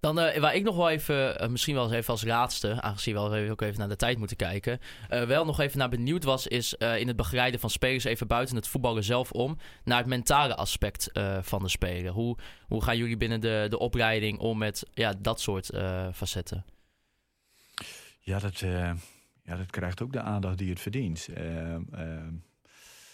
Dan 0.00 0.20
eh, 0.20 0.40
waar 0.40 0.54
ik 0.54 0.62
nog 0.62 0.76
wel 0.76 0.90
even, 0.90 1.38
eh, 1.38 1.48
misschien 1.48 1.74
wel 1.74 1.84
eens 1.84 1.92
even 1.92 2.12
als 2.12 2.24
laatste, 2.24 2.82
aangezien 2.82 3.14
we 3.14 3.50
ook 3.50 3.60
even 3.60 3.78
naar 3.78 3.88
de 3.88 3.96
tijd 3.96 4.18
moeten 4.18 4.36
kijken, 4.36 4.78
eh, 5.08 5.22
wel 5.22 5.44
nog 5.44 5.60
even 5.60 5.78
naar 5.78 5.88
benieuwd 5.88 6.24
was, 6.24 6.46
is 6.46 6.74
in 6.74 7.06
het 7.06 7.16
begeleiden 7.16 7.60
van 7.60 7.70
spelers 7.70 8.04
even 8.04 8.26
buiten 8.26 8.56
het 8.56 8.68
voetballen 8.68 9.04
zelf 9.04 9.32
om, 9.32 9.58
naar 9.84 9.98
het 9.98 10.06
mentale 10.06 10.54
aspect 10.54 11.10
van 11.40 11.62
de 11.62 11.68
speler. 11.68 12.12
Hoe, 12.12 12.36
hoe 12.68 12.82
gaan 12.82 12.96
jullie 12.96 13.16
binnen 13.16 13.40
de, 13.40 13.66
de 13.70 13.78
opleiding 13.78 14.38
om 14.38 14.58
met 14.58 14.86
ja, 14.92 15.14
dat 15.18 15.40
soort 15.40 15.70
facetten? 16.12 16.64
Ja, 18.18 18.38
dat, 18.38 18.58
ja, 18.58 19.56
dat 19.56 19.70
krijgt 19.70 20.02
ook 20.02 20.12
de 20.12 20.20
aandacht 20.20 20.58
die 20.58 20.70
het 20.70 20.80
verdient. 20.80 21.28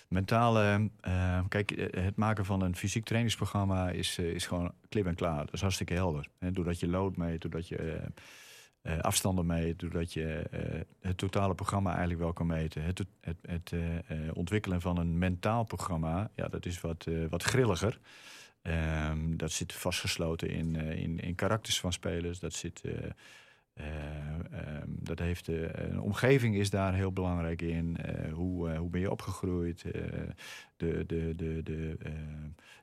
Mentale, 0.08 0.90
ehm, 1.00 1.48
kijk, 1.48 1.70
eh, 1.70 2.04
het 2.04 2.16
maken 2.16 2.44
van 2.44 2.62
een 2.62 2.76
fysiek 2.76 3.04
trainingsprogramma 3.04 3.90
is, 3.90 4.18
eh, 4.18 4.34
is 4.34 4.46
gewoon 4.46 4.72
klip 4.88 5.06
en 5.06 5.14
klaar. 5.14 5.44
Dat 5.44 5.54
is 5.54 5.60
hartstikke 5.60 5.94
helder. 5.94 6.28
Doordat 6.38 6.80
je 6.80 6.88
lood 6.88 7.16
meet, 7.16 7.40
doordat 7.40 7.68
je 7.68 7.76
eh, 7.76 8.06
eh, 8.86 9.00
afstanden 9.00 9.46
meet, 9.46 9.78
doordat 9.78 10.12
je 10.12 10.48
eh, 10.50 10.80
het 11.00 11.18
totale 11.18 11.54
programma 11.54 11.90
eigenlijk 11.90 12.20
wel 12.20 12.32
kan 12.32 12.46
meten. 12.46 12.82
Het, 12.82 13.04
het, 13.20 13.36
het 13.42 13.72
eh, 13.72 13.96
eh, 13.96 14.36
ontwikkelen 14.36 14.80
van 14.80 14.98
een 14.98 15.18
mentaal 15.18 15.64
programma, 15.64 16.30
ja, 16.34 16.48
dat 16.48 16.66
is 16.66 16.80
wat, 16.80 17.06
eh, 17.06 17.14
wat 17.30 17.42
grilliger. 17.42 17.98
Ehm, 18.62 19.36
dat 19.36 19.50
zit 19.52 19.72
vastgesloten 19.72 20.50
in, 20.50 20.76
eh, 20.76 21.02
in, 21.02 21.20
in 21.20 21.34
karakters 21.34 21.80
van 21.80 21.92
spelers. 21.92 22.38
Dat 22.38 22.52
zit 22.52 22.82
eh, 23.76 23.84
Eh, 24.50 24.76
ehm, 24.76 24.88
dat 24.88 25.18
heeft, 25.18 25.48
eh, 25.48 25.62
een 25.72 26.00
omgeving 26.00 26.56
is 26.56 26.70
daar 26.70 26.94
heel 26.94 27.12
belangrijk 27.12 27.62
in. 27.62 27.96
Eh, 27.96 28.32
hoe, 28.32 28.76
hoe 28.76 28.90
ben 28.90 29.00
je 29.00 29.10
opgegroeid? 29.10 29.84
De, 30.76 31.04
de, 31.06 31.34
de, 31.36 31.62
de, 31.62 31.96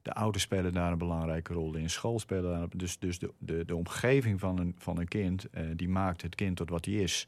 de 0.02 0.14
ouders 0.14 0.44
spelen 0.44 0.74
daar 0.74 0.92
een 0.92 0.98
belangrijke 0.98 1.54
rol 1.54 1.76
in. 1.76 1.90
School 1.90 2.20
spelen 2.20 2.52
daar. 2.52 2.68
Dus, 2.76 3.00
dus 3.00 3.20
de, 3.20 3.34
de, 3.38 3.66
de 3.66 3.76
omgeving 3.76 4.40
van 4.40 4.60
een, 4.60 4.76
van 4.78 5.00
een 5.00 5.08
kind, 5.08 5.48
die 5.76 5.90
maakt 5.90 6.22
het 6.22 6.36
kind 6.36 6.56
tot 6.56 6.70
wat 6.70 6.86
hij 6.86 6.94
is. 6.94 7.28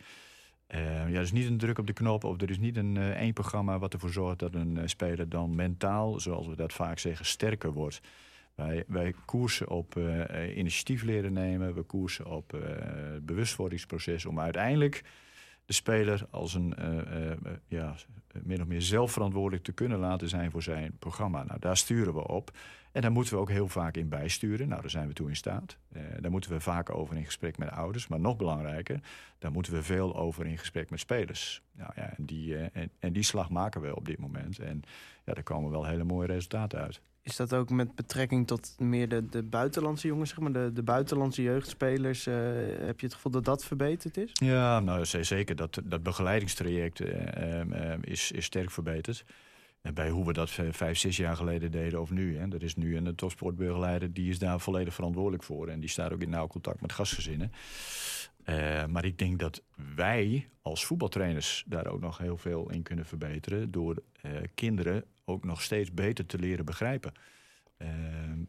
Eh, 0.67 1.09
ja, 1.09 1.15
er 1.15 1.21
is 1.21 1.31
niet 1.31 1.47
een 1.47 1.57
druk 1.57 1.77
op 1.77 1.87
de 1.87 1.93
knop 1.93 2.23
of 2.23 2.41
er 2.41 2.49
is 2.49 2.57
niet 2.57 2.77
een 2.77 2.97
één 2.97 3.33
programma 3.33 3.79
wat 3.79 3.93
ervoor 3.93 4.11
zorgt 4.11 4.39
dat 4.39 4.55
een 4.55 4.89
speler 4.89 5.29
dan 5.29 5.55
mentaal, 5.55 6.19
zoals 6.19 6.47
we 6.47 6.55
dat 6.55 6.73
vaak 6.73 6.99
zeggen, 6.99 7.25
sterker 7.25 7.73
wordt. 7.73 8.01
Wij, 8.87 9.13
koersen 9.25 9.69
op 9.69 9.97
eh, 9.97 10.43
eh, 10.43 10.57
initiatief 10.57 11.03
leren 11.03 11.33
nemen, 11.33 11.75
we 11.75 11.81
koersen 11.81 12.25
op 12.25 12.53
eh, 12.53 12.61
het 13.13 13.25
bewustwordingsproces 13.25 14.25
om 14.25 14.39
uiteindelijk 14.39 15.03
de 15.65 15.73
speler 15.73 16.27
als 16.29 16.53
een 16.53 16.75
eh, 16.75 16.97
eh, 16.97 17.31
eh, 17.31 17.37
ja, 17.67 17.95
min 18.43 18.61
of 18.61 18.67
meer 18.67 18.81
zelfverantwoordelijk 18.81 19.63
te 19.63 19.71
kunnen 19.71 19.99
laten 19.99 20.29
zijn 20.29 20.51
voor 20.51 20.63
zijn 20.63 20.97
programma. 20.99 21.43
Nou, 21.43 21.59
daar 21.59 21.77
sturen 21.77 22.13
we 22.13 22.27
op. 22.27 22.51
En 22.91 23.01
daar 23.01 23.11
moeten 23.11 23.33
we 23.33 23.39
ook 23.39 23.49
heel 23.49 23.67
vaak 23.67 23.97
in 23.97 24.09
bijsturen. 24.09 24.67
Nou, 24.67 24.81
daar 24.81 24.89
zijn 24.89 25.07
we 25.07 25.13
toe 25.13 25.29
in 25.29 25.35
staat. 25.35 25.77
Eh, 25.91 26.01
daar 26.19 26.31
moeten 26.31 26.51
we 26.51 26.59
vaak 26.59 26.89
over 26.89 27.15
in 27.15 27.25
gesprek 27.25 27.57
met 27.57 27.71
ouders. 27.71 28.07
Maar 28.07 28.19
nog 28.19 28.37
belangrijker, 28.37 28.99
daar 29.39 29.51
moeten 29.51 29.73
we 29.73 29.83
veel 29.83 30.15
over 30.15 30.45
in 30.45 30.57
gesprek 30.57 30.89
met 30.89 30.99
spelers. 30.99 31.61
Nou, 31.71 31.91
ja, 31.95 32.13
en, 32.17 32.25
die, 32.25 32.57
eh, 32.57 32.81
en, 32.81 32.91
en 32.99 33.13
die 33.13 33.23
slag 33.23 33.49
maken 33.49 33.81
we 33.81 33.95
op 33.95 34.05
dit 34.05 34.19
moment. 34.19 34.59
En 34.59 34.81
ja, 35.25 35.33
daar 35.33 35.43
komen 35.43 35.71
wel 35.71 35.85
hele 35.85 36.03
mooie 36.03 36.27
resultaten 36.27 36.79
uit. 36.79 37.01
Is 37.25 37.35
dat 37.35 37.53
ook 37.53 37.69
met 37.69 37.95
betrekking 37.95 38.47
tot 38.47 38.75
meer 38.79 39.09
de, 39.09 39.25
de 39.25 39.43
buitenlandse 39.43 40.07
jongens, 40.07 40.29
zeg 40.29 40.39
maar, 40.39 40.51
de, 40.51 40.71
de 40.73 40.83
buitenlandse 40.83 41.41
jeugdspelers? 41.41 42.27
eh, 42.27 42.35
heb 42.79 42.99
je 42.99 43.05
het 43.05 43.13
gevoel 43.15 43.31
dat 43.31 43.45
dat 43.45 43.65
verbeterd 43.65 44.17
is? 44.17 44.29
Ja, 44.33 44.79
nou 44.79 45.05
zeker. 45.05 45.55
Dat, 45.55 45.81
dat 45.83 46.03
begeleidingstraject 46.03 46.99
eh, 46.99 47.59
ehm, 47.59 47.73
ehm, 47.73 47.99
is, 48.01 48.31
is 48.31 48.45
sterk 48.45 48.71
verbeterd. 48.71 49.25
En 49.81 49.93
bij 49.93 50.09
hoe 50.09 50.25
we 50.25 50.33
dat 50.33 50.49
vijf, 50.69 50.97
zes 50.97 51.17
jaar 51.17 51.35
geleden 51.35 51.71
deden 51.71 52.01
of 52.01 52.09
nu. 52.09 52.37
Hè. 52.37 52.47
Er 52.47 52.63
is 52.63 52.75
nu 52.75 52.97
een 52.97 53.15
topsportbegeleider, 53.15 54.13
die 54.13 54.29
is 54.29 54.39
daar 54.39 54.59
volledig 54.59 54.93
verantwoordelijk 54.93 55.43
voor. 55.43 55.67
En 55.67 55.79
die 55.79 55.89
staat 55.89 56.13
ook 56.13 56.21
in 56.21 56.29
nauw 56.29 56.47
contact 56.47 56.81
met 56.81 56.93
gastgezinnen. 56.93 57.51
Eh, 58.43 58.85
maar 58.85 59.05
ik 59.05 59.17
denk 59.17 59.39
dat 59.39 59.61
wij 59.95 60.47
als 60.61 60.85
voetbaltrainers 60.85 61.63
daar 61.67 61.87
ook 61.87 62.01
nog 62.01 62.17
heel 62.17 62.37
veel 62.37 62.71
in 62.71 62.83
kunnen 62.83 63.05
verbeteren. 63.05 63.71
Door 63.71 64.03
kinderen 64.53 65.03
ook 65.25 65.43
nog 65.43 65.61
steeds 65.61 65.93
beter 65.93 66.25
te 66.25 66.39
leren 66.39 66.65
begrijpen. 66.65 67.13
Eh, 67.77 67.87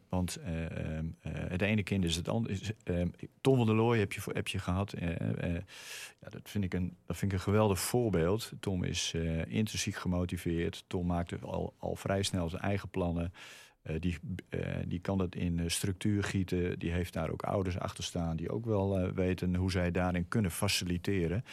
want 0.09 0.35
eh, 0.35 0.65
eh, 0.65 0.97
eh, 0.97 1.05
het 1.21 1.61
ene 1.61 1.83
kind 1.83 2.03
is 2.03 2.15
het 2.15 2.27
andere. 2.27 2.53
is, 2.53 2.71
eh, 2.83 3.01
Tom 3.41 3.57
van 3.57 3.65
der 3.65 3.75
Looy 3.75 3.99
heb 3.99 4.13
je, 4.13 4.21
heb 4.33 4.47
je 4.47 4.59
gehad. 4.59 4.93
Eh, 4.93 5.53
ja, 6.19 6.29
dat, 6.29 6.49
vind 6.49 6.63
ik 6.63 6.73
een, 6.73 6.97
dat 7.05 7.17
vind 7.17 7.31
ik 7.31 7.37
een 7.37 7.43
geweldig 7.43 7.79
voorbeeld. 7.79 8.51
Tom 8.59 8.83
is 8.83 9.13
intrinsiek 9.47 9.95
gemotiveerd. 9.95 10.83
Tom 10.87 11.05
maakte 11.05 11.37
al, 11.41 11.73
al 11.77 11.95
vrij 11.95 12.23
snel 12.23 12.49
zijn 12.49 12.61
eigen 12.61 12.89
plannen. 12.89 13.33
Die, 13.99 14.17
die 14.85 14.99
kan 14.99 15.17
dat 15.17 15.35
in 15.35 15.71
structuur 15.71 16.23
gieten. 16.23 16.79
Die 16.79 16.91
heeft 16.91 17.13
daar 17.13 17.29
ook 17.29 17.43
ouders 17.43 17.79
achter 17.79 18.03
staan 18.03 18.35
die 18.35 18.49
ook 18.49 18.65
wel 18.65 19.13
weten 19.13 19.55
hoe 19.55 19.71
zij 19.71 19.91
daarin 19.91 20.27
kunnen 20.27 20.51
faciliteren. 20.51 21.43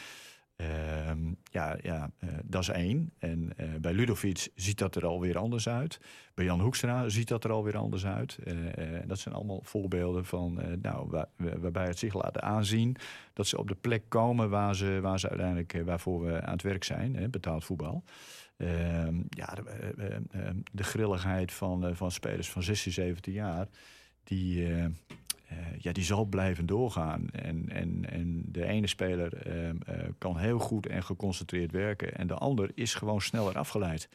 Ehm, 0.55 1.33
ja, 1.43 1.77
ja 1.81 2.11
eh, 2.19 2.29
dat 2.43 2.61
is 2.61 2.69
één. 2.69 3.11
En 3.19 3.57
eh, 3.57 3.69
bij 3.81 3.93
Ludovic 3.93 4.47
ziet 4.55 4.77
dat 4.77 4.95
er 4.95 5.05
alweer 5.05 5.37
anders 5.37 5.69
uit. 5.69 5.99
Bij 6.33 6.45
Jan 6.45 6.59
Hoekstra 6.61 7.09
ziet 7.09 7.27
dat 7.27 7.43
er 7.43 7.51
alweer 7.51 7.77
anders 7.77 8.05
uit. 8.05 8.37
Eh, 8.43 8.53
dat 9.05 9.19
zijn 9.19 9.35
allemaal 9.35 9.59
voorbeelden 9.63 10.25
van, 10.25 10.61
nou, 10.81 11.09
waar- 11.09 11.29
waarbij 11.37 11.85
het 11.87 11.99
zich 11.99 12.13
laat 12.13 12.39
aanzien 12.39 12.95
dat 13.33 13.47
ze 13.47 13.57
op 13.57 13.67
de 13.67 13.75
plek 13.75 14.03
komen 14.09 14.49
waar 14.49 14.75
ze, 14.75 14.99
waar 15.01 15.19
ze 15.19 15.29
uiteindelijk 15.29 15.81
waarvoor 15.85 16.25
we 16.25 16.41
aan 16.41 16.53
het 16.53 16.61
werk 16.61 16.83
zijn, 16.83 17.15
hè, 17.15 17.29
betaald 17.29 17.63
voetbal. 17.65 18.03
Ehm, 18.57 19.15
ja, 19.29 19.53
de, 19.53 20.21
de 20.71 20.83
grilligheid 20.83 21.51
van, 21.53 21.95
van 21.95 22.11
spelers 22.11 22.49
van 22.49 22.63
16, 22.63 22.91
17 22.91 23.33
jaar, 23.33 23.67
die, 24.23 24.67
ja, 25.77 25.91
die 25.91 26.03
zal 26.03 26.25
blijven 26.25 26.65
doorgaan. 26.65 27.29
En, 27.29 27.69
en, 27.69 28.09
en 28.09 28.43
de 28.47 28.65
ene 28.65 28.87
speler 28.87 29.33
ehm, 29.33 29.75
eh, 29.85 30.09
kan 30.17 30.37
heel 30.37 30.59
goed 30.59 30.87
en 30.87 31.03
geconcentreerd 31.03 31.71
werken, 31.71 32.15
en 32.15 32.27
de 32.27 32.33
ander 32.33 32.71
is 32.73 32.93
gewoon 32.93 33.21
sneller 33.21 33.57
afgeleid. 33.57 34.09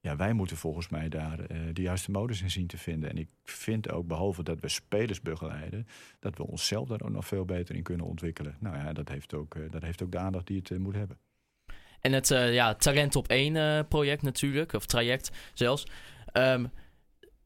Ja, 0.00 0.16
wij 0.16 0.32
moeten 0.32 0.56
volgens 0.56 0.88
mij 0.88 1.08
daar 1.08 1.40
eh, 1.40 1.58
de 1.72 1.82
juiste 1.82 2.10
modus 2.10 2.42
in 2.42 2.50
zien 2.50 2.66
te 2.66 2.78
vinden. 2.78 3.10
En 3.10 3.18
ik 3.18 3.28
vind 3.44 3.90
ook, 3.90 4.06
behalve 4.06 4.42
dat 4.42 4.60
we 4.60 4.68
spelers 4.68 5.20
begeleiden, 5.20 5.86
dat 6.18 6.36
we 6.36 6.46
onszelf 6.46 6.88
daar 6.88 7.02
ook 7.02 7.10
nog 7.10 7.26
veel 7.26 7.44
beter 7.44 7.74
in 7.74 7.82
kunnen 7.82 8.06
ontwikkelen. 8.06 8.56
Nou 8.60 8.76
ja, 8.76 8.92
dat 8.92 9.08
heeft 9.08 9.34
ook, 9.34 9.54
eh, 9.54 9.62
dat 9.70 9.82
heeft 9.82 10.02
ook 10.02 10.12
de 10.12 10.18
aandacht 10.18 10.46
die 10.46 10.58
het 10.58 10.70
eh, 10.70 10.78
moet 10.78 10.94
hebben. 10.94 11.18
En 12.00 12.12
het 12.12 12.30
eh, 12.30 12.54
ja, 12.54 12.74
Talent 12.74 13.16
op 13.16 13.28
1 13.28 13.56
eh, 13.56 13.80
project 13.88 14.22
natuurlijk, 14.22 14.72
of 14.72 14.86
traject 14.86 15.30
zelfs. 15.54 15.86
Ehm, 16.32 16.66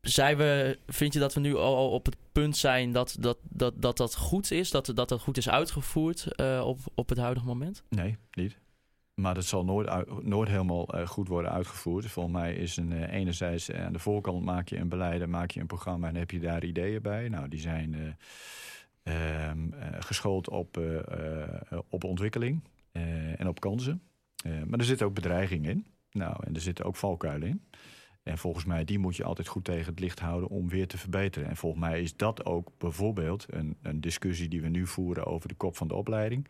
zijn 0.05 0.37
we, 0.37 0.79
vind 0.87 1.13
je 1.13 1.19
dat 1.19 1.35
we 1.35 1.41
nu 1.41 1.57
al, 1.57 1.91
op 1.91 2.07
het 2.07 2.17
punt 2.33 2.57
zijn 2.57 2.93
dat 2.93 3.17
dat, 3.21 3.39
dat, 3.43 3.75
dat, 3.77 3.97
dat 3.97 4.17
goed 4.17 4.51
is? 4.51 4.71
Dat, 4.71 4.93
dat 4.95 5.09
dat 5.09 5.21
goed 5.21 5.37
is 5.37 5.49
uitgevoerd 5.49 6.35
eh, 6.35 6.63
op, 6.67 6.79
op 6.95 7.09
het 7.09 7.19
huidige 7.19 7.47
moment? 7.47 7.83
Nee, 7.89 8.17
niet. 8.33 8.59
Maar 9.15 9.35
dat 9.35 9.45
zal 9.45 9.65
nooit, 9.65 10.23
nooit 10.23 10.49
helemaal 10.49 10.89
eh, 10.89 11.07
goed 11.07 11.29
worden 11.29 11.51
uitgevoerd. 11.51 12.07
Volgens 12.07 12.35
mij 12.35 12.55
is 12.55 12.77
een, 12.77 12.93
eh, 12.93 13.13
enerzijds 13.13 13.73
aan 13.73 13.93
de 13.93 13.99
voorkant 13.99 14.45
maak 14.45 14.69
je 14.69 14.77
een 14.77 14.89
beleid, 14.89 15.27
maak 15.27 15.51
je 15.51 15.61
een 15.61 15.67
programma 15.67 16.09
en 16.09 16.17
heb 16.17 16.31
je 16.31 16.39
daar 16.39 16.65
ideeën 16.65 17.03
bij. 17.03 17.29
Nou, 17.29 17.49
die 17.49 17.61
zijn 17.61 18.17
eh, 19.03 19.53
geschoold 19.99 20.49
op, 20.49 20.81
op 21.89 22.05
ontwikkeling 22.05 22.65
en 23.37 23.49
op 23.49 23.61
kansen. 23.61 24.03
Maar 24.67 24.79
er 24.79 24.85
zit 24.85 25.03
ook 25.03 25.15
bedreiging 25.15 25.69
in. 25.69 25.87
Nou, 26.11 26.37
en 26.45 26.55
er 26.55 26.61
zitten 26.61 26.85
ook 26.85 26.97
valkuilen 26.97 27.49
in. 27.49 27.65
En 28.25 28.39
volgens 28.39 28.65
mij, 28.65 28.85
die 28.85 28.99
moet 28.99 29.17
je 29.17 29.25
altijd 29.25 29.49
goed 29.49 29.65
tegen 29.65 29.91
het 29.91 30.01
licht 30.01 30.21
houden 30.21 30.49
om 30.49 30.69
weer 30.69 30.87
te 30.87 30.99
verbeteren. 30.99 31.49
En 31.49 31.57
volgens 31.57 31.83
mij 31.83 32.03
is 32.03 32.17
dat 32.17 32.45
ook 32.45 32.71
bijvoorbeeld 32.79 33.47
een, 33.49 33.77
een 33.83 34.01
discussie 34.01 34.49
die 34.49 34.63
we 34.63 34.69
nu 34.69 34.87
voeren 34.87 35.27
over 35.27 35.49
de 35.49 35.55
kop 35.55 35.77
van 35.77 35.89
de 35.89 35.95
opleiding. 35.95 36.49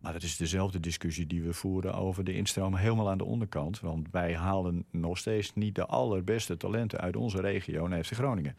Maar 0.00 0.12
dat 0.12 0.22
is 0.22 0.36
dezelfde 0.36 0.80
discussie 0.80 1.26
die 1.26 1.42
we 1.42 1.52
voeren 1.52 1.94
over 1.94 2.24
de 2.24 2.34
instroom 2.34 2.74
helemaal 2.74 3.10
aan 3.10 3.18
de 3.18 3.24
onderkant. 3.24 3.80
Want 3.80 4.08
wij 4.10 4.34
halen 4.34 4.84
nog 4.90 5.18
steeds 5.18 5.54
niet 5.54 5.74
de 5.74 5.86
allerbeste 5.86 6.56
talenten 6.56 7.00
uit 7.00 7.16
onze 7.16 7.40
regio 7.40 8.02
FC 8.02 8.12
Groningen. 8.12 8.56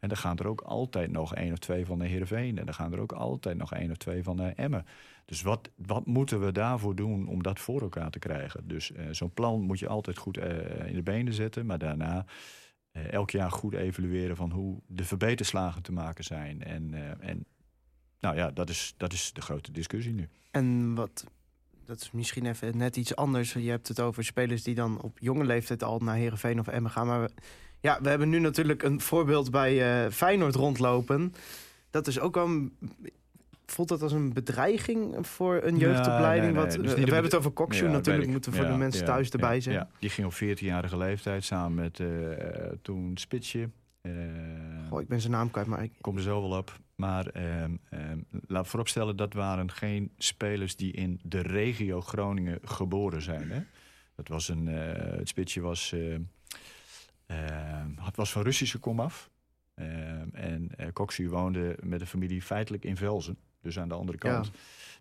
En 0.00 0.08
dan 0.08 0.16
gaan 0.16 0.38
er 0.38 0.46
ook 0.46 0.60
altijd 0.60 1.10
nog 1.10 1.34
één 1.34 1.52
of 1.52 1.58
twee 1.58 1.86
van 1.86 1.98
de 1.98 2.06
Heerenveen. 2.06 2.58
En 2.58 2.64
dan 2.64 2.74
gaan 2.74 2.92
er 2.92 3.00
ook 3.00 3.12
altijd 3.12 3.56
nog 3.56 3.72
één 3.72 3.90
of 3.90 3.96
twee 3.96 4.22
van 4.22 4.36
de 4.36 4.46
Emmen. 4.46 4.86
Dus 5.24 5.42
wat, 5.42 5.70
wat 5.76 6.06
moeten 6.06 6.44
we 6.44 6.52
daarvoor 6.52 6.94
doen 6.94 7.28
om 7.28 7.42
dat 7.42 7.58
voor 7.58 7.80
elkaar 7.80 8.10
te 8.10 8.18
krijgen? 8.18 8.68
Dus 8.68 8.92
eh, 8.92 9.04
zo'n 9.10 9.32
plan 9.32 9.60
moet 9.60 9.78
je 9.78 9.88
altijd 9.88 10.18
goed 10.18 10.36
eh, 10.36 10.86
in 10.86 10.94
de 10.94 11.02
benen 11.02 11.32
zetten. 11.32 11.66
Maar 11.66 11.78
daarna 11.78 12.26
eh, 12.92 13.12
elk 13.12 13.30
jaar 13.30 13.50
goed 13.50 13.74
evalueren 13.74 14.36
van 14.36 14.50
hoe 14.50 14.80
de 14.86 15.04
verbeterslagen 15.04 15.82
te 15.82 15.92
maken 15.92 16.24
zijn. 16.24 16.62
En, 16.62 16.94
eh, 16.94 17.28
en 17.28 17.44
nou 18.20 18.36
ja, 18.36 18.50
dat 18.50 18.68
is, 18.68 18.94
dat 18.96 19.12
is 19.12 19.32
de 19.32 19.40
grote 19.40 19.72
discussie 19.72 20.12
nu. 20.12 20.28
En 20.50 20.94
wat, 20.94 21.24
dat 21.84 22.00
is 22.00 22.10
misschien 22.10 22.46
even 22.46 22.76
net 22.76 22.96
iets 22.96 23.16
anders. 23.16 23.52
Je 23.52 23.70
hebt 23.70 23.88
het 23.88 24.00
over 24.00 24.24
spelers 24.24 24.62
die 24.62 24.74
dan 24.74 25.00
op 25.00 25.18
jonge 25.18 25.44
leeftijd 25.44 25.82
al 25.82 25.98
naar 25.98 26.16
Herenveen 26.16 26.60
of 26.60 26.66
Emmen 26.66 26.90
gaan. 26.90 27.06
Maar 27.06 27.30
ja, 27.80 27.98
we 28.02 28.08
hebben 28.08 28.28
nu 28.28 28.38
natuurlijk 28.38 28.82
een 28.82 29.00
voorbeeld 29.00 29.50
bij 29.50 30.04
eh, 30.04 30.10
Feyenoord 30.12 30.54
rondlopen. 30.54 31.34
Dat 31.90 32.06
is 32.06 32.20
ook 32.20 32.34
wel. 32.34 32.46
een- 32.46 32.72
Voelt 33.66 33.88
dat 33.88 34.02
als 34.02 34.12
een 34.12 34.32
bedreiging 34.32 35.26
voor 35.26 35.60
een 35.62 35.76
jeugdopleiding? 35.78 36.42
nee, 36.42 36.52
nee, 36.52 36.62
Wat, 36.62 36.70
dus 36.70 36.76
we 36.92 36.98
niet 36.98 37.08
we 37.08 37.14
hebben 37.14 37.30
het 37.30 37.34
over 37.34 37.52
Ja, 37.74 37.90
natuurlijk. 37.90 38.28
Moeten 38.30 38.52
voor 38.52 38.64
Ja, 38.64 38.70
de 38.72 38.76
mensen 38.78 39.04
thuis 39.04 39.30
erbij 39.30 39.60
zijn. 39.60 39.74
ja. 39.74 39.88
Die 39.98 40.10
ging 40.10 40.26
op 40.26 40.34
14-jarige 40.34 40.96
leeftijd 40.96 41.44
samen 41.44 41.74
met 41.74 42.00
eh, 42.00 42.06
toen 42.82 43.10
Spitsje. 43.16 43.68
eh, 44.00 44.12
Goh, 44.88 45.00
ik 45.00 45.08
ben 45.08 45.20
zijn 45.20 45.32
naam 45.32 45.50
kwijt, 45.50 45.66
maar 45.66 45.82
ik, 45.82 45.92
kom 46.00 46.16
er 46.16 46.22
zo 46.22 46.40
wel 46.48 46.58
op. 46.58 46.78
Maar 46.94 47.26
ehm, 47.26 47.70
ehm, 47.90 48.18
laat 48.46 48.68
vooropstellen, 48.68 49.16
dat 49.16 49.32
waren 49.32 49.70
geen 49.70 50.10
spelers 50.18 50.76
die 50.76 50.92
in 50.92 51.20
de 51.22 51.40
regio 51.40 52.00
Groningen 52.00 52.58
geboren 52.64 53.22
zijn. 53.22 53.50
Hè? 53.50 53.60
Dat 54.16 54.28
was 54.28 54.48
een, 54.48 54.68
eh, 54.68 55.16
het 55.18 55.28
spitsje 55.28 55.60
was, 55.60 55.92
eh, 55.92 56.00
het 58.00 58.16
was 58.16 58.32
van 58.32 58.42
Russische 58.42 58.78
komaf. 58.78 59.30
Ehm, 59.74 60.28
en 60.32 60.70
uh, 60.80 60.86
Koksu 60.92 61.28
woonde 61.28 61.76
met 61.82 61.98
de 61.98 62.06
familie 62.06 62.42
feitelijk 62.42 62.84
in 62.84 62.96
Velzen. 62.96 63.38
Dus 63.62 63.78
aan 63.78 63.88
de 63.88 63.94
andere 63.94 64.18
kant. 64.18 64.46
Ja. 64.46 64.52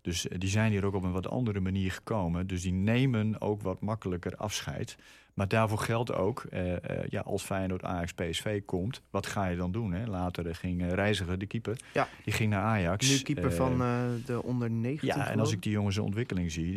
Dus 0.02 0.28
eh, 0.28 0.40
die 0.40 0.50
zijn 0.50 0.72
hier 0.72 0.86
ook 0.86 0.94
op 0.94 1.04
een 1.04 1.12
wat 1.12 1.28
andere 1.28 1.60
manier 1.60 1.92
gekomen. 1.92 2.48
Dus 2.48 2.62
die 2.62 2.72
nemen 2.72 3.42
ook 3.42 3.62
wat 3.62 3.82
makkelijker 3.82 4.36
afscheid. 4.36 4.96
Maar 5.34 5.48
daarvoor 5.48 5.78
geldt 5.78 6.14
ook, 6.14 6.44
eh, 6.50 6.76
eh, 6.76 7.08
ja, 7.10 7.22
als 7.22 7.44
Feyenoord 7.44 7.84
Ajax 7.84 8.14
PSV 8.14 8.62
komt, 8.66 9.02
wat 9.10 9.28
ga 9.28 9.46
je 9.46 9.58
dan 9.58 9.72
doen? 9.72 9.94
Hè? 9.94 10.06
Later 10.06 10.56
ging 10.56 10.94
Reiziger, 10.94 11.40
de 11.40 11.46
keeper, 11.46 11.80
Ja. 11.94 12.08
die 12.24 12.34
ging 12.34 12.50
naar 12.50 12.64
Ajax. 12.64 13.10
nu 13.10 13.20
keeper 13.22 13.54
van 13.54 13.78
de 14.26 14.44
onder 14.44 14.72
19. 14.72 15.08
ja, 15.08 15.30
en 15.30 15.40
als 15.40 15.52
ik. 15.52 15.62
die 15.62 15.72
jongens 15.72 15.98
ontwikkeling 15.98 16.52
zie, 16.52 16.74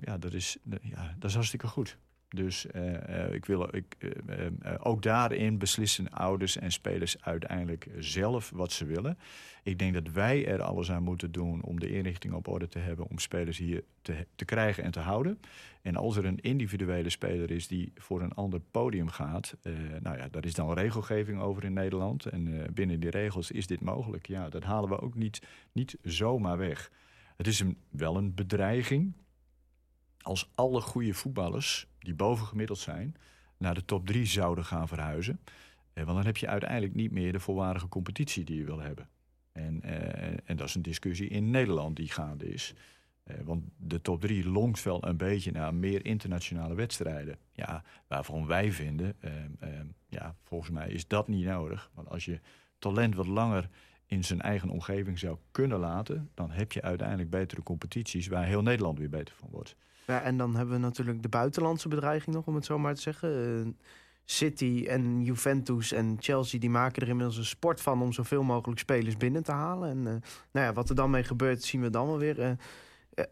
ja, 0.00 0.18
dat 0.18 0.32
is, 0.32 0.56
ja, 0.82 1.14
dat 1.18 1.28
is 1.30 1.34
hartstikke 1.34 1.66
goed. 1.66 1.98
Dus 2.34 2.66
eh, 2.66 3.24
eh, 3.24 3.34
ik 3.34 3.44
wil, 3.44 3.76
ik, 3.76 3.96
eh, 3.98 4.74
ook 4.82 5.02
daarin 5.02 5.58
beslissen 5.58 6.10
ouders 6.10 6.56
en 6.56 6.72
spelers 6.72 7.24
uiteindelijk 7.24 7.88
zelf 7.98 8.50
wat 8.54 8.72
ze 8.72 8.84
willen. 8.84 9.18
Ik 9.62 9.78
denk 9.78 9.94
dat 9.94 10.08
wij 10.08 10.46
er 10.46 10.62
alles 10.62 10.90
aan 10.90 11.02
moeten 11.02 11.32
doen 11.32 11.62
om 11.62 11.80
de 11.80 11.90
inrichting 11.90 12.34
op 12.34 12.48
orde 12.48 12.68
te 12.68 12.78
hebben 12.78 13.08
om 13.08 13.18
spelers 13.18 13.58
hier 13.58 13.84
te, 14.02 14.26
te 14.34 14.44
krijgen 14.44 14.84
en 14.84 14.90
te 14.90 15.00
houden. 15.00 15.40
En 15.82 15.96
als 15.96 16.16
er 16.16 16.24
een 16.24 16.40
individuele 16.40 17.10
speler 17.10 17.50
is 17.50 17.68
die 17.68 17.92
voor 17.96 18.22
een 18.22 18.34
ander 18.34 18.60
podium 18.70 19.08
gaat, 19.08 19.56
nou 20.00 20.16
ja, 20.16 20.28
daar 20.30 20.44
is 20.44 20.54
dan 20.54 20.72
regelgeving 20.72 21.40
over 21.40 21.64
in 21.64 21.72
Nederland. 21.72 22.26
En 22.26 22.66
binnen 22.74 23.00
die 23.00 23.10
regels 23.10 23.50
is 23.50 23.66
dit 23.66 23.80
mogelijk. 23.80 24.26
Ja, 24.26 24.48
dat 24.48 24.64
halen 24.64 24.88
we 24.88 25.00
ook 25.00 25.14
niet, 25.14 25.42
niet 25.72 25.96
zomaar 26.02 26.58
weg. 26.58 26.90
Het 27.36 27.46
is 27.46 27.60
een, 27.60 27.76
wel 27.90 28.16
een 28.16 28.34
bedreiging 28.34 29.12
als 30.22 30.50
alle 30.54 30.80
goede 30.80 31.14
voetballers 31.14 31.86
die 31.98 32.14
bovengemiddeld 32.14 32.78
zijn 32.78 33.16
naar 33.56 33.74
de 33.74 33.84
top 33.84 34.06
3 34.06 34.24
zouden 34.26 34.64
gaan 34.64 34.88
verhuizen. 34.88 35.40
Eh, 35.92 36.04
want 36.04 36.16
dan 36.16 36.26
heb 36.26 36.36
je 36.36 36.48
uiteindelijk 36.48 36.94
niet 36.94 37.10
meer 37.10 37.32
de 37.32 37.40
volwaardige 37.40 37.88
competitie 37.88 38.44
die 38.44 38.56
je 38.56 38.64
wil 38.64 38.80
hebben. 38.80 39.08
En, 39.52 39.82
eh, 39.82 40.38
en 40.44 40.56
dat 40.56 40.68
is 40.68 40.74
een 40.74 40.82
discussie 40.82 41.28
in 41.28 41.50
Nederland 41.50 41.96
die 41.96 42.08
gaande 42.08 42.52
is. 42.52 42.74
Eh, 43.22 43.36
want 43.44 43.64
de 43.76 44.00
top 44.00 44.20
3 44.20 44.48
longt 44.48 44.82
wel 44.82 45.06
een 45.06 45.16
beetje 45.16 45.52
naar 45.52 45.74
meer 45.74 46.04
internationale 46.04 46.74
wedstrijden. 46.74 47.38
Ja, 47.52 47.82
waarvan 48.06 48.46
wij 48.46 48.72
vinden, 48.72 49.14
eh, 49.20 49.44
eh, 49.44 49.86
ja, 50.08 50.34
volgens 50.42 50.70
mij 50.70 50.88
is 50.88 51.06
dat 51.06 51.28
niet 51.28 51.44
nodig. 51.44 51.90
Want 51.94 52.08
als 52.08 52.24
je 52.24 52.40
talent 52.78 53.14
wat 53.14 53.26
langer 53.26 53.68
in 54.06 54.24
zijn 54.24 54.40
eigen 54.40 54.68
omgeving 54.68 55.18
zou 55.18 55.38
kunnen 55.50 55.78
laten, 55.78 56.30
dan 56.34 56.50
heb 56.50 56.72
je 56.72 56.82
uiteindelijk 56.82 57.30
betere 57.30 57.62
competities 57.62 58.26
waar 58.26 58.44
heel 58.44 58.62
Nederland 58.62 58.98
weer 58.98 59.08
beter 59.08 59.34
van 59.34 59.48
wordt. 59.50 59.76
En 60.20 60.36
dan 60.36 60.56
hebben 60.56 60.74
we 60.74 60.80
natuurlijk 60.80 61.22
de 61.22 61.28
buitenlandse 61.28 61.88
bedreiging 61.88 62.34
nog, 62.34 62.46
om 62.46 62.54
het 62.54 62.64
zo 62.64 62.78
maar 62.78 62.94
te 62.94 63.00
zeggen. 63.00 63.64
Eh, 63.64 63.72
City 64.24 64.84
en 64.88 65.22
Juventus 65.24 65.92
en 65.92 66.16
Chelsea 66.20 66.60
die 66.60 66.70
maken 66.70 67.02
er 67.02 67.08
inmiddels 67.08 67.36
een 67.36 67.44
sport 67.44 67.80
van 67.80 68.02
om 68.02 68.12
zoveel 68.12 68.42
mogelijk 68.42 68.80
spelers 68.80 69.16
binnen 69.16 69.42
te 69.42 69.52
halen. 69.52 69.90
En 69.90 69.98
eh, 69.98 70.28
nou 70.52 70.66
ja, 70.66 70.72
wat 70.72 70.88
er 70.88 70.94
dan 70.94 71.10
mee 71.10 71.24
gebeurt, 71.24 71.62
zien 71.62 71.80
we 71.80 71.90
dan 71.90 72.06
wel 72.06 72.18
weer. 72.18 72.40
Eh, 72.40 72.52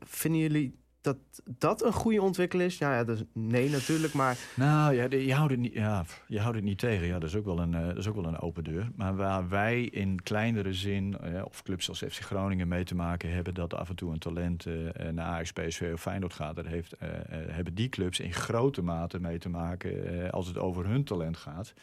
vinden 0.00 0.40
jullie 0.40 0.78
dat 1.00 1.16
dat 1.44 1.84
een 1.84 1.92
goede 1.92 2.22
ontwikkeling 2.22 2.70
is? 2.70 2.78
Ja, 2.78 3.04
dus 3.04 3.22
nee 3.32 3.70
natuurlijk, 3.70 4.12
maar 4.12 4.38
Nou 4.56 4.94
ja, 4.94 5.06
je 5.10 5.34
houdt 5.34 5.50
het 5.50 5.60
niet, 5.60 5.72
ja, 5.72 6.04
je 6.26 6.40
houdt 6.40 6.56
het 6.56 6.64
niet 6.64 6.78
tegen. 6.78 7.06
Ja, 7.06 7.18
dat 7.18 7.28
is 7.28 7.36
ook 7.36 7.44
wel 7.44 7.58
een, 7.58 7.74
eh, 7.74 7.86
dat 7.86 7.96
is 7.96 8.08
ook 8.08 8.14
wel 8.14 8.26
een 8.26 8.40
open 8.40 8.64
deur. 8.64 8.90
Maar 8.96 9.16
waar 9.16 9.48
wij 9.48 9.82
in 9.82 10.22
kleinere 10.22 10.72
zin, 10.72 11.18
eh, 11.18 11.44
of 11.44 11.62
clubs 11.62 11.88
als 11.88 11.98
FC 11.98 12.20
Groningen 12.20 12.68
mee 12.68 12.84
te 12.84 12.94
maken 12.94 13.32
hebben, 13.32 13.54
dat 13.54 13.74
af 13.74 13.88
en 13.88 13.96
toe 13.96 14.12
een 14.12 14.18
talent 14.18 14.66
eh, 14.66 15.08
naar 15.10 15.26
Ajax, 15.26 15.52
PSV 15.52 15.90
of 15.92 16.00
Feyenoord 16.00 16.34
gaat, 16.34 16.56
daar 16.56 16.66
heeft, 16.66 16.94
hebben 17.28 17.74
die 17.74 17.88
clubs 17.88 18.20
in 18.20 18.32
grote 18.32 18.82
mate 18.82 19.20
mee 19.20 19.38
te 19.38 19.48
maken 19.48 20.30
als 20.30 20.46
het 20.46 20.58
over 20.58 20.86
hun 20.86 21.04
talent 21.04 21.36
gaat. 21.36 21.74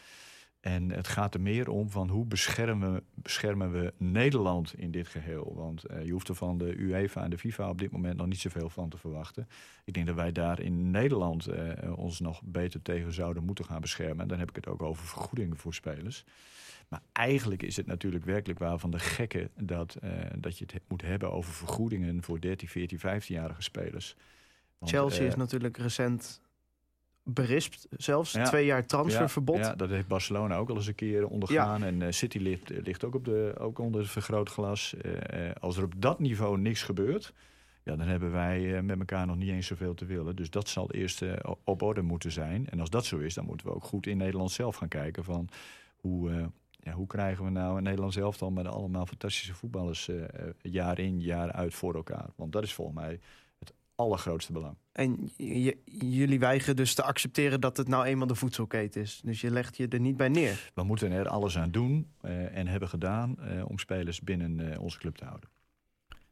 En 0.60 0.90
het 0.90 1.08
gaat 1.08 1.34
er 1.34 1.40
meer 1.40 1.68
om 1.68 1.90
van 1.90 2.08
hoe 2.08 2.26
beschermen, 2.26 3.04
beschermen 3.14 3.72
we 3.72 3.92
Nederland 3.96 4.74
in 4.78 4.90
dit 4.90 5.08
geheel. 5.08 5.52
Want 5.54 5.84
eh, 5.84 6.04
je 6.04 6.12
hoeft 6.12 6.28
er 6.28 6.34
van 6.34 6.58
de 6.58 6.74
UEFA 6.76 7.22
en 7.22 7.30
de 7.30 7.38
FIFA 7.38 7.68
op 7.68 7.78
dit 7.78 7.90
moment 7.90 8.16
nog 8.16 8.26
niet 8.26 8.40
zoveel 8.40 8.70
van 8.70 8.88
te 8.88 8.98
verwachten. 8.98 9.48
Ik 9.84 9.94
denk 9.94 10.06
dat 10.06 10.14
wij 10.14 10.32
daar 10.32 10.60
in 10.60 10.90
Nederland 10.90 11.46
eh, 11.46 11.98
ons 11.98 12.20
nog 12.20 12.40
beter 12.44 12.82
tegen 12.82 13.12
zouden 13.12 13.44
moeten 13.44 13.64
gaan 13.64 13.80
beschermen. 13.80 14.20
En 14.20 14.28
dan 14.28 14.38
heb 14.38 14.48
ik 14.48 14.56
het 14.56 14.66
ook 14.68 14.82
over 14.82 15.06
vergoedingen 15.06 15.56
voor 15.56 15.74
spelers. 15.74 16.24
Maar 16.88 17.02
eigenlijk 17.12 17.62
is 17.62 17.76
het 17.76 17.86
natuurlijk 17.86 18.24
werkelijk 18.24 18.58
waar 18.58 18.78
van 18.78 18.90
de 18.90 18.98
gekken 18.98 19.50
dat, 19.56 19.94
eh, 19.94 20.10
dat 20.38 20.58
je 20.58 20.64
het 20.64 20.72
he- 20.72 20.78
moet 20.88 21.02
hebben 21.02 21.32
over 21.32 21.52
vergoedingen 21.52 22.22
voor 22.22 22.40
13, 22.40 22.68
14, 22.68 22.98
15-jarige 22.98 23.62
spelers. 23.62 24.16
Want, 24.78 24.90
Chelsea 24.92 25.26
is 25.26 25.34
natuurlijk 25.36 25.76
recent 25.76 26.40
berispt 27.34 27.86
zelfs. 27.90 28.32
Ja. 28.32 28.44
Twee 28.44 28.66
jaar 28.66 28.86
transferverbod. 28.86 29.56
Ja, 29.56 29.62
ja, 29.66 29.74
dat 29.74 29.88
heeft 29.88 30.06
Barcelona 30.08 30.56
ook 30.56 30.68
al 30.70 30.76
eens 30.76 30.86
een 30.86 30.94
keer 30.94 31.26
ondergaan. 31.26 31.82
En 31.82 32.02
eh, 32.02 32.10
City 32.12 32.38
ligt, 32.38 32.70
ligt 32.70 33.04
ook, 33.04 33.14
op 33.14 33.24
de, 33.24 33.54
ook 33.58 33.78
onder 33.78 34.00
het 34.00 34.10
vergrootglas. 34.10 34.94
Eh, 34.96 35.48
eh, 35.48 35.54
als 35.60 35.76
er 35.76 35.84
op 35.84 35.92
dat 35.96 36.18
niveau 36.18 36.58
niks 36.58 36.82
gebeurt, 36.82 37.32
ja, 37.82 37.96
dan 37.96 38.06
hebben 38.08 38.32
wij 38.32 38.76
eh, 38.76 38.82
met 38.82 38.98
elkaar 38.98 39.26
nog 39.26 39.36
niet 39.36 39.48
eens 39.50 39.66
zoveel 39.66 39.94
te 39.94 40.04
willen. 40.04 40.36
Dus 40.36 40.50
dat 40.50 40.68
zal 40.68 40.90
eerst 40.90 41.22
eh, 41.22 41.32
op 41.64 41.82
orde 41.82 42.02
moeten 42.02 42.32
zijn. 42.32 42.68
En 42.70 42.80
als 42.80 42.90
dat 42.90 43.04
zo 43.04 43.18
is, 43.18 43.34
dan 43.34 43.44
moeten 43.44 43.66
we 43.66 43.74
ook 43.74 43.84
goed 43.84 44.06
in 44.06 44.16
Nederland 44.16 44.50
zelf 44.50 44.76
gaan 44.76 44.88
kijken 44.88 45.24
van 45.24 45.48
hoe. 45.96 46.30
eh, 46.30 46.44
ja, 46.82 46.92
hoe 46.92 47.06
krijgen 47.06 47.44
we 47.44 47.50
nou 47.50 47.76
een 47.76 47.82
Nederlands 47.82 48.16
elftal 48.16 48.50
met 48.50 48.66
allemaal 48.66 49.06
fantastische 49.06 49.54
voetballers 49.54 50.08
eh, 50.08 50.22
eh, 50.24 50.28
jaar 50.62 50.98
in, 50.98 51.20
jaar 51.20 51.52
uit 51.52 51.74
voor 51.74 51.94
elkaar? 51.94 52.26
Want 52.36 52.52
dat 52.52 52.62
is 52.62 52.74
volgens 52.74 52.96
mij 52.96 53.20
allergrootste 53.98 54.52
belang. 54.52 54.76
En 54.92 55.30
jullie 56.00 56.38
weigeren 56.38 56.76
dus 56.76 56.94
te 56.94 57.02
accepteren 57.02 57.60
dat 57.60 57.76
het 57.76 57.88
nou 57.88 58.04
eenmaal 58.04 58.26
de 58.26 58.34
voedselketen 58.34 59.00
is. 59.00 59.20
Dus 59.24 59.40
je 59.40 59.50
legt 59.50 59.76
je 59.76 59.88
er 59.88 60.00
niet 60.00 60.16
bij 60.16 60.28
neer. 60.28 60.70
We 60.74 60.82
moeten 60.82 61.12
er 61.12 61.28
alles 61.28 61.58
aan 61.58 61.70
doen 61.70 62.12
eh, 62.20 62.56
en 62.56 62.66
hebben 62.66 62.88
gedaan 62.88 63.38
eh, 63.38 63.68
om 63.68 63.78
spelers 63.78 64.20
binnen 64.20 64.72
eh, 64.72 64.80
onze 64.80 64.98
club 64.98 65.16
te 65.16 65.24
houden. 65.24 65.50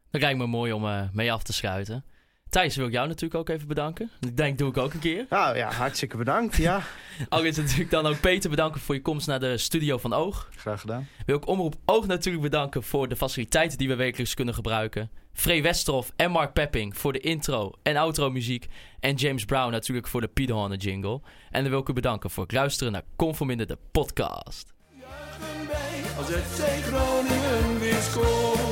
Dan 0.09 0.21
lijkt 0.21 0.39
me 0.39 0.47
mooi 0.47 0.71
om 0.71 0.85
eh, 0.85 1.09
mee 1.13 1.31
af 1.31 1.43
te 1.43 1.53
schuiten. 1.53 2.03
Thijs, 2.49 2.75
wil 2.75 2.85
ik 2.85 2.91
jou 2.91 3.07
natuurlijk 3.07 3.39
ook 3.39 3.49
even 3.49 3.67
bedanken. 3.67 4.11
Ik 4.19 4.37
denk, 4.37 4.57
doe 4.57 4.69
ik 4.69 4.77
ook 4.77 4.93
een 4.93 4.99
keer. 4.99 5.25
Nou 5.29 5.57
ja, 5.57 5.71
hartstikke 5.71 6.17
bedankt. 6.17 6.55
Ja. 6.55 6.81
Ook 7.29 7.43
is 7.43 7.57
natuurlijk 7.57 7.89
dan 7.89 8.05
ook 8.05 8.19
Peter 8.19 8.49
bedanken 8.49 8.81
voor 8.81 8.95
je 8.95 9.01
komst 9.01 9.27
naar 9.27 9.39
de 9.39 9.57
studio 9.57 9.97
van 9.97 10.13
Oog. 10.13 10.49
Graag 10.55 10.81
gedaan. 10.81 11.07
Wil 11.25 11.35
ik 11.35 11.47
Omroep 11.47 11.75
Oog 11.85 12.07
natuurlijk 12.07 12.43
bedanken 12.43 12.83
voor 12.83 13.07
de 13.07 13.15
faciliteiten 13.15 13.77
die 13.77 13.87
we 13.87 13.95
wekelijks 13.95 14.33
kunnen 14.33 14.53
gebruiken. 14.53 15.09
Free 15.33 15.61
Westerhof 15.61 16.11
en 16.15 16.31
Mark 16.31 16.53
Pepping 16.53 16.97
voor 16.97 17.13
de 17.13 17.19
intro 17.19 17.71
en 17.83 17.97
outro 17.97 18.29
muziek. 18.31 18.67
En 18.99 19.15
James 19.15 19.45
Brown 19.45 19.71
natuurlijk 19.71 20.07
voor 20.07 20.21
de 20.21 20.27
Piedhoornen 20.27 20.77
jingle. 20.77 21.21
En 21.51 21.61
dan 21.61 21.71
wil 21.71 21.79
ik 21.79 21.89
u 21.89 21.93
bedanken 21.93 22.29
voor 22.29 22.43
het 22.43 22.51
luisteren 22.51 22.93
naar 22.93 23.03
Conforminder 23.15 23.67
de 23.67 23.77
podcast. 23.91 24.73
juichen 24.99 25.67
wij 25.67 26.17
als 26.17 26.27
FC 26.27 26.85
Groningen 26.85 27.79
weer 27.79 28.01
scoort. 28.01 28.66